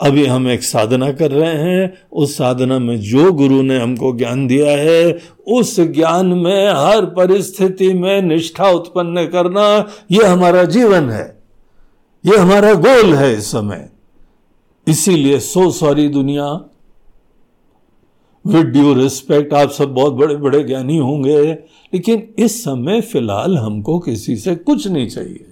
अभी 0.00 0.26
हम 0.26 0.48
एक 0.48 0.62
साधना 0.62 1.12
कर 1.12 1.30
रहे 1.30 1.54
हैं। 1.54 1.98
उस 2.12 2.36
साधना 2.36 2.78
में 2.78 3.00
जो 3.00 3.32
गुरु 3.32 3.62
ने 3.62 3.78
हमको 3.78 4.16
ज्ञान 4.16 4.46
दिया 4.46 4.70
है, 4.70 5.18
उस 5.48 5.80
ज्ञान 5.80 6.26
में 6.26 6.68
हर 6.68 7.04
परिस्थिति 7.04 7.94
में 7.94 8.22
निष्ठा 8.22 8.70
उत्पन्न 8.70 9.26
करना 9.26 9.88
यह 10.10 10.32
हमारा 10.32 10.64
जीवन 10.64 11.10
है। 11.10 11.42
यह 12.26 12.42
हमारा 12.42 12.74
गोल 12.74 13.14
है 13.14 13.38
इस 13.38 13.46
समय। 13.46 13.90
इसीलिए 14.88 15.38
सो 15.38 15.70
सॉरी 15.70 16.08
दुनिया। 16.08 16.70
विद 18.46 18.66
ड्यू 18.66 18.94
रिस्पेक्ट, 18.94 19.54
आप 19.54 19.70
सब 19.70 19.94
बहुत 19.94 20.12
बड़े 20.12 20.36
बड़े 20.36 20.64
ज्ञानी 20.64 20.98
होंगे, 20.98 21.52
लेकिन 21.94 22.34
इस 22.38 22.64
समय 22.64 23.00
फ़िलहाल 23.00 23.58
हमको 23.58 23.98
किसी 23.98 24.36
से 24.36 24.54
कुछ 24.54 24.88
नहीं 24.88 25.08
चाहिए। 25.08 25.46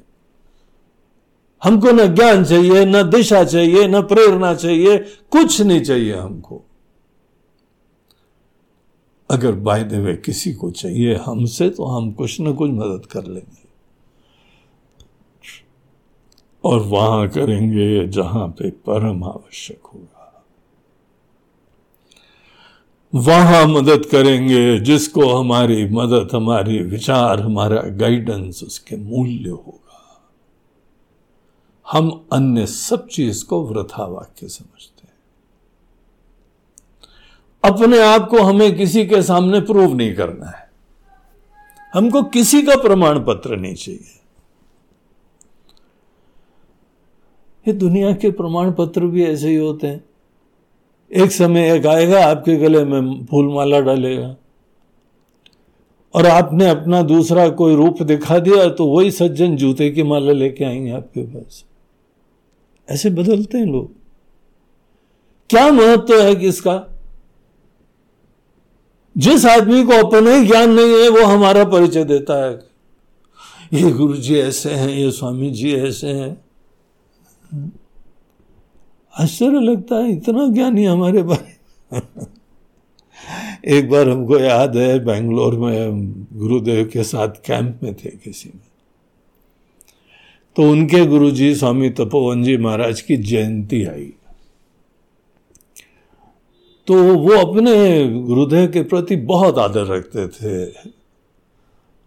हमको 1.65 1.91
न 1.91 2.15
ज्ञान 2.15 2.45
चाहिए, 2.45 2.85
न 2.85 3.11
दिशा 3.11 3.45
चाहिए, 3.45 3.87
न 3.89 4.03
प्रेरणा 4.03 4.55
चाहिए, 4.55 4.99
कुछ 5.31 5.61
नहीं 5.61 5.81
चाहिए 5.81 6.15
हमको। 6.15 6.63
अगर 9.31 9.53
बाय 9.53 9.85
द 9.85 9.93
वे 9.93 10.15
किसी 10.17 10.53
को 10.53 10.71
चाहिए 10.71 11.15
हमसे 11.15 11.71
तो 11.71 11.85
हम 11.85 12.13
कुछ 12.13 12.41
न 12.41 12.55
कुछ 12.55 12.71
मदद 12.71 13.07
कर 13.07 13.25
लेंगे। 13.25 13.65
और 16.65 16.81
वहाँ 16.81 17.29
करेंगे 17.29 18.09
जहाँ 18.09 18.49
पे 18.49 18.71
परम 18.71 19.25
आवश्यक 19.25 19.87
होगा। 19.95 20.45
वहाँ 23.15 23.67
मदद 23.67 24.07
करेंगे 24.07 24.79
जिसको 24.79 25.35
हमारी 25.35 25.89
मदद, 25.89 26.29
हमारी 26.35 26.79
विचार, 26.79 27.41
हमारा 27.41 27.81
गाइडेंस 27.81 28.63
उसके 28.63 28.97
मूल्य 28.97 29.49
होगा। 29.49 29.84
हम 31.93 32.27
अन्य 32.33 32.67
सब 32.67 33.09
चीज़ 33.09 33.45
को 33.45 33.63
वृथा 33.63 34.05
वाक्य 34.07 34.49
समझते 34.49 35.07
हैं। 35.07 35.15
अपने 37.73 38.01
आप 38.01 38.29
को 38.29 38.39
हमें 38.43 38.77
किसी 38.77 39.07
के 39.07 39.23
सामने 39.23 39.61
प्रूव 39.61 39.95
नहीं 39.95 40.15
करना 40.15 40.47
है। 40.47 40.71
हमको 41.95 42.23
किसी 42.23 42.63
का 42.63 42.77
प्रमाण 42.77 43.19
पत्र 43.19 43.57
नहीं 43.57 43.75
चाहिए। 43.75 44.21
ये 47.69 47.73
दुनिया 47.73 48.13
के 48.13 48.31
प्रमाण 48.31 48.73
पत्र 48.73 49.07
भी 49.07 49.25
ऐसे 49.25 49.49
ही 49.49 49.57
होते 49.57 49.87
हैं। 49.87 50.05
एक 51.13 51.33
समय 51.33 51.73
एक 51.73 51.87
आएगा, 51.87 52.27
आपके 52.27 52.57
गले 52.57 52.85
में 52.85 53.27
फूल 53.27 53.55
माला 53.55 53.81
डालेगा। 53.81 54.37
और 56.15 56.27
आपने 56.27 56.69
अपना 56.69 57.03
दूसरा 57.03 57.49
कोई 57.49 57.75
रूप 57.75 58.03
दिखा 58.03 58.39
दिया 58.39 58.69
तो 58.69 58.87
वही 58.87 59.11
सज्जन 59.11 59.57
जूते 59.57 59.91
की 59.91 60.03
माला 60.03 60.33
लेके 60.33 60.65
आएँगे 60.65 60.91
आपके 60.91 61.23
पास। 61.23 61.65
ऐसे 62.91 63.11
बदलते 63.11 63.59
हैं 63.59 63.67
लोग। 63.67 63.93
क्या 65.51 65.73
महत्व 65.73 66.21
है 66.23 66.35
किसका 66.35 66.91
जिस 69.17 69.47
आदमी 69.47 69.85
को 69.85 69.93
अपने 69.93 70.47
ज्ञान 70.47 70.71
नहीं 70.71 71.03
है, 71.03 71.09
वो 71.09 71.25
हमारा 71.25 71.65
परिचय 71.65 72.05
देता 72.05 72.45
है। 72.45 72.53
ये 73.73 73.91
गुरु 73.91 74.15
जी 74.15 74.39
ऐसे 74.39 74.71
हैं, 74.71 74.89
ये 74.89 75.11
स्वामी 75.11 75.51
जी 75.51 75.75
ऐसे 75.75 76.07
हैं। 76.07 76.45
आश्चर्य 79.19 79.61
लगता 79.61 79.97
है, 79.97 80.13
इतना 80.13 80.49
ज्ञानी 80.49 80.85
हमारे 80.85 81.23
बारे 81.23 81.55
एक 83.79 83.91
बार 83.91 84.09
हमको 84.09 84.39
याद 84.39 84.77
है, 84.77 85.05
बेंगलोर 85.05 85.59
में 85.59 86.13
गुरुदेव 86.33 86.91
के 86.93 87.05
साथ 87.05 87.29
कैंप 87.29 87.81
में 87.83 87.95
थे 87.95 88.11
किसी 88.11 88.51
में। 88.55 88.74
तो 90.57 90.63
उनके 90.63 91.05
गुरुजी 91.07 91.55
स्वामी 91.55 91.91
तपोवन 91.91 92.43
जी 92.43 92.57
महाराज 92.57 93.01
की 93.01 93.17
जयंती 93.17 93.85
आई। 93.85 94.13
तो 96.89 96.95
वो 97.15 97.37
अपने 97.37 98.09
गुरुदेव 98.23 98.67
के 98.73 98.83
प्रति 98.83 99.17
बहुत 99.17 99.59
आदर 99.59 99.87
रखते 99.87 100.27
थे। 100.29 100.67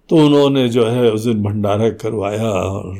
तो 0.10 0.16
उन्होंने 0.16 0.70
जो 0.70 0.86
है 0.86 1.12
उस 1.12 1.22
दिन 1.22 1.44
भंडारा 1.44 1.90
करवाया 1.90 2.50
और 2.50 3.00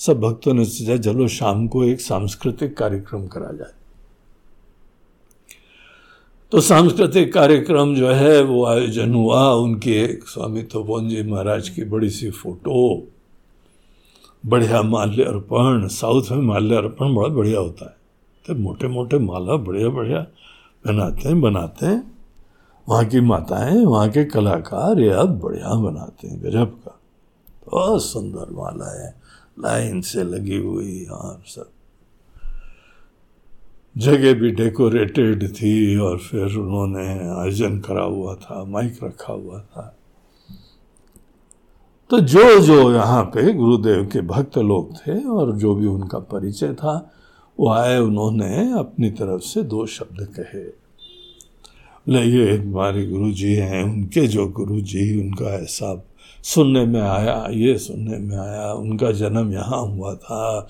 सब 0.00 0.20
भक्तों 0.20 0.54
ने 0.54 0.64
सोचा, 0.64 0.96
चलो 0.96 1.28
शाम 1.28 1.66
को 1.68 1.84
एक 1.84 2.00
सांस्कृतिक 2.00 2.76
कार्यक्रम 2.76 3.26
करा 3.26 3.52
जाए। 3.52 3.72
तो 6.52 6.60
सांस्कृतिक 6.60 7.32
कार्यक्रम 7.32 7.94
जो 7.94 8.08
है 8.08 8.42
वो 8.42 8.64
आयोजन 8.66 9.14
हुआ। 9.14 9.42
उनके 9.52 10.02
एक 10.04 10.24
स्वामी 10.24 10.62
तपोवन 10.62 11.08
जी 11.08 11.22
महाराज 11.22 11.68
की 11.68 11.84
बड़ी 11.84 12.10
सी 12.10 12.30
फ़ोटो 12.30 13.06
बढ़िया 14.46 14.82
माल्य 14.82 15.24
अर्पण, 15.24 15.86
साउथ 15.88 16.22
में 16.30 16.42
माल्य 16.42 16.76
अर्पण 16.76 17.14
बड़ा 17.14 17.28
बढ़िया 17.28 17.60
होता 17.60 17.84
है। 17.84 17.96
तो 18.46 18.54
मोटे 18.54 18.88
मोटे 18.88 19.18
माला 19.18 19.56
बढ़िया 19.56 19.88
बढ़िया 19.88 20.26
बनाते 20.86 21.28
हैं 21.28 21.40
बनाते 21.40 21.86
हैं। 21.86 22.18
वहाँ 22.88 23.04
की 23.04 23.20
माताएँ, 23.20 23.84
वहाँ 23.84 24.08
के 24.08 24.24
कलाकार 24.24 25.00
ये 25.00 25.10
अब 25.10 25.40
बढ़िया 25.40 25.74
बनाते 25.74 26.28
हैं, 26.28 26.44
गजब 26.44 26.64
का। 26.64 27.00
बहुत 27.70 28.04
सुंदर 28.04 28.50
माला 28.50 29.06
है, 29.06 29.14
लाइन 29.60 30.00
से 30.00 30.24
लगी 30.24 30.56
हुई 30.56 31.04
और 31.04 31.42
सब। 31.46 31.70
जगह 33.98 34.34
भी 34.34 34.50
डेकोरेटेड 34.50 35.48
थी 35.48 35.96
और 35.96 36.18
फिर 36.18 36.56
उन्होंने 36.56 37.08
आयोजन 37.08 37.78
करा 37.78 38.02
हुआ 38.02 38.34
था, 38.34 38.64
माइक 38.64 38.98
रखा 39.04 39.32
हुआ 39.32 39.60
था। 39.60 39.96
तो 42.10 42.20
जो 42.20 42.60
जो 42.60 42.92
यहाँ 42.92 43.22
पे 43.22 43.52
गुरुदेव 43.52 44.06
के 44.12 44.20
भक्त 44.20 44.58
लोग 44.58 44.96
थे 44.96 45.24
और 45.24 45.56
जो 45.56 45.74
भी 45.74 45.86
उनका 45.86 46.18
परिचय 46.18 46.72
था, 46.72 47.12
वो 47.60 47.68
आए 47.68 47.98
उन्होंने 47.98 48.78
अपनी 48.78 49.10
तरफ़ 49.10 49.42
से 49.42 49.62
दो 49.62 49.86
शब्द 49.86 50.34
कहे। 50.40 50.80
ले, 52.08 52.20
ये 52.22 52.56
हमारे 52.56 53.06
गुरु 53.06 53.32
जी 53.32 53.54
हैं, 53.54 53.84
उनके 53.84 54.26
जो 54.26 54.48
गुरु 54.48 54.80
जी 54.80 55.20
उनका 55.20 55.46
ऐसा 55.46 56.06
सुनने 56.42 56.86
में 56.86 57.00
आया, 57.00 57.48
ये 57.50 57.78
सुनने 57.78 58.18
में 58.18 58.36
आया, 58.36 58.72
उनका 58.72 59.12
जन्म 59.12 59.52
यहाँ 59.52 59.86
हुआ 59.86 60.14
था, 60.14 60.60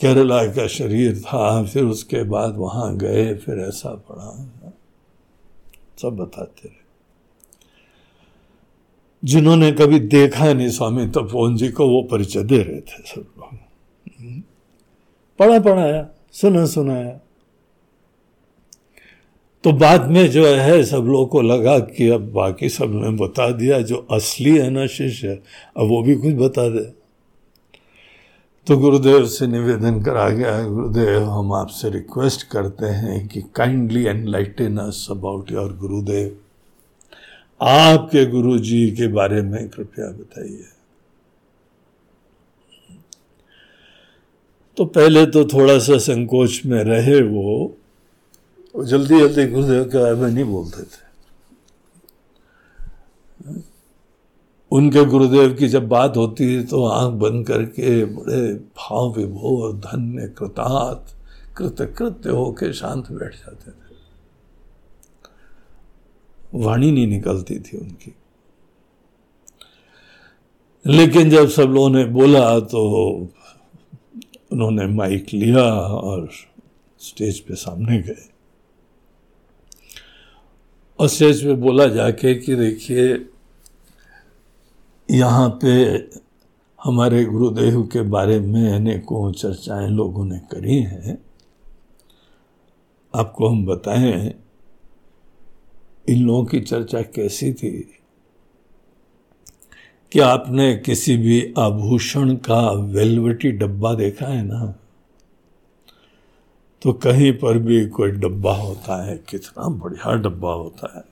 केरला 0.00 0.46
का 0.46 0.66
शरीर 0.66 1.18
था, 1.18 1.64
फिर 1.64 1.84
उसके 1.84 2.22
बाद 2.22 2.54
वहाँ 2.56 2.96
गए, 2.96 3.34
फिर 3.34 3.58
ऐसा 3.58 3.90
पड़ा। 3.90 4.50
सब 6.02 6.08
बताते 6.08 6.68
रहे। 6.68 6.83
जिन्होंने 9.24 9.72
कभी 9.72 9.98
देखा 9.98 10.52
नहीं 10.52 10.68
स्वामी 10.68 11.06
तपोवन 11.06 11.56
जी 11.56 11.68
को 11.68 11.88
वो 11.88 12.02
परिचय 12.02 12.42
दे 12.42 12.58
रहे 12.58 12.80
थे 12.80 13.02
सब 13.02 13.26
लोग। 13.38 14.42
पढ़ा 15.38 15.58
पढ़ाया 15.58 16.08
सुना 16.32 16.66
सुनाया 16.66 17.20
तो 19.64 19.72
बाद 19.72 20.10
में 20.10 20.30
जो 20.30 20.46
है, 20.46 20.84
सब 20.84 20.96
लोगों 20.96 21.26
को 21.26 21.40
लगा 21.40 21.78
कि 21.78 22.08
अब 22.08 22.32
बाकी 22.32 22.68
सबने 22.68 23.10
बता 23.10 23.50
दिया, 23.50 23.80
जो 23.80 24.06
असली 24.10 24.56
है 24.58 24.70
ना 24.70 24.86
शिष्य, 24.86 25.28
अब 25.76 25.88
वो 25.88 26.02
भी 26.02 26.14
कुछ 26.14 26.34
बता 26.34 26.68
दे। 26.68 26.84
तो 28.66 28.76
गुरुदेव 28.78 29.26
से 29.26 29.46
निवेदन 29.46 30.02
करा 30.02 30.28
गया, 30.28 30.62
गुरुदेव, 30.64 31.24
हम 31.24 31.52
आपसे 31.52 31.90
रिक्वेस्ट 31.90 32.42
करते 32.42 32.86
हैं 32.86 33.28
कि 33.28 33.42
kindly 33.54 34.04
enlighten 34.04 34.76
us 34.76 35.06
about 35.10 35.52
your 35.52 35.76
Gurudev. 35.76 36.36
आपके 37.60 38.26
गुरु 38.26 38.58
जी 38.58 38.90
के 38.90 39.08
बारे 39.08 39.42
में 39.42 39.68
कृपया 39.68 40.08
बताइए। 40.08 40.64
तो 44.76 44.84
पहले 44.84 45.26
तो 45.26 45.44
थोड़ा 45.44 45.78
सा 45.78 45.98
संकोच 45.98 46.62
में 46.66 46.84
रहे 46.84 47.20
वो। 47.22 47.76
जल्दी 48.84 49.18
जल्दी 49.18 49.46
गुरुदेव 49.46 49.84
के 49.84 49.98
बारे 49.98 50.14
में 50.14 50.30
नहीं 50.30 50.44
बोलते 50.44 50.82
थे। 50.82 51.02
उनके 54.72 55.04
गुरुदेव 55.04 55.54
की 55.54 55.68
जब 55.68 55.88
बात 55.88 56.16
होती 56.16 56.54
है 56.54 56.64
तो 56.66 56.84
आँख 56.86 57.12
बंद 57.12 57.46
करके 57.46 58.04
बड़े 58.04 58.54
भाव 58.54 59.14
विभोर 59.14 59.72
धन्य, 59.72 60.28
कृतार्थ, 60.28 61.14
कृतकृत्य 61.56 62.30
होके 62.30 62.72
शांत 62.72 63.12
बैठ 63.12 63.34
जाते 63.34 63.70
थे। 63.70 63.83
वाणी 66.54 66.90
नहीं 66.90 67.06
निकलती 67.06 67.58
थी 67.58 67.76
उनकी। 67.76 68.14
लेकिन 70.86 71.30
जब 71.30 71.48
सब 71.48 71.62
लोगों 71.62 71.90
ने 71.90 72.04
बोला 72.04 72.60
तो 72.60 72.82
उन्होंने 74.52 74.86
माइक 74.86 75.26
लिया 75.34 75.64
और 75.80 76.28
स्टेज 76.98 77.40
पे 77.40 77.54
सामने 77.54 77.98
गए। 77.98 78.28
और 80.98 81.08
स्टेज 81.08 81.42
पे 81.44 81.54
बोला 81.54 81.86
जाके 81.86 82.34
कि 82.34 82.54
देखिए, 82.54 83.26
यहाँ 85.10 85.58
पे 85.62 85.72
हमारे 86.84 87.24
गुरुदेव 87.24 87.82
के 87.82 88.02
बारे 88.02 88.40
में 88.40 88.72
अनेकों 88.72 89.32
चर्चाएँ 89.32 89.88
लोगों 89.88 90.24
ने 90.24 90.38
करी 90.38 90.76
हैं। 90.76 91.18
आपको 93.14 93.48
हम 93.48 93.66
बताएँ 93.66 94.43
इन 96.08 96.26
लोगों 96.26 96.44
की 96.44 96.60
चर्चा 96.60 97.02
कैसी 97.02 97.52
थी? 97.52 97.98
कि 100.12 100.20
आपने 100.20 100.76
किसी 100.76 101.16
भी 101.16 101.54
आभूषण 101.58 102.36
का 102.36 102.70
वेलवेटी 102.70 103.50
डब्बा 103.50 103.94
देखा 103.94 104.26
है 104.26 104.42
ना? 104.42 104.74
तो 106.82 106.92
कहीं 106.92 107.32
पर 107.32 107.58
भी 107.58 107.86
कोई 107.86 108.10
डब्बा 108.10 108.54
होता 108.54 109.04
है, 109.04 109.24
कितना 109.28 109.68
बढ़िया 109.68 110.14
डब्बा 110.14 110.52
होता 110.52 110.92
है। 110.96 111.04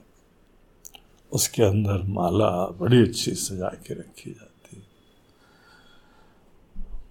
उसके 1.31 1.63
अंदर 1.63 2.03
माला 2.07 2.67
बड़ी 2.67 3.01
अच्छी 3.01 3.31
सजा 3.31 3.67
के 3.67 3.93
रखी 3.93 4.31
जाती 4.31 4.49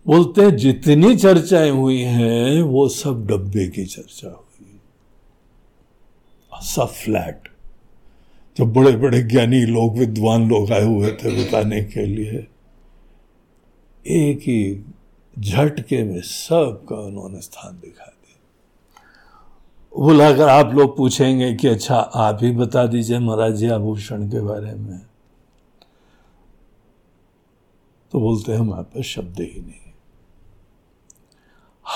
बोलते 0.06 0.40
हैं, 0.40 0.56
जितनी 0.56 1.16
चर्चाएँ 1.16 1.70
हुई 1.70 2.00
हैं, 2.00 2.62
वो 2.62 2.88
सब 2.88 3.26
डब्बे 3.26 3.68
की 3.68 3.84
चर्चा 3.86 4.28
हुई। 4.28 4.80
सब 6.54 6.86
फ्लैट। 6.86 7.51
जो 8.56 8.66
बड़े 8.66 8.96
बड़े 8.96 9.22
ज्ञानी 9.22 9.60
लोग, 9.60 9.98
विद्वान 9.98 10.48
लोग 10.48 10.72
आए 10.72 10.84
हुए 10.84 11.12
थे 11.12 11.46
बताने 11.46 11.84
के 11.84 12.06
लिए। 12.06 12.46
एक 14.06 14.38
ही 14.38 14.84
झटके 15.38 16.04
में 16.04 16.20
सबका 16.20 16.96
उन्होंने 16.96 17.40
स्थान 17.40 17.80
दिखा 17.80 18.04
दिया। 18.04 18.40
बोला 20.02 20.28
अगर 20.28 20.48
आप 20.48 20.74
लोग 20.74 20.96
पूछेंगे 20.96 21.54
कि 21.54 21.68
अच्छा 21.68 21.96
आप 21.96 22.38
ही 22.42 22.50
बता 22.50 22.86
दीजिए 22.86 23.18
महाराज 23.18 23.54
जी 23.54 23.68
आभूषण 23.68 24.28
के 24.28 24.40
बारे 24.40 24.74
में। 24.74 25.00
तो 28.12 28.20
बोलते 28.20 28.52
हैं 28.52 28.58
हमारे 28.58 28.82
पास 28.82 29.04
शब्द 29.04 29.40
ही 29.40 29.60
नहीं। 29.60 29.92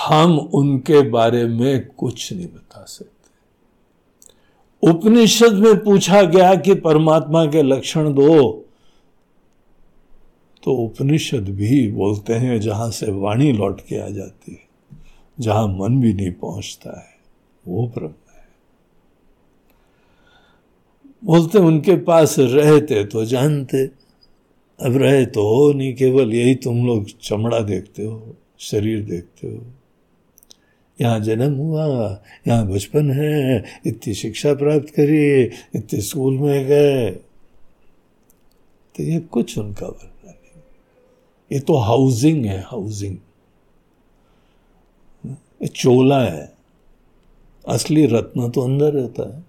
हम 0.07 0.39
उनके 0.39 1.09
बारे 1.09 1.43
में 1.43 1.87
कुछ 1.87 2.33
नहीं 2.33 2.47
बता 2.47 2.83
सकते। 2.83 3.16
उपनिषद 4.83 5.53
में 5.53 5.83
पूछा 5.83 6.21
गया 6.21 6.55
कि 6.55 6.73
परमात्मा 6.75 7.45
के 7.45 7.61
लक्षण 7.61 8.13
दो। 8.13 8.63
तो 10.63 10.73
उपनिषद 10.73 11.49
भी 11.49 11.91
बोलते 11.91 12.33
हैं, 12.33 12.59
जहाँ 12.59 12.89
से 12.91 13.11
वाणी 13.11 13.51
लौट 13.51 13.81
के 13.81 13.97
आ 13.97 14.07
जाती 14.09 14.51
है, 14.51 14.67
जहाँ 15.39 15.67
मन 15.67 15.99
भी 16.01 16.13
नहीं 16.13 16.31
पहुँचता 16.31 16.99
है, 16.99 17.15
वो 17.65 17.87
ब्रह्म 17.87 18.07
है। 18.07 18.45
बोलते 21.25 21.59
उनके 21.59 21.95
पास 21.97 22.35
रहते 22.39 23.03
तो 23.03 23.25
जानते, 23.25 23.85
अब 24.79 24.97
रहे 24.97 25.25
तो 25.25 25.41
हो 25.41 25.71
नहीं, 25.73 25.93
केवल 25.95 26.33
यही 26.33 26.55
तुम 26.55 26.85
लोग 26.87 27.05
चमड़ा 27.21 27.59
देखते 27.59 28.03
हो, 28.03 28.35
शरीर 28.59 29.03
देखते 29.03 29.47
हो। 29.47 29.61
यहाँ 31.01 31.19
जन्म 31.19 31.53
हुआ, 31.53 31.85
यहाँ 32.47 32.67
बचपन 32.67 33.11
है, 33.11 33.63
इतनी 33.85 34.13
शिक्षा 34.13 34.53
प्राप्त 34.53 34.89
करी, 34.89 35.43
इतने 35.75 36.01
स्कूल 36.01 36.37
में 36.37 36.65
गए। 36.65 37.11
तो 38.95 39.03
ये 39.03 39.19
कुछ 39.19 39.57
उनका 39.57 39.87
वर्णन 39.87 40.11
नहीं 40.25 40.61
ये 41.51 41.59
तो 41.59 41.77
हाउसिंग 41.77 42.45
है, 42.45 42.59
हाउसिंग। 42.61 43.17
ये 45.61 45.67
चोला 45.67 46.21
है। 46.21 46.53
असली 47.67 48.05
रत्न 48.05 48.49
तो 48.49 48.61
अंदर 48.61 48.93
रहता 48.93 49.37
है। 49.37 49.45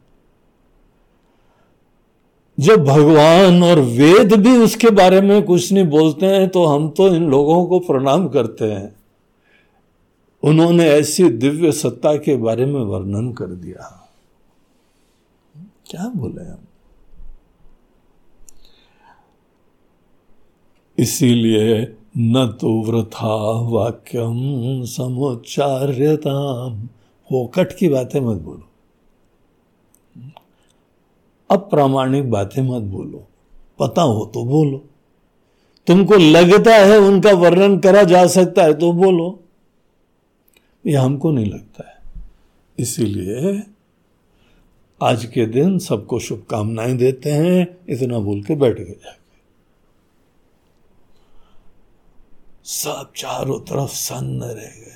जब 2.60 2.84
भगवान 2.84 3.62
और 3.62 3.80
वेद 3.80 4.32
भी 4.32 4.56
उसके 4.56 4.90
बारे 4.90 5.20
में 5.20 5.42
कुछ 5.42 5.72
नहीं 5.72 5.84
बोलते 5.84 6.26
हैं 6.26 6.48
तो 6.48 6.64
हम 6.64 6.88
तो 6.88 7.08
इन 7.14 7.28
लोगों 7.30 7.66
को 7.66 7.78
प्रणाम 7.78 8.28
करते 8.28 8.64
हैं। 8.64 8.97
उन्होंने 10.42 10.84
ऐसी 10.84 11.28
दिव्य 11.28 11.72
सत्ता 11.72 12.16
के 12.16 12.36
बारे 12.36 12.66
में 12.66 12.80
वर्णन 12.80 13.32
कर 13.32 13.46
दिया। 13.46 14.10
क्या 15.86 16.12
बोले 16.16 16.44
हम? 16.44 16.58
इसीलिए 20.98 21.96
न 22.18 22.58
तो 22.60 22.82
वृथा 22.82 23.60
वाक्यम 23.68 24.82
समुच्चार्यता 24.84 26.66
होकट 27.32 27.76
की 27.76 27.88
बातें 27.88 28.20
मत 28.20 28.36
बोलो। 28.36 28.62
अप्रामाणिक 31.50 32.30
बातें 32.30 32.62
मत 32.62 32.82
बोलो। 32.82 33.26
पता 33.78 34.02
हो 34.02 34.30
तो 34.34 34.44
बोलो। 34.44 34.84
तुमको 35.86 36.14
लगता 36.14 36.74
है 36.74 36.98
उनका 36.98 37.32
वर्णन 37.32 37.78
करा 37.78 38.02
जा 38.02 38.26
सकता 38.26 38.62
है 38.62 38.74
तो 38.74 38.92
बोलो। 38.92 39.40
ये 40.86 40.96
हमको 40.96 41.30
नहीं 41.30 41.46
लगता 41.46 41.88
है। 41.88 42.22
इसीलिए 42.78 43.62
आज 45.02 45.24
के 45.24 45.46
दिन 45.46 45.78
सबको 45.78 46.18
शुभकामनाएँ 46.18 46.96
देते 46.96 47.30
हैं, 47.30 47.78
इतना 47.88 48.18
बोल 48.18 48.42
के 48.42 48.54
बैठ 48.54 48.76
गए 48.76 48.96
जाके। 49.04 49.28
सब 52.64 53.12
चारों 53.16 53.60
तरफ़ 53.60 53.90
सन्न 53.90 54.42
रह 54.42 54.52
गए। 54.54 54.92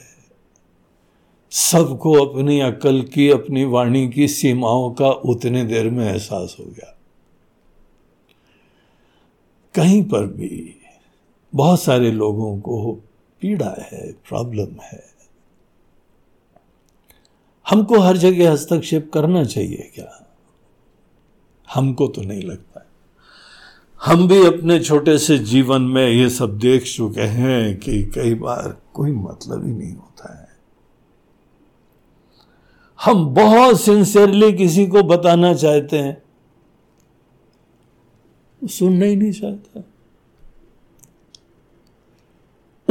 सबको 1.51 2.13
अपनी 2.13 2.61
अकल 2.61 3.03
की, 3.03 3.31
अपनी 3.31 3.65
वाणी 3.65 4.09
की 4.09 4.29
सीमाओं 4.29 4.93
का 4.93 5.11
उतने 5.11 5.65
देर 5.65 5.91
में 5.91 6.11
एहसास 6.11 6.57
हो 6.61 6.65
गया। 6.65 6.99
कहीं 9.75 10.05
पर 10.05 10.27
भी 10.27 10.77
बहुत 11.55 11.83
सारे 11.83 12.13
लोगों 12.13 12.61
को 12.61 12.93
पीड़ा 13.41 13.75
है, 13.79 14.13
प्रॉब्लम 14.13 14.81
है। 14.83 15.12
हमको 17.73 17.99
हर 17.99 18.17
जगह 18.17 18.53
हस्तक्षेप 18.53 19.11
करना 19.15 19.45
चाहिए 19.45 19.93
क्या? 19.95 20.35
हमको 21.75 22.07
तो 22.07 22.23
नहीं 22.23 22.43
लगता 22.43 22.89
हम 24.05 24.29
भी 24.29 24.47
अपने 24.47 24.81
छोटे 24.81 25.19
से 25.19 25.39
जीवन 25.39 25.83
में 25.83 26.09
ये 26.09 26.31
सब 26.31 26.59
देख 26.59 26.85
चुके 26.85 27.23
हैं 27.23 27.79
कि 27.79 28.03
कई 28.03 28.35
बार 28.35 28.83
कोई 28.95 29.13
मतलब 29.13 29.67
ही 29.67 29.73
नहीं 29.73 29.95
होता 29.95 30.41
है। 30.41 30.49
हम 33.05 33.35
बहुत 33.35 33.81
सिंसियरली 33.81 34.53
किसी 34.53 34.87
को 34.87 35.03
बताना 35.03 35.55
चाहते 35.55 35.99
हैं। 35.99 36.23
सुनना 38.67 39.07
ही 39.07 39.17
नहीं 39.17 39.33
चाहता। 39.33 39.85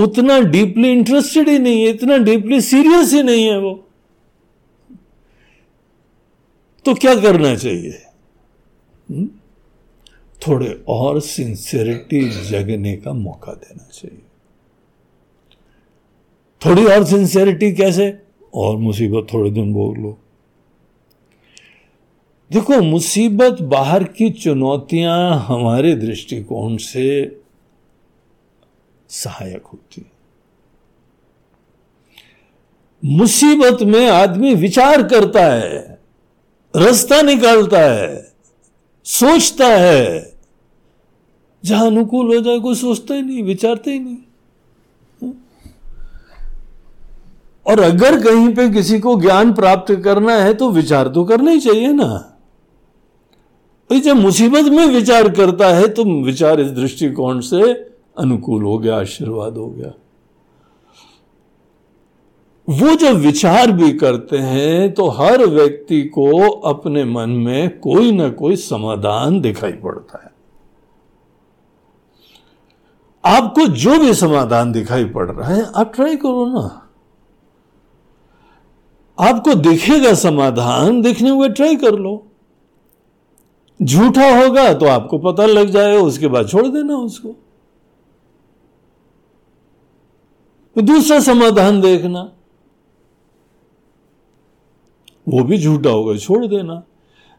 उतना 0.03 0.39
डीपली 0.39 0.91
इंटरेस्टेड 0.91 1.49
ही 1.49 1.59
नहीं 1.59 1.84
है, 1.84 1.89
इतना 1.89 2.17
डीपली 2.17 2.61
सीरियस 2.61 3.13
ही 3.13 3.23
नहीं 3.23 3.45
है 3.45 3.59
वो। 3.59 3.88
तो 6.86 6.93
क्या 6.93 7.15
करना 7.15 7.55
चाहिए? 7.55 8.03
थोड़े 10.47 10.84
और 10.88 11.19
सिंसियरिटी 11.19 12.29
जगने 12.29 12.97
का 12.97 13.13
मौका 13.13 13.53
देना 13.53 13.89
चाहिए। 13.93 14.21
थोड़ी 16.65 16.86
और 16.86 17.05
सिंसियरिटी 17.05 17.71
कैसे? 17.71 18.19
और 18.53 18.77
मुसीबत 18.77 19.27
थोड़े 19.34 19.51
दिन 19.51 19.73
भोग 19.73 19.97
लो। 19.97 20.17
देखो, 22.51 22.82
मुसीबत 22.82 23.61
बाहर 23.61 24.03
की 24.03 24.29
चुनौतियाँ 24.29 25.39
हमारे 25.39 25.95
दृष्टिकोण 25.95 26.77
से 26.77 27.39
सहायक 29.09 29.63
होती 29.65 30.01
है। 30.01 30.11
मुसीबत 33.05 33.77
में 33.82 34.09
आदमी 34.09 34.55
विचार 34.55 35.03
करता 35.03 35.45
है 35.45 36.01
रास्ता 36.74 37.22
निकालता 37.22 37.80
है, 37.80 38.34
सोचता 39.05 39.67
है। 39.67 40.34
जहाँ 41.63 41.88
अनुकूल 41.88 42.36
हो 42.36 42.41
जाए, 42.41 42.59
कोई 42.59 42.76
सोचता 42.76 43.13
ही 43.13 43.22
नहीं, 43.22 43.43
विचारता 43.43 43.91
ही 43.91 43.99
नहीं। 43.99 44.17
और 47.65 47.80
अगर 47.80 48.19
कहीं 48.22 48.53
पे 48.55 48.69
किसी 48.69 48.99
को 48.99 49.19
ज्ञान 49.22 49.53
प्राप्त 49.53 49.93
करना 49.95 50.36
है 50.36 50.53
तो 50.53 50.69
विचार 50.72 51.07
तो 51.07 51.24
करना 51.26 51.51
ही 51.51 51.59
चाहिए 51.59 51.91
ना। 51.93 52.28
जब 53.89 54.15
मुसीबत 54.15 54.72
में 54.72 54.86
विचार 54.88 55.30
करता 55.30 55.67
है 55.67 55.88
तो 55.88 56.03
विचार 56.24 56.59
इस 56.59 56.67
दृष्टिकोण 56.67 57.39
से 57.39 57.72
अनुकूल 58.17 58.63
हो 58.63 58.78
गया, 58.78 58.95
आशीर्वाद 58.97 59.57
हो 59.57 59.67
गया। 59.67 59.91
वो 62.72 62.95
जब 62.95 63.15
विचार 63.15 63.72
भी 63.72 63.91
करते 63.93 64.38
हैं 64.38 64.93
तो 64.93 65.07
हर 65.09 65.45
व्यक्ति 65.45 66.01
को 66.03 66.49
अपने 66.49 67.05
मन 67.05 67.30
में 67.30 67.80
कोई 67.80 68.11
ना 68.11 68.30
कोई 68.30 68.55
समाधान 68.55 69.41
दिखाई 69.41 69.72
पड़ता 69.72 70.24
है। 70.24 70.30
आपको 73.24 73.65
जो 73.67 73.97
भी 73.99 74.13
समाधान 74.13 74.72
दिखाई 74.72 75.05
पड़ 75.05 75.32
रहा 75.32 75.49
है, 75.49 75.63
आप 75.76 75.93
ट्राई 75.95 76.15
करो 76.15 76.45
ना। 76.45 76.88
आपको 79.17 79.53
दिखेगा 79.53 80.13
समाधान, 80.13 81.01
दिखने 81.01 81.30
हुए 81.30 81.49
ट्राई 81.49 81.76
कर 81.76 81.95
लो। 81.95 82.28
झूठा 83.80 84.43
होगा 84.43 84.74
तो 84.74 84.86
आपको 84.86 85.17
पता 85.17 85.45
लग 85.45 85.69
जाएगा 85.69 86.01
उसके 86.01 86.28
बाद 86.28 86.47
छोड़ 86.47 86.67
देना 86.67 86.95
उसको। 86.95 87.30
तो 90.76 90.82
दूसरा 90.82 91.19
समाधान 91.19 91.82
देखना। 91.82 92.32
वो 95.28 95.43
भी 95.43 95.57
झूठा 95.57 95.89
होगा, 95.89 96.17
छोड़ 96.17 96.45
देना। 96.45 96.84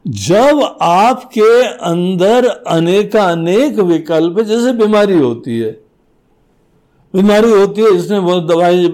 जब 0.08 0.78
आपके 0.82 1.66
अंदर 1.66 2.46
अनेकानेक 2.46 3.78
विकल्प, 3.78 4.40
जैसे 4.40 4.72
बीमारी 4.72 5.18
होती 5.18 5.58
है, 5.58 5.70
बीमारी 7.14 7.50
होती 7.50 7.80
है, 7.80 7.94
इसने 7.94 8.18
वो 8.18 8.40
दवाई, 8.40 8.88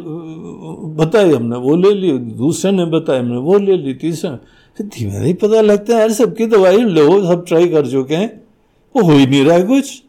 बताई 0.95 1.33
हमने, 1.33 1.57
वो 1.57 1.77
ले 1.77 1.95
ली, 1.95 2.19
दूसरे 2.19 2.73
ने 2.73 2.85
बताया 2.85 3.21
हमने, 3.21 3.37
वो 3.37 3.59
ले 3.59 3.77
ली, 3.77 3.95
तीसरे 3.95 4.59
धीमे 4.85 5.13
धीमे 5.13 5.33
पता 5.33 5.61
लगता 5.61 5.95
है, 5.95 6.01
यार, 6.01 6.13
सबकी 6.13 6.47
दवाई 6.47 6.77
लो, 6.77 7.27
सब 7.27 7.45
ट्राई 7.47 7.69
कर 7.69 7.87
चुके 7.87 8.15
हैं, 8.15 8.45
वो 8.97 9.03
हो 9.03 9.13
ही 9.13 9.27
नहीं 9.27 9.45
रहा 9.45 9.57
है 9.57 9.63
कुछ। 9.63 10.03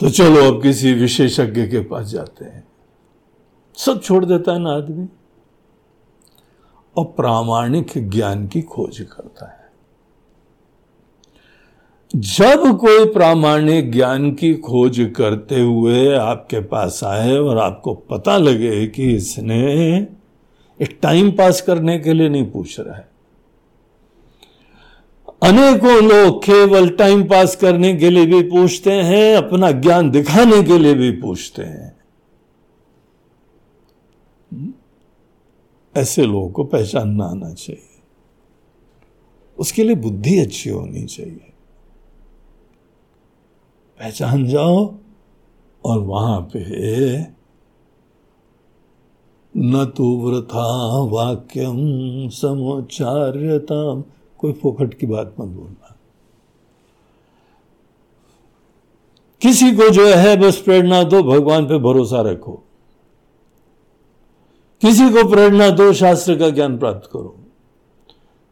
तो 0.00 0.10
चलो, 0.10 0.44
अब 0.44 0.62
किसी 0.62 0.92
विशेषज्ञ 0.92 1.62
के 1.62 1.80
पास 1.80 2.06
जाते 2.06 2.44
हैं। 2.44 2.68
सब 3.74 4.02
छोड़ 4.02 4.24
देता 4.24 4.52
है 4.52 4.58
ना 4.58 4.70
आदमी। 4.70 5.08
और 6.98 7.04
प्रामाणिक 7.04 7.92
ज्ञान 8.10 8.46
की 8.46 8.62
खोज 8.62 8.98
करता 9.00 9.46
है। 9.46 9.58
जब 12.16 12.78
कोई 12.78 13.04
प्रामाणिक 13.04 13.92
ज्ञान 13.92 14.32
की 14.32 14.54
खोज 14.54 15.12
करते 15.16 15.60
हुए 15.60 16.14
आपके 16.14 16.60
पास 16.60 17.00
आए 17.04 17.36
और 17.36 17.58
आपको 17.58 17.94
पता 17.94 18.36
लगे 18.38 18.86
कि 18.86 19.14
इसने 19.14 19.62
एक 20.80 20.98
टाइम 21.02 21.30
पास 21.30 21.60
करने 21.60 21.98
के 21.98 22.12
लिए 22.12 22.28
नहीं 22.28 22.50
पूछ 22.50 22.80
रहा 22.80 22.96
है। 22.96 23.08
अनेकों 25.42 26.02
लोग 26.02 26.42
केवल 26.42 26.88
टाइम 26.88 27.24
पास 27.24 27.56
करने 27.56 27.94
के 27.96 28.10
लिए 28.10 28.26
भी 28.26 28.42
पूछते 28.42 28.92
हैं, 28.92 29.36
अपना 29.36 29.70
ज्ञान 29.70 30.10
दिखाने 30.10 30.62
के 30.62 30.78
लिए 30.78 30.94
भी 30.94 31.10
पूछते 31.10 31.62
हैं। 31.62 31.97
ऐसे 35.98 36.26
लोगों 36.26 36.50
को 36.50 36.64
पहचानना 36.64 37.24
आना 37.24 37.52
चाहिए। 37.54 38.02
उसके 39.58 39.84
लिए 39.84 39.96
बुद्धि 39.96 40.38
अच्छी 40.38 40.70
होनी 40.70 41.04
चाहिए। 41.04 41.52
पहचान 44.00 44.46
जाओ 44.46 44.94
और 45.84 45.98
वहाँ 45.98 46.40
पे 46.40 47.20
न 49.56 49.84
तो 49.96 50.06
व्रथा 50.20 50.66
वाक्यम 51.02 52.28
समोचार्यता 52.28 53.80
कोई 54.38 54.52
फोकट 54.52 54.94
की 54.94 55.06
बात 55.06 55.34
मत 55.40 55.46
बोलना। 55.46 55.96
किसी 59.42 59.70
को 59.72 59.88
जो 59.90 60.06
है 60.06 60.36
बस 60.36 60.62
प्रेरणा 60.62 61.02
दो, 61.02 61.22
भगवान 61.22 61.66
पे 61.66 61.78
भरोसा 61.78 62.20
रखो। 62.20 62.62
किसी 64.80 65.10
को 65.10 65.28
प्रेरणा 65.28 65.70
दो, 65.70 65.92
शास्त्र 65.92 66.38
का 66.38 66.50
ज्ञान 66.50 66.78
प्राप्त 66.78 67.10
करो। 67.12 67.38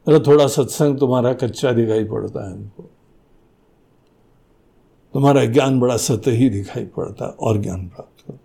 अरे 0.09 0.21
थोड़ा 0.21 0.47
सत्संग 0.47 0.99
तुम्हारा 0.99 1.33
कच्चा 1.33 1.73
दिखाई 1.73 2.05
पड़ता 2.05 2.47
है 2.47 2.53
हमको। 2.53 2.91
तुम्हारा 5.15 5.45
ज्ञान 5.45 5.81
बड़ा 5.81 5.97
सतही 5.97 6.51
दिखाई 6.51 6.85
पड़ता 6.85 7.25
है, 7.25 7.31
और 7.31 7.59
ज्ञान 7.59 7.89
प्राप्त 7.89 8.27
करो। 8.27 8.39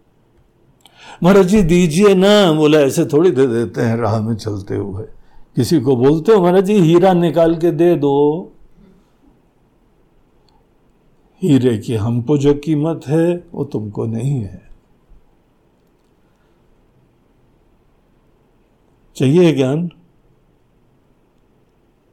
महाराज 1.23 1.45
जी, 1.45 1.61
दीजिए 1.61 2.15
ना, 2.15 2.51
बोला, 2.51 2.79
ऐसे 2.79 3.05
थोड़ी 3.05 3.32
दे 3.32 3.47
देते 3.47 3.82
हैं, 3.82 3.97
राह 3.97 4.21
में 4.21 4.36
चलते 4.36 4.75
हुए। 4.75 5.03
किसी 5.55 5.79
को 5.79 5.95
बोलते 5.95 6.32
हो, 6.32 6.41
महाराज 6.41 6.65
जी, 6.65 6.73
हीरा 6.73 7.13
निकाल 7.13 7.55
के 7.57 7.71
दे 7.71 7.95
दो। 7.95 8.51
हीरे 11.41 11.77
की 11.77 11.95
हमको 11.95 12.38
जो 12.38 12.53
कीमत 12.53 13.01
है, 13.07 13.43
वो 13.53 13.63
तुमको 13.63 14.05
नहीं 14.05 14.41
है। 14.41 14.70
चाहिए 19.16 19.53
ज्ञान? 19.53 19.91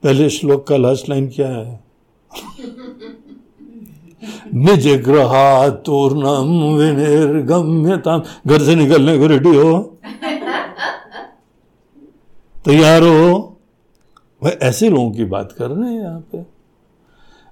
पहले 0.02 0.30
श्लोक 0.30 0.66
का 0.66 0.76
लास्ट 0.76 1.08
लाइन 1.08 1.28
क्या 1.28 1.48
है? 1.48 1.84
निज 4.54 4.88
ग्रहातूर्णम 4.88 6.76
विनिर्गम्यताम 6.76 8.22
घर 8.46 8.62
से 8.62 8.74
निकलने 8.74 9.18
को 9.18 9.26
रेडी 9.26 9.48
हो? 9.48 9.98
तैयार 12.64 13.02
हो? 13.02 13.56
भाई 14.42 14.52
ऐसे 14.52 14.90
लोगों 14.90 15.10
की 15.10 15.24
बात 15.24 15.52
कर 15.52 15.68
रहे 15.68 15.92
हैं 15.92 16.00
यहाँ 16.00 16.20
पे। 16.20 16.58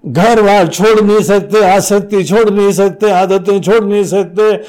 घर 0.06 0.42
बार 0.42 0.68
छोड़ 0.68 1.00
नहीं 1.00 1.20
सकते 1.20 1.64
आसक्ति 1.64 2.24
छोड़ 2.24 2.50
नहीं 2.50 2.72
सकते 2.72 3.10
आदतें 3.10 3.60
छोड़ 3.60 3.84
नहीं 3.84 4.04
सकते। 4.04 4.64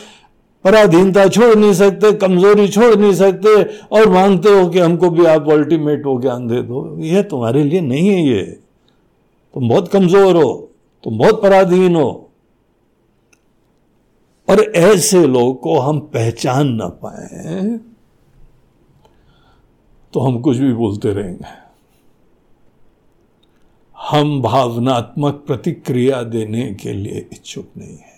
पराधीनता 0.65 1.27
छोड़ 1.27 1.55
नहीं 1.55 1.73
सकते, 1.73 2.11
कमज़ोरी 2.13 2.67
छोड़ 2.67 2.95
नहीं 2.95 3.13
सकते, 3.15 3.63
और 3.63 4.09
मांगते 4.09 4.49
हो 4.51 4.67
कि 4.69 4.79
हमको 4.79 5.09
भी 5.09 5.25
आप 5.27 5.49
अल्टीमेट 5.51 6.05
हो 6.05 6.19
ज्ञान 6.21 6.47
दे 6.47 6.61
दो 6.61 6.97
ये 7.01 7.23
तुम्हारे 7.25 7.63
लिए 7.63 7.81
नहीं 7.81 8.09
है 8.09 8.21
ये। 8.23 8.43
तुम 9.53 9.69
बहुत 9.69 9.87
कमज़ोर 9.87 10.35
हो, 10.35 10.71
तुम 11.03 11.17
बहुत 11.17 11.41
पराधीन 11.41 11.95
हो। 11.95 12.23
और 14.47 14.59
ऐसे 14.61 15.25
लोग 15.27 15.59
को 15.61 15.77
हम 15.79 15.99
पहचान 16.13 16.67
ना 16.73 16.87
पाए 16.97 17.77
तो 20.13 20.19
हम 20.19 20.39
कुछ 20.41 20.57
भी 20.57 20.73
बोलते 20.73 21.13
रहेंगे। 21.13 21.45
हम 23.97 24.41
भावनात्मक 24.41 25.43
प्रतिक्रिया 25.47 26.21
देने 26.25 26.63
के 26.73 26.93
लिए 26.93 27.27
इच्छुक 27.33 27.67
नहीं 27.77 27.97
है। 27.97 28.16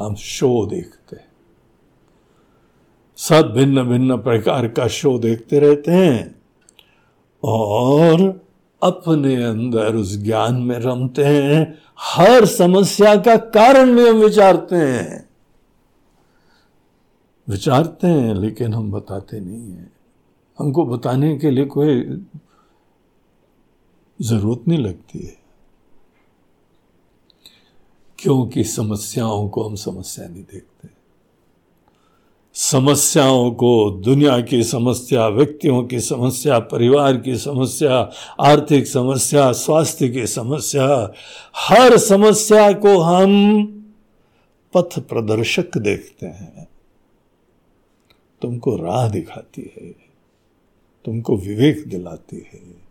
हम 0.00 0.14
शो 0.14 0.66
देखते 0.66 1.16
हैं। 1.16 1.28
सब 3.16 3.52
भिन्न 3.52 3.82
भिन्न 3.82 4.16
प्रकार 4.16 4.68
का 4.68 4.88
शो 4.88 5.18
देखते 5.18 5.58
रहते 5.58 5.90
हैं 5.90 6.42
और 7.44 8.46
अपने 8.82 9.44
अंदर 9.44 9.94
उस 9.94 10.18
ज्ञान 10.18 10.54
में 10.54 10.78
रमते 10.78 11.24
हैं। 11.24 11.78
हर 12.00 12.44
समस्या 12.44 13.16
का 13.16 13.36
कारण 13.36 13.96
भी 13.96 14.08
हम 14.08 14.16
विचारते 14.16 14.76
हैं। 14.76 15.28
विचारते 17.48 18.06
हैं, 18.06 18.34
लेकिन 18.34 18.74
हम 18.74 18.92
बताते 18.92 19.40
नहीं 19.40 19.72
हैं। 19.72 19.92
हमको 20.58 20.86
बताने 20.86 21.38
के 21.38 21.50
लिए 21.50 21.64
कोई 21.64 22.24
ज़रूरत 24.22 24.68
नहीं 24.68 24.78
लगती 24.78 25.18
है। 25.18 25.37
क्योंकि 28.18 28.64
समस्याओं 28.64 29.48
को 29.48 29.68
हम 29.68 29.74
समस्या 29.74 30.28
नहीं 30.28 30.42
देखते। 30.42 30.88
समस्याओं 32.54 33.50
को 33.50 33.90
दुनिया 33.90 34.40
की 34.40 34.62
समस्या, 34.62 35.28
व्यक्तियों 35.28 35.84
की 35.84 36.00
समस्या, 36.00 36.58
परिवार 36.58 37.16
की 37.16 37.36
समस्या, 37.36 38.10
आर्थिक 38.40 38.86
समस्या, 38.86 39.52
स्वास्थ्य 39.52 40.08
की 40.08 40.26
समस्या, 40.26 41.12
हर 41.56 41.98
समस्या 41.98 42.72
को 42.72 42.98
हम 42.98 43.64
पथ 44.74 44.98
प्रदर्शक 44.98 45.78
देखते 45.78 46.26
हैं। 46.26 46.68
तुमको 48.42 48.76
राह 48.76 49.08
दिखाती 49.08 49.74
है, 49.76 49.90
तुमको 51.04 51.36
विवेक 51.36 51.88
दिलाती 51.88 52.36
है। 52.36 52.88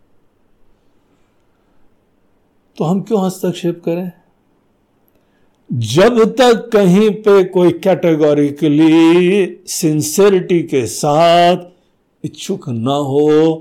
तो 2.76 2.84
हम 2.84 3.02
क्यों 3.02 3.26
हस्तक्षेप 3.26 3.82
करें? 3.84 4.12
जब 5.70 6.24
तक 6.34 6.68
कहीं 6.72 7.10
पे 7.22 7.42
कोई 7.44 7.72
कैटेगोरिकली 7.84 9.58
सिंसेरिटी 9.66 10.62
के 10.62 10.86
साथ 10.86 11.56
इच्छुक 12.24 12.68
न 12.68 12.86
हो, 12.86 13.54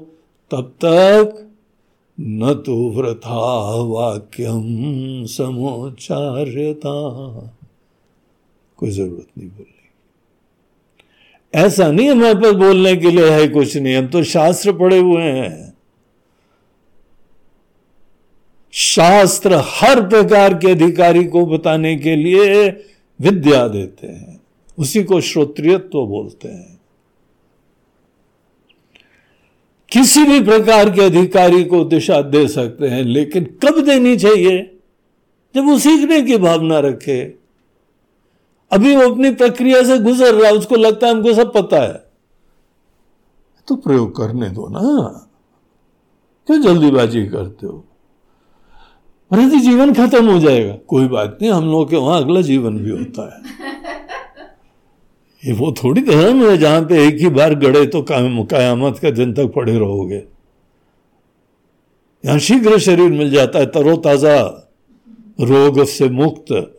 तब 0.51 0.73
तक 0.85 1.33
न 2.17 2.53
तो 2.65 2.75
व्रथा 2.91 3.49
वाक्यम 3.83 5.25
समोचार्यता 5.27 6.93
कोई 8.77 8.89
ज़रूरत 8.89 9.27
नहीं 9.37 9.49
बोलने 9.49 9.75
ऐसा 11.53 11.91
नहीं 11.91 12.09
हमारे 12.09 12.33
पास 12.33 12.53
बोलने 12.53 12.95
के 12.95 13.11
लिए 13.11 13.29
है 13.29 13.47
कुछ 13.47 13.77
नहीं, 13.77 13.95
हम 13.95 14.07
तो 14.07 14.23
शास्त्र 14.23 14.71
पढ़े 14.77 14.97
हुए 14.97 15.23
हैं। 15.23 15.66
शास्त्र 18.79 19.53
हर 19.53 20.09
प्रकार 20.09 20.53
के 20.53 20.71
अधिकारी 20.71 21.23
को 21.23 21.45
बताने 21.45 21.95
के 21.95 22.15
लिए 22.15 22.69
विद्या 23.21 23.67
देते 23.67 24.07
हैं। 24.07 24.41
उसी 24.79 25.03
को 25.03 25.21
श्रोत्रियत्व 25.21 26.05
बोलते 26.05 26.47
हैं। 26.47 26.79
किसी 29.91 30.23
भी 30.23 30.43
प्रकार 30.43 30.89
के 30.89 31.01
अधिकारी 31.01 31.63
को 31.63 31.83
दिशा 31.83 32.21
दे 32.21 32.47
सकते 32.47 32.87
हैं, 32.87 33.03
लेकिन 33.03 33.57
कब 33.65 33.85
देनी 33.85 34.17
चाहिए? 34.17 34.79
जब 35.55 35.65
वो 35.65 35.79
सीखने 35.79 36.21
की 36.21 36.37
भावना 36.37 36.79
रखे। 36.79 37.35
अभी 38.71 38.95
वो 38.95 39.09
अपनी 39.09 39.31
प्रक्रिया 39.31 39.83
से 39.83 39.99
गुजर 39.99 40.35
रहा 40.35 40.51
है, 40.51 40.55
उसको 40.55 40.75
लगता 40.75 41.07
है 41.07 41.13
हमको 41.13 41.33
सब 41.33 41.53
पता 41.53 41.81
है। 41.81 42.11
तो 43.67 43.75
प्रयोग 43.75 44.17
करने 44.17 44.49
दो 44.49 44.67
ना। 44.67 45.09
क्यों 46.47 46.61
जल्दीबाजी 46.61 47.25
करते 47.25 47.67
हो? 47.67 47.86
यदि 49.33 49.59
जीवन 49.59 49.93
खत्म 49.93 50.29
हो 50.29 50.39
जाएगा। 50.39 50.75
कोई 50.87 51.07
बात 51.07 51.37
नहीं, 51.41 51.51
हम 51.51 51.65
लोग 51.65 51.89
के 51.89 51.95
वहाँ 51.95 52.21
अगला 52.21 52.41
जीवन 52.41 52.77
भी 52.77 52.89
होता 52.89 53.35
है। 53.35 53.57
ये 55.45 55.53
वो 55.53 55.71
थोड़ी 55.71 56.01
धर्म 56.01 56.49
है, 56.49 56.57
जहाँ 56.57 56.81
पे 56.81 57.07
एक 57.07 57.17
ही 57.17 57.29
बार 57.29 57.55
गड़े 57.55 57.85
तो 57.85 58.01
कयामत 58.01 58.99
का 58.99 59.09
दिन 59.09 59.33
तक 59.33 59.53
पड़े 59.55 59.77
रहोगे। 59.79 60.23
यहाँ 62.25 62.39
शीघ्र 62.39 62.79
शरीर 62.79 63.11
मिल 63.11 63.31
जाता 63.31 63.59
है, 63.59 63.65
तरोताजा 63.65 64.41
रोग 65.41 65.83
से 65.83 66.09
मुक्त। 66.09 66.73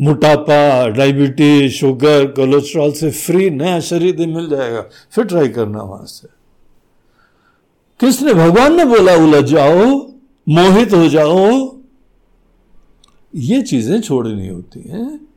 मोटापा, 0.00 0.88
डायबिटीज़, 0.88 1.72
शुगर, 1.72 2.26
कोलेस्ट्रॉल 2.26 2.92
से 2.92 3.10
फ्री, 3.10 3.50
नया 3.50 3.80
शरीर 3.80 4.16
मिल 4.16 4.48
जाएगा। 4.48 4.80
फिर 5.10 5.24
ट्राई 5.24 5.48
करना 5.48 5.82
वहाँ 5.82 6.04
से। 6.06 6.28
किसने, 8.00 8.34
भगवान 8.34 8.76
ने 8.76 8.84
बोला 8.84 9.14
उलझ 9.14 9.44
जाओ 9.44 10.15
मोहित 10.46 10.92
हो 10.92 11.08
जाओ। 11.08 11.76
ये 13.34 13.62
चीज़ें 13.62 14.00
छोड़नी 14.00 14.48
होती 14.48 14.80
हैं। 14.80 15.28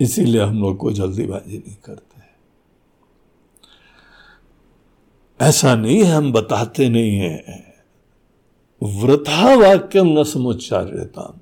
इसीलिए 0.00 0.42
हम 0.42 0.60
लोग 0.60 0.76
को 0.76 0.92
जल्दीबाजी 0.92 1.58
नहीं 1.58 1.76
करते 1.84 2.08
ऐसा 5.40 5.74
नहीं 5.74 5.98
है, 5.98 6.12
हम 6.12 6.32
बताते 6.32 6.88
नहीं 6.88 7.18
है। 7.18 7.74
वृथा 8.82 9.54
वाक्यम 9.54 10.06
न 10.18 10.24
समुच्चार्यता 10.24 11.40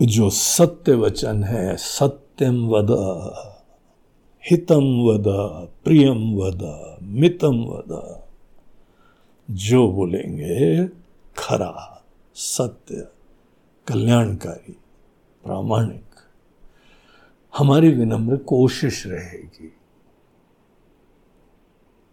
जो 0.00 0.30
सत्य 0.30 0.94
वचन 0.94 1.44
है, 1.44 1.76
सत्यम 1.76 2.66
वद। 2.68 2.90
हितम 4.50 4.84
वद, 5.02 5.24
प्रियम 5.84 6.34
वद, 6.34 6.96
मितम 7.02 7.56
वद। 7.56 8.22
जो 9.50 9.92
बोलेंगे, 9.92 10.86
खरा, 11.38 12.04
सत्य, 12.34 13.08
कल्याणकारी, 13.86 14.76
प्रामाणिक, 15.44 16.04
हमारी 17.56 17.88
विनम्र 17.88 18.36
कोशिश 18.36 19.06
रहेगी। 19.06 19.72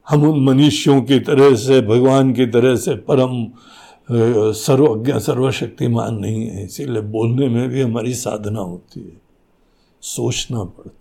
हम 0.09 0.23
उन 0.23 0.43
मनुष्यों 0.43 1.01
की 1.01 1.19
तरह 1.19 1.55
से, 1.55 1.81
भगवान 1.81 2.33
की 2.33 2.45
तरह 2.45 2.75
से 2.75 2.95
परम 2.95 3.47
सर्वज्ञ, 4.53 5.19
सर्वशक्तिमान 5.19 6.15
नहीं 6.15 6.47
है। 6.47 6.65
इसीलिए 6.65 7.01
बोलने 7.01 7.47
में 7.47 7.69
भी 7.69 7.81
हमारी 7.81 8.13
साधना 8.13 8.59
होती 8.59 8.99
है। 8.99 9.21
सोचना 10.01 10.63
पड़ता 10.63 10.98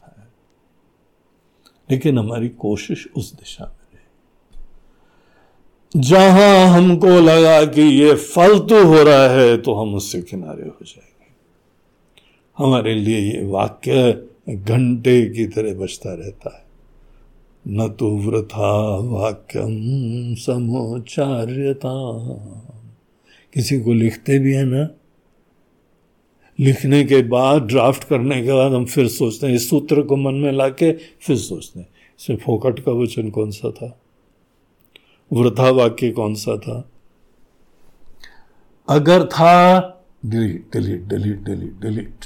लेकिन 1.91 2.19
हमारी 2.19 2.49
कोशिश 2.49 3.09
उस 3.17 3.33
दिशा 3.33 3.65
में 3.65 3.73
रहे। 3.95 4.01
जहाँ 6.01 6.67
हमको 6.67 7.09
लगा 7.09 7.65
कि 7.65 7.83
ये 7.83 8.15
फालतू 8.15 8.85
हो 8.85 9.03
रहा 9.03 9.29
है 9.29 9.57
तो 9.57 9.75
हम 9.75 9.95
उससे 9.95 10.23
किनारे 10.23 10.63
हो 10.63 10.79
जाएँगे। 10.83 11.31
हमारे 12.59 12.95
लिए 12.95 13.19
ये 13.19 13.45
वाक्य 13.45 14.25
घंटे 14.49 15.27
की 15.27 15.47
तरह 15.47 15.75
बचता 15.75 16.15
रहता 16.15 16.57
है। 16.57 16.65
न 17.69 17.89
तो 17.89 18.17
वृथा 18.17 18.97
वाक्यम 18.97 20.35
समोचार्यता 20.35 21.97
किसी 23.55 23.81
को 23.81 23.93
लिखते 23.93 24.39
भी 24.39 24.53
है 24.53 24.65
ना 24.65 24.89
लिखने 26.59 27.05
के 27.05 27.23
बाद 27.23 27.63
ड्राफ्ट 27.63 28.05
करने 28.05 28.43
के 28.43 28.53
बाद 28.53 28.73
हम 28.73 28.85
फिर 28.85 29.09
सोचते 29.09 29.47
हैं, 29.47 29.55
इस 29.55 29.69
सूत्र 29.71 30.03
को 30.03 30.17
मन 30.17 30.35
में 30.35 30.53
लाके 30.53 30.93
फिर 30.93 31.37
सोचते 31.37 31.81
हैं। 31.81 31.89
इसमें 32.21 32.37
फोकट 32.37 32.81
का 32.81 32.93
वचन 32.93 33.31
कौन 33.31 33.51
सा 33.51 33.71
था? 33.71 33.99
वृथा 35.33 35.71
वाक्य 35.71 36.11
कौन 36.11 36.35
सा 36.35 36.57
था? 36.57 36.89
अगर 38.89 39.25
था 39.25 39.85
delete 40.27 40.67
delete 40.73 41.05
delete 41.05 41.41
delete 41.41 41.81
delete 41.81 42.25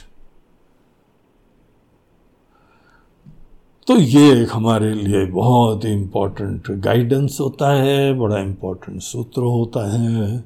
तो 3.89 3.97
ये 3.97 4.43
एक 4.43 4.49
हमारे 4.53 4.93
लिए 4.95 5.24
बहुत 5.26 5.85
ही 5.85 5.93
इंपॉर्टेंट 5.93 6.70
गाइडेंस 6.70 7.37
होता 7.41 7.72
है, 7.74 8.14
बड़ा 8.14 8.39
इंपॉर्टेंट 8.39 9.01
सूत्र 9.01 9.43
होता 9.43 9.80
है, 9.93 10.45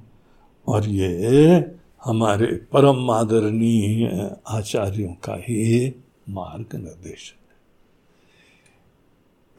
और 0.69 0.87
ये 0.87 1.59
हमारे 2.07 2.47
परम 2.47 3.11
आदरणीय 3.11 4.37
आचार्यों 4.49 5.13
का 5.13 5.35
ही 5.35 5.93
मार्ग 6.29 6.67
निर्देशन 6.75 7.37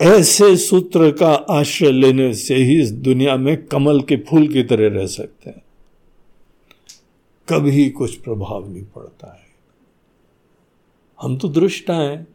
ऐसे 0.01 0.57
सूत्र 0.57 1.11
का 1.11 1.33
आश्रय 1.33 1.91
लेने 1.91 2.33
से 2.33 2.55
ही 2.55 2.81
इस 2.81 2.91
दुनिया 2.91 3.35
में 3.35 3.65
कमल 3.65 4.01
के 4.01 4.15
फूल 4.15 4.47
की 4.47 4.63
तरह 4.63 4.99
रह 4.99 5.07
सकते 5.07 5.49
हैं। 5.49 5.61
कभी 7.49 7.89
कुछ 7.89 8.15
प्रभाव 8.15 8.73
नहीं 8.73 8.83
पड़ता 8.83 9.33
है। 9.33 9.47
हम 11.21 11.37
तो 11.37 11.47
दृष्टा 11.47 11.93
हैं। 11.93 12.27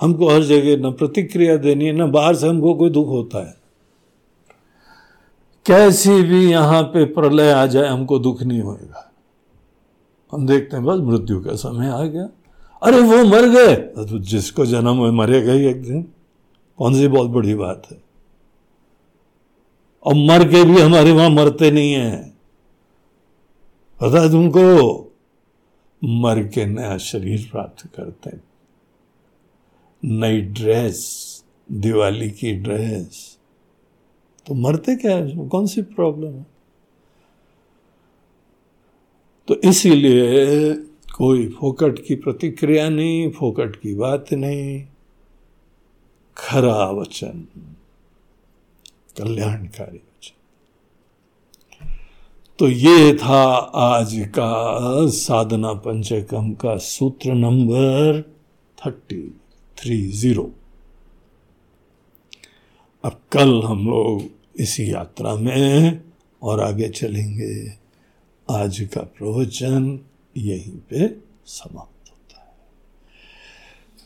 हमको 0.00 0.28
हर 0.28 0.42
जगह 0.42 0.88
न 0.88 0.92
प्रतिक्रिया 0.92 1.56
देनी 1.56 1.84
है, 1.84 1.92
न 1.92 2.10
बाहर 2.10 2.34
से 2.34 2.48
हमको 2.48 2.74
कोई 2.74 2.90
दुख 2.90 3.06
होता 3.06 3.48
है। 3.48 3.61
कैसी 5.66 6.22
भी 6.22 6.50
यहाँ 6.50 6.82
पे 6.82 7.04
प्रलय 7.04 7.50
आ 7.50 7.66
जाए, 7.66 7.88
हमको 7.88 8.18
दुख 8.18 8.42
नहीं 8.42 8.60
होएगा। 8.60 9.12
हम 10.32 10.46
देखते 10.46 10.76
हैं, 10.76 10.86
बस 10.86 10.98
मृत्यु 10.98 11.40
का 11.40 11.54
समय 11.54 11.88
आ 11.88 12.04
गया। 12.04 12.28
अरे 12.82 13.00
वो 13.00 13.24
मर 13.24 13.48
गए। 13.48 13.76
तो 13.76 14.18
जिसको 14.18 14.66
जन्म 14.66 14.96
हुए 14.96 15.10
मरेगा 15.10 15.52
ही 15.52 15.66
एक 15.66 15.82
दिन। 15.82 16.02
कौन 16.78 16.94
सी 16.94 17.08
बहुत 17.08 17.30
बड़ी 17.30 17.54
बात 17.54 17.82
है। 17.92 18.02
और 20.06 20.14
मर 20.14 20.48
के 20.48 20.64
भी 20.64 20.80
हमारे 20.80 21.12
वहाँ 21.12 21.30
मरते 21.30 21.70
नहीं 21.70 21.92
है। 21.92 22.34
पता 24.00 24.28
तुमको 24.28 24.98
मर 26.04 26.42
के 26.42 26.66
नया 26.66 26.98
शरीर 26.98 27.48
प्राप्त 27.52 27.86
करते 27.96 28.30
नई 30.04 30.40
ड्रेस, 30.40 31.42
दिवाली 31.72 32.30
की 32.30 32.52
ड्रेस। 32.52 33.31
तो 34.46 34.54
मरते 34.54 34.96
क्या 34.96 35.16
है? 35.16 35.24
उसमें 35.24 35.48
कौन 35.48 35.66
सी 35.66 35.82
प्रॉब्लम 35.82 36.32
है? 36.32 36.46
तो 39.48 39.54
इसीलिए 39.54 40.72
कोई 41.16 41.48
फोकट 41.48 41.98
की 42.06 42.14
प्रतिक्रिया 42.14 42.88
नहीं, 42.88 43.30
फोकट 43.30 43.76
की 43.76 43.94
बात 43.94 44.32
नहीं। 44.32 44.84
खरा 46.36 46.90
वचन, 46.90 47.46
कल्याणकारी 49.18 49.98
वचन। 49.98 50.36
तो 52.58 52.68
ये 52.68 53.14
था 53.14 53.44
आज 53.74 54.14
का 54.28 55.06
साधना 55.06 55.72
पंचकम 55.72 56.52
का 56.52 56.76
सूत्र 56.76 57.32
नंबर 57.32 58.22
थर्टी 58.78 59.40
थ्री 59.76 60.06
ज़ीरो। 60.06 60.50
अब 63.04 63.20
कल 63.32 63.62
हम 63.62 63.86
लोग 63.86 64.22
इसी 64.60 64.92
यात्रा 64.92 65.34
में 65.34 66.00
और 66.42 66.60
आगे 66.60 66.88
चलेंगे। 66.88 67.72
आज 68.50 68.88
का 68.94 69.00
प्रवचन 69.00 70.00
यहीं 70.36 70.76
पे 70.90 71.16
समाप्त 71.46 72.10
होता 72.10 72.38
है। 72.40 72.54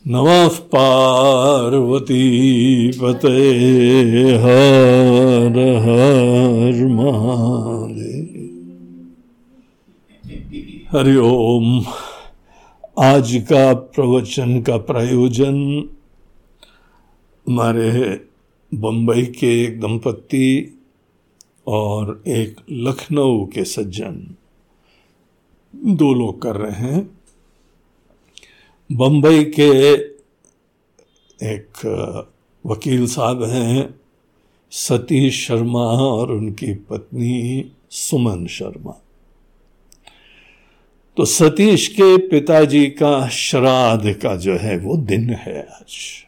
नमः 0.06 0.56
पार्वती 0.56 2.22
पते 2.98 3.36
हर 4.36 5.58
हर 5.84 6.86
महादेव। 6.86 8.32
आज 12.98 13.44
का 13.52 13.74
प्रवचन 13.74 14.62
का 14.62 14.76
प्रयोजन 14.76 15.88
हमारे 17.48 17.90
बम्बई 18.74 19.22
के 19.22 19.64
एक 19.64 19.80
दंपत्ति 19.80 20.78
और 21.66 22.22
एक 22.28 22.56
लखनऊ 22.70 23.46
के 23.46 23.64
सज्जन। 23.64 24.34
दो 25.76 26.14
लोग 26.14 26.42
कर 26.42 26.56
रहे 26.56 26.82
हैं। 26.82 27.18
बम्बई 28.92 29.44
के 29.44 29.92
एक 31.42 31.72
वकील 32.66 33.06
साहब 33.06 33.44
हैं, 33.44 34.00
सतीश 34.70 35.46
शर्मा 35.46 35.84
और 35.84 36.32
उनकी 36.32 36.74
पत्नी 36.74 37.64
सुमन 37.90 38.46
शर्मा। 38.46 39.02
तो 41.16 41.24
सतीश 41.24 41.88
के 41.88 42.28
पिताजी 42.28 42.86
का 42.86 43.28
श्राद्ध 43.28 44.12
का 44.12 44.36
जो 44.36 44.56
है 44.56 44.78
वो 44.78 44.96
दिन 44.96 45.30
है 45.30 45.62
आज। 45.62 46.25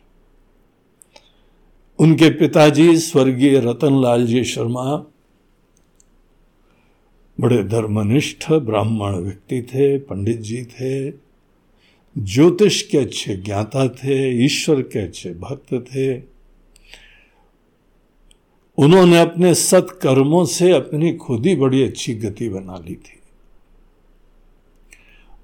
उनके 1.98 2.30
पिताजी 2.30 2.98
स्वर्गीय 2.98 3.60
रतनलाल 3.60 4.26
जी 4.26 4.44
शर्मा 4.44 5.04
बड़े 7.40 7.64
धर्मनिष्ठ 7.64 8.52
ब्राह्मण 8.52 9.14
व्यक्ति 9.14 9.62
थे 9.62 9.98
पंडित 9.98 10.40
जी 10.40 10.64
थे, 10.64 11.10
ज्योतिष 12.18 12.82
के 12.82 12.98
अच्छे 12.98 13.36
ज्ञाता 13.36 13.88
थे, 13.88 14.44
ईश्वर 14.44 14.82
के 14.82 14.98
अच्छे 14.98 15.30
भक्त 15.30 15.74
थे। 15.74 16.18
उन्होंने 18.78 19.20
अपने 19.20 19.54
सत्कर्मों 19.54 20.44
से 20.44 20.72
अपनी 20.72 21.12
खुद 21.12 21.46
ही 21.46 21.56
बड़ी 21.56 21.82
अच्छी 21.82 22.14
गति 22.14 22.48
बना 22.48 22.76
ली 22.76 22.94
थी। 22.94 23.20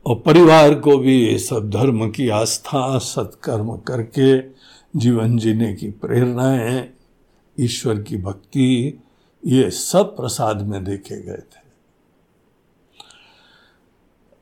और 0.06 0.16
परिवार 0.16 0.74
को 0.74 0.98
भी 0.98 1.38
सब 1.38 1.70
धर्म 1.70 2.10
की 2.10 2.28
आस्था, 2.28 2.98
सत्कर्म 2.98 3.76
करके 3.76 4.53
जीवन 4.94 5.36
जीने 5.38 5.72
की 5.74 5.90
प्रेरणाएँ, 5.90 6.88
ईश्वर 7.58 8.00
की 8.02 8.16
भक्ति, 8.16 9.00
ये 9.42 9.70
सब 9.70 10.16
प्रसाद 10.16 10.62
में 10.62 10.84
देखे 10.84 11.20
गए 11.22 11.42
थे। 11.52 11.62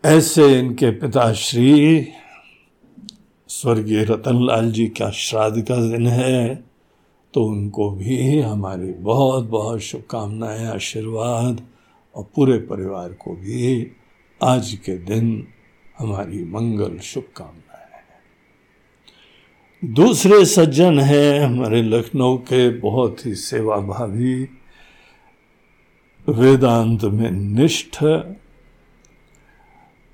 ऐसे 0.05 0.59
इनके 0.59 0.91
पिताश्री 0.91 2.09
स्वर्गीय 3.51 4.05
रतनलाल 4.05 4.71
जी 4.73 4.87
का 4.89 5.11
श्राद्ध 5.11 5.63
का 5.63 5.77
दिन 5.91 6.07
है 6.07 6.55
तो 7.35 7.45
उनको 7.45 7.91
भी 7.91 8.41
हमारी 8.41 8.93
बहुत 8.93 9.45
बहुत 9.45 9.81
शुभकामनाएँ, 9.81 10.67
आशीर्वाद 10.67 11.63
और 12.15 12.25
पूरे 12.35 12.59
परिवार 12.59 13.13
को 13.13 13.35
भी 13.35 13.87
आज 14.41 14.73
के 14.85 14.97
दिन 14.99 15.47
हमारी 15.99 16.45
मंगल 16.45 16.99
शुभकामनाएँ। 16.99 17.62
दूसरे 19.85 20.45
सज्जन 20.45 21.01
हैं 21.01 21.41
हमारे 21.41 21.83
लखनऊ 21.83 22.37
के 22.37 22.71
बहुत 22.71 23.27
ही 23.27 23.35
सेवाभावी, 23.35 24.49
वेदांत 26.29 27.05
में 27.05 27.31
निष्ठ 27.31 28.03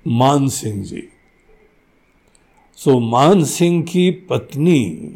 मान 0.07 0.47
सिंह 0.47 0.83
जी। 0.83 1.09
सो 2.75 2.99
मान 2.99 3.43
सिंह 3.43 3.83
की 3.83 4.11
पत्नी 4.11 5.15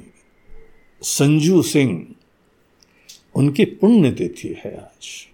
संजू 1.02 1.62
सिंह, 1.62 2.08
उनकी 3.36 3.66
पुण्यतिथि 3.66 4.62
है 4.66 4.78
आज। 4.78 5.28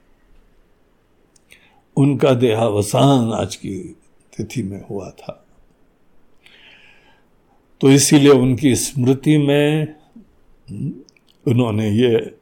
उनका 1.96 2.34
देहावसान 2.34 3.34
आज 3.34 3.56
की 3.56 3.80
तिथि 4.38 4.64
में 4.64 4.88
हुआ 4.90 5.10
था। 5.10 5.46
तो 7.82 7.92
इसीलिए 7.92 8.32
उनकी 8.32 8.76
स्मृति 8.76 9.38
में 9.38 9.96
उन्होंने 11.48 11.90
ये 11.90 12.38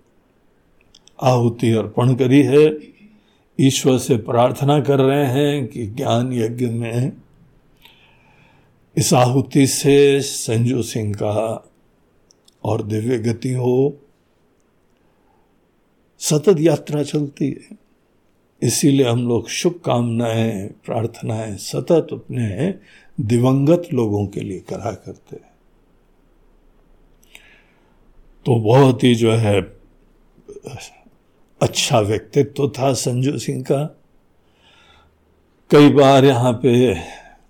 आहुति 1.24 1.72
अर्पण 1.72 2.16
करी 2.16 2.44
है। 2.44 2.78
ईश्वर 3.60 3.98
से 3.98 4.18
प्रार्थना 4.18 4.80
कर 4.80 5.00
रहे 5.00 5.26
हैं 5.26 5.68
कि 5.68 5.88
ज्ञान 5.88 6.34
यज्ञ 6.34 6.66
में 6.66 7.12
इस 8.98 9.14
आहुति 9.14 9.68
से 9.68 10.22
संजू 10.22 10.82
सिंह 10.82 11.14
का 11.14 11.70
और 12.64 12.84
दिव्य 12.84 13.18
गति 13.18 13.54
हो। 13.54 13.98
सतत 16.20 16.56
यात्रा 16.60 17.04
चलती 17.04 17.46
है। 17.46 17.78
इसीलिए 18.62 19.08
हम 19.08 19.28
लोग 19.28 19.50
शुभकामनाएँ, 19.50 20.68
प्रार्थनाएँ 20.68 21.58
सतत 21.58 22.08
अपने 22.12 22.74
दिवंगत 23.18 23.88
लोगों 23.94 24.26
के 24.28 24.42
लिए 24.42 24.60
करा 24.60 24.92
करते 24.92 25.36
तो 28.46 28.56
बहुत 28.56 29.04
ही 29.04 29.14
जो 29.16 29.32
है 29.32 29.60
अच्छा 31.62 32.00
व्यक्तित्व 32.00 32.68
था 32.70 32.92
संजू 32.94 33.38
सिंह 33.38 33.64
का। 33.64 33.84
कई 35.72 35.90
बार 35.90 36.26
यहाँ 36.26 36.54
पे 36.54 36.94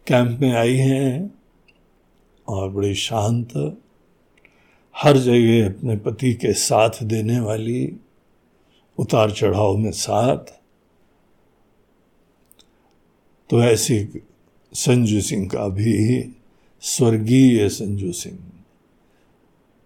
कैंप 0.08 0.40
में 0.42 0.54
आई 0.54 0.76
हैं 0.76 1.32
और 2.48 2.70
बड़ी 2.70 2.94
शांत, 2.96 3.54
हर 4.96 5.18
जगह 5.18 5.66
अपने 5.68 5.96
पति 5.98 6.34
के 6.34 6.54
साथ 6.54 7.04
देने 7.04 7.40
वाली, 7.40 8.00
उतार 8.98 9.32
चढ़ाव 9.32 9.78
में 9.78 9.92
साथ। 9.92 10.54
तो 13.50 13.62
ऐसी 13.64 14.04
संजू 14.74 15.22
सिंह 15.22 15.50
का 15.50 15.68
भी, 15.68 16.24
स्वर्गीय 16.82 17.70
संजू 17.70 18.12
सिंह, 18.12 18.40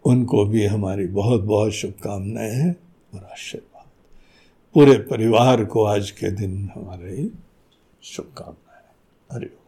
उनको 0.06 0.46
भी 0.46 0.66
हमारी 0.66 1.08
बहुत 1.08 1.42
बहुत 1.42 1.72
शुभकामनाएँ 1.72 2.52
हैं 2.52 2.76
और 3.14 3.24
आशीर्वाद। 3.24 3.88
पूरे 4.74 4.98
परिवार 4.98 5.66
को 5.66 5.84
आज 5.84 6.12
के 6.12 6.32
दिन 6.32 6.70
हमारे 6.76 7.30
शुभकामनाएँ। 8.04 8.86
हरिओम। 9.32 9.61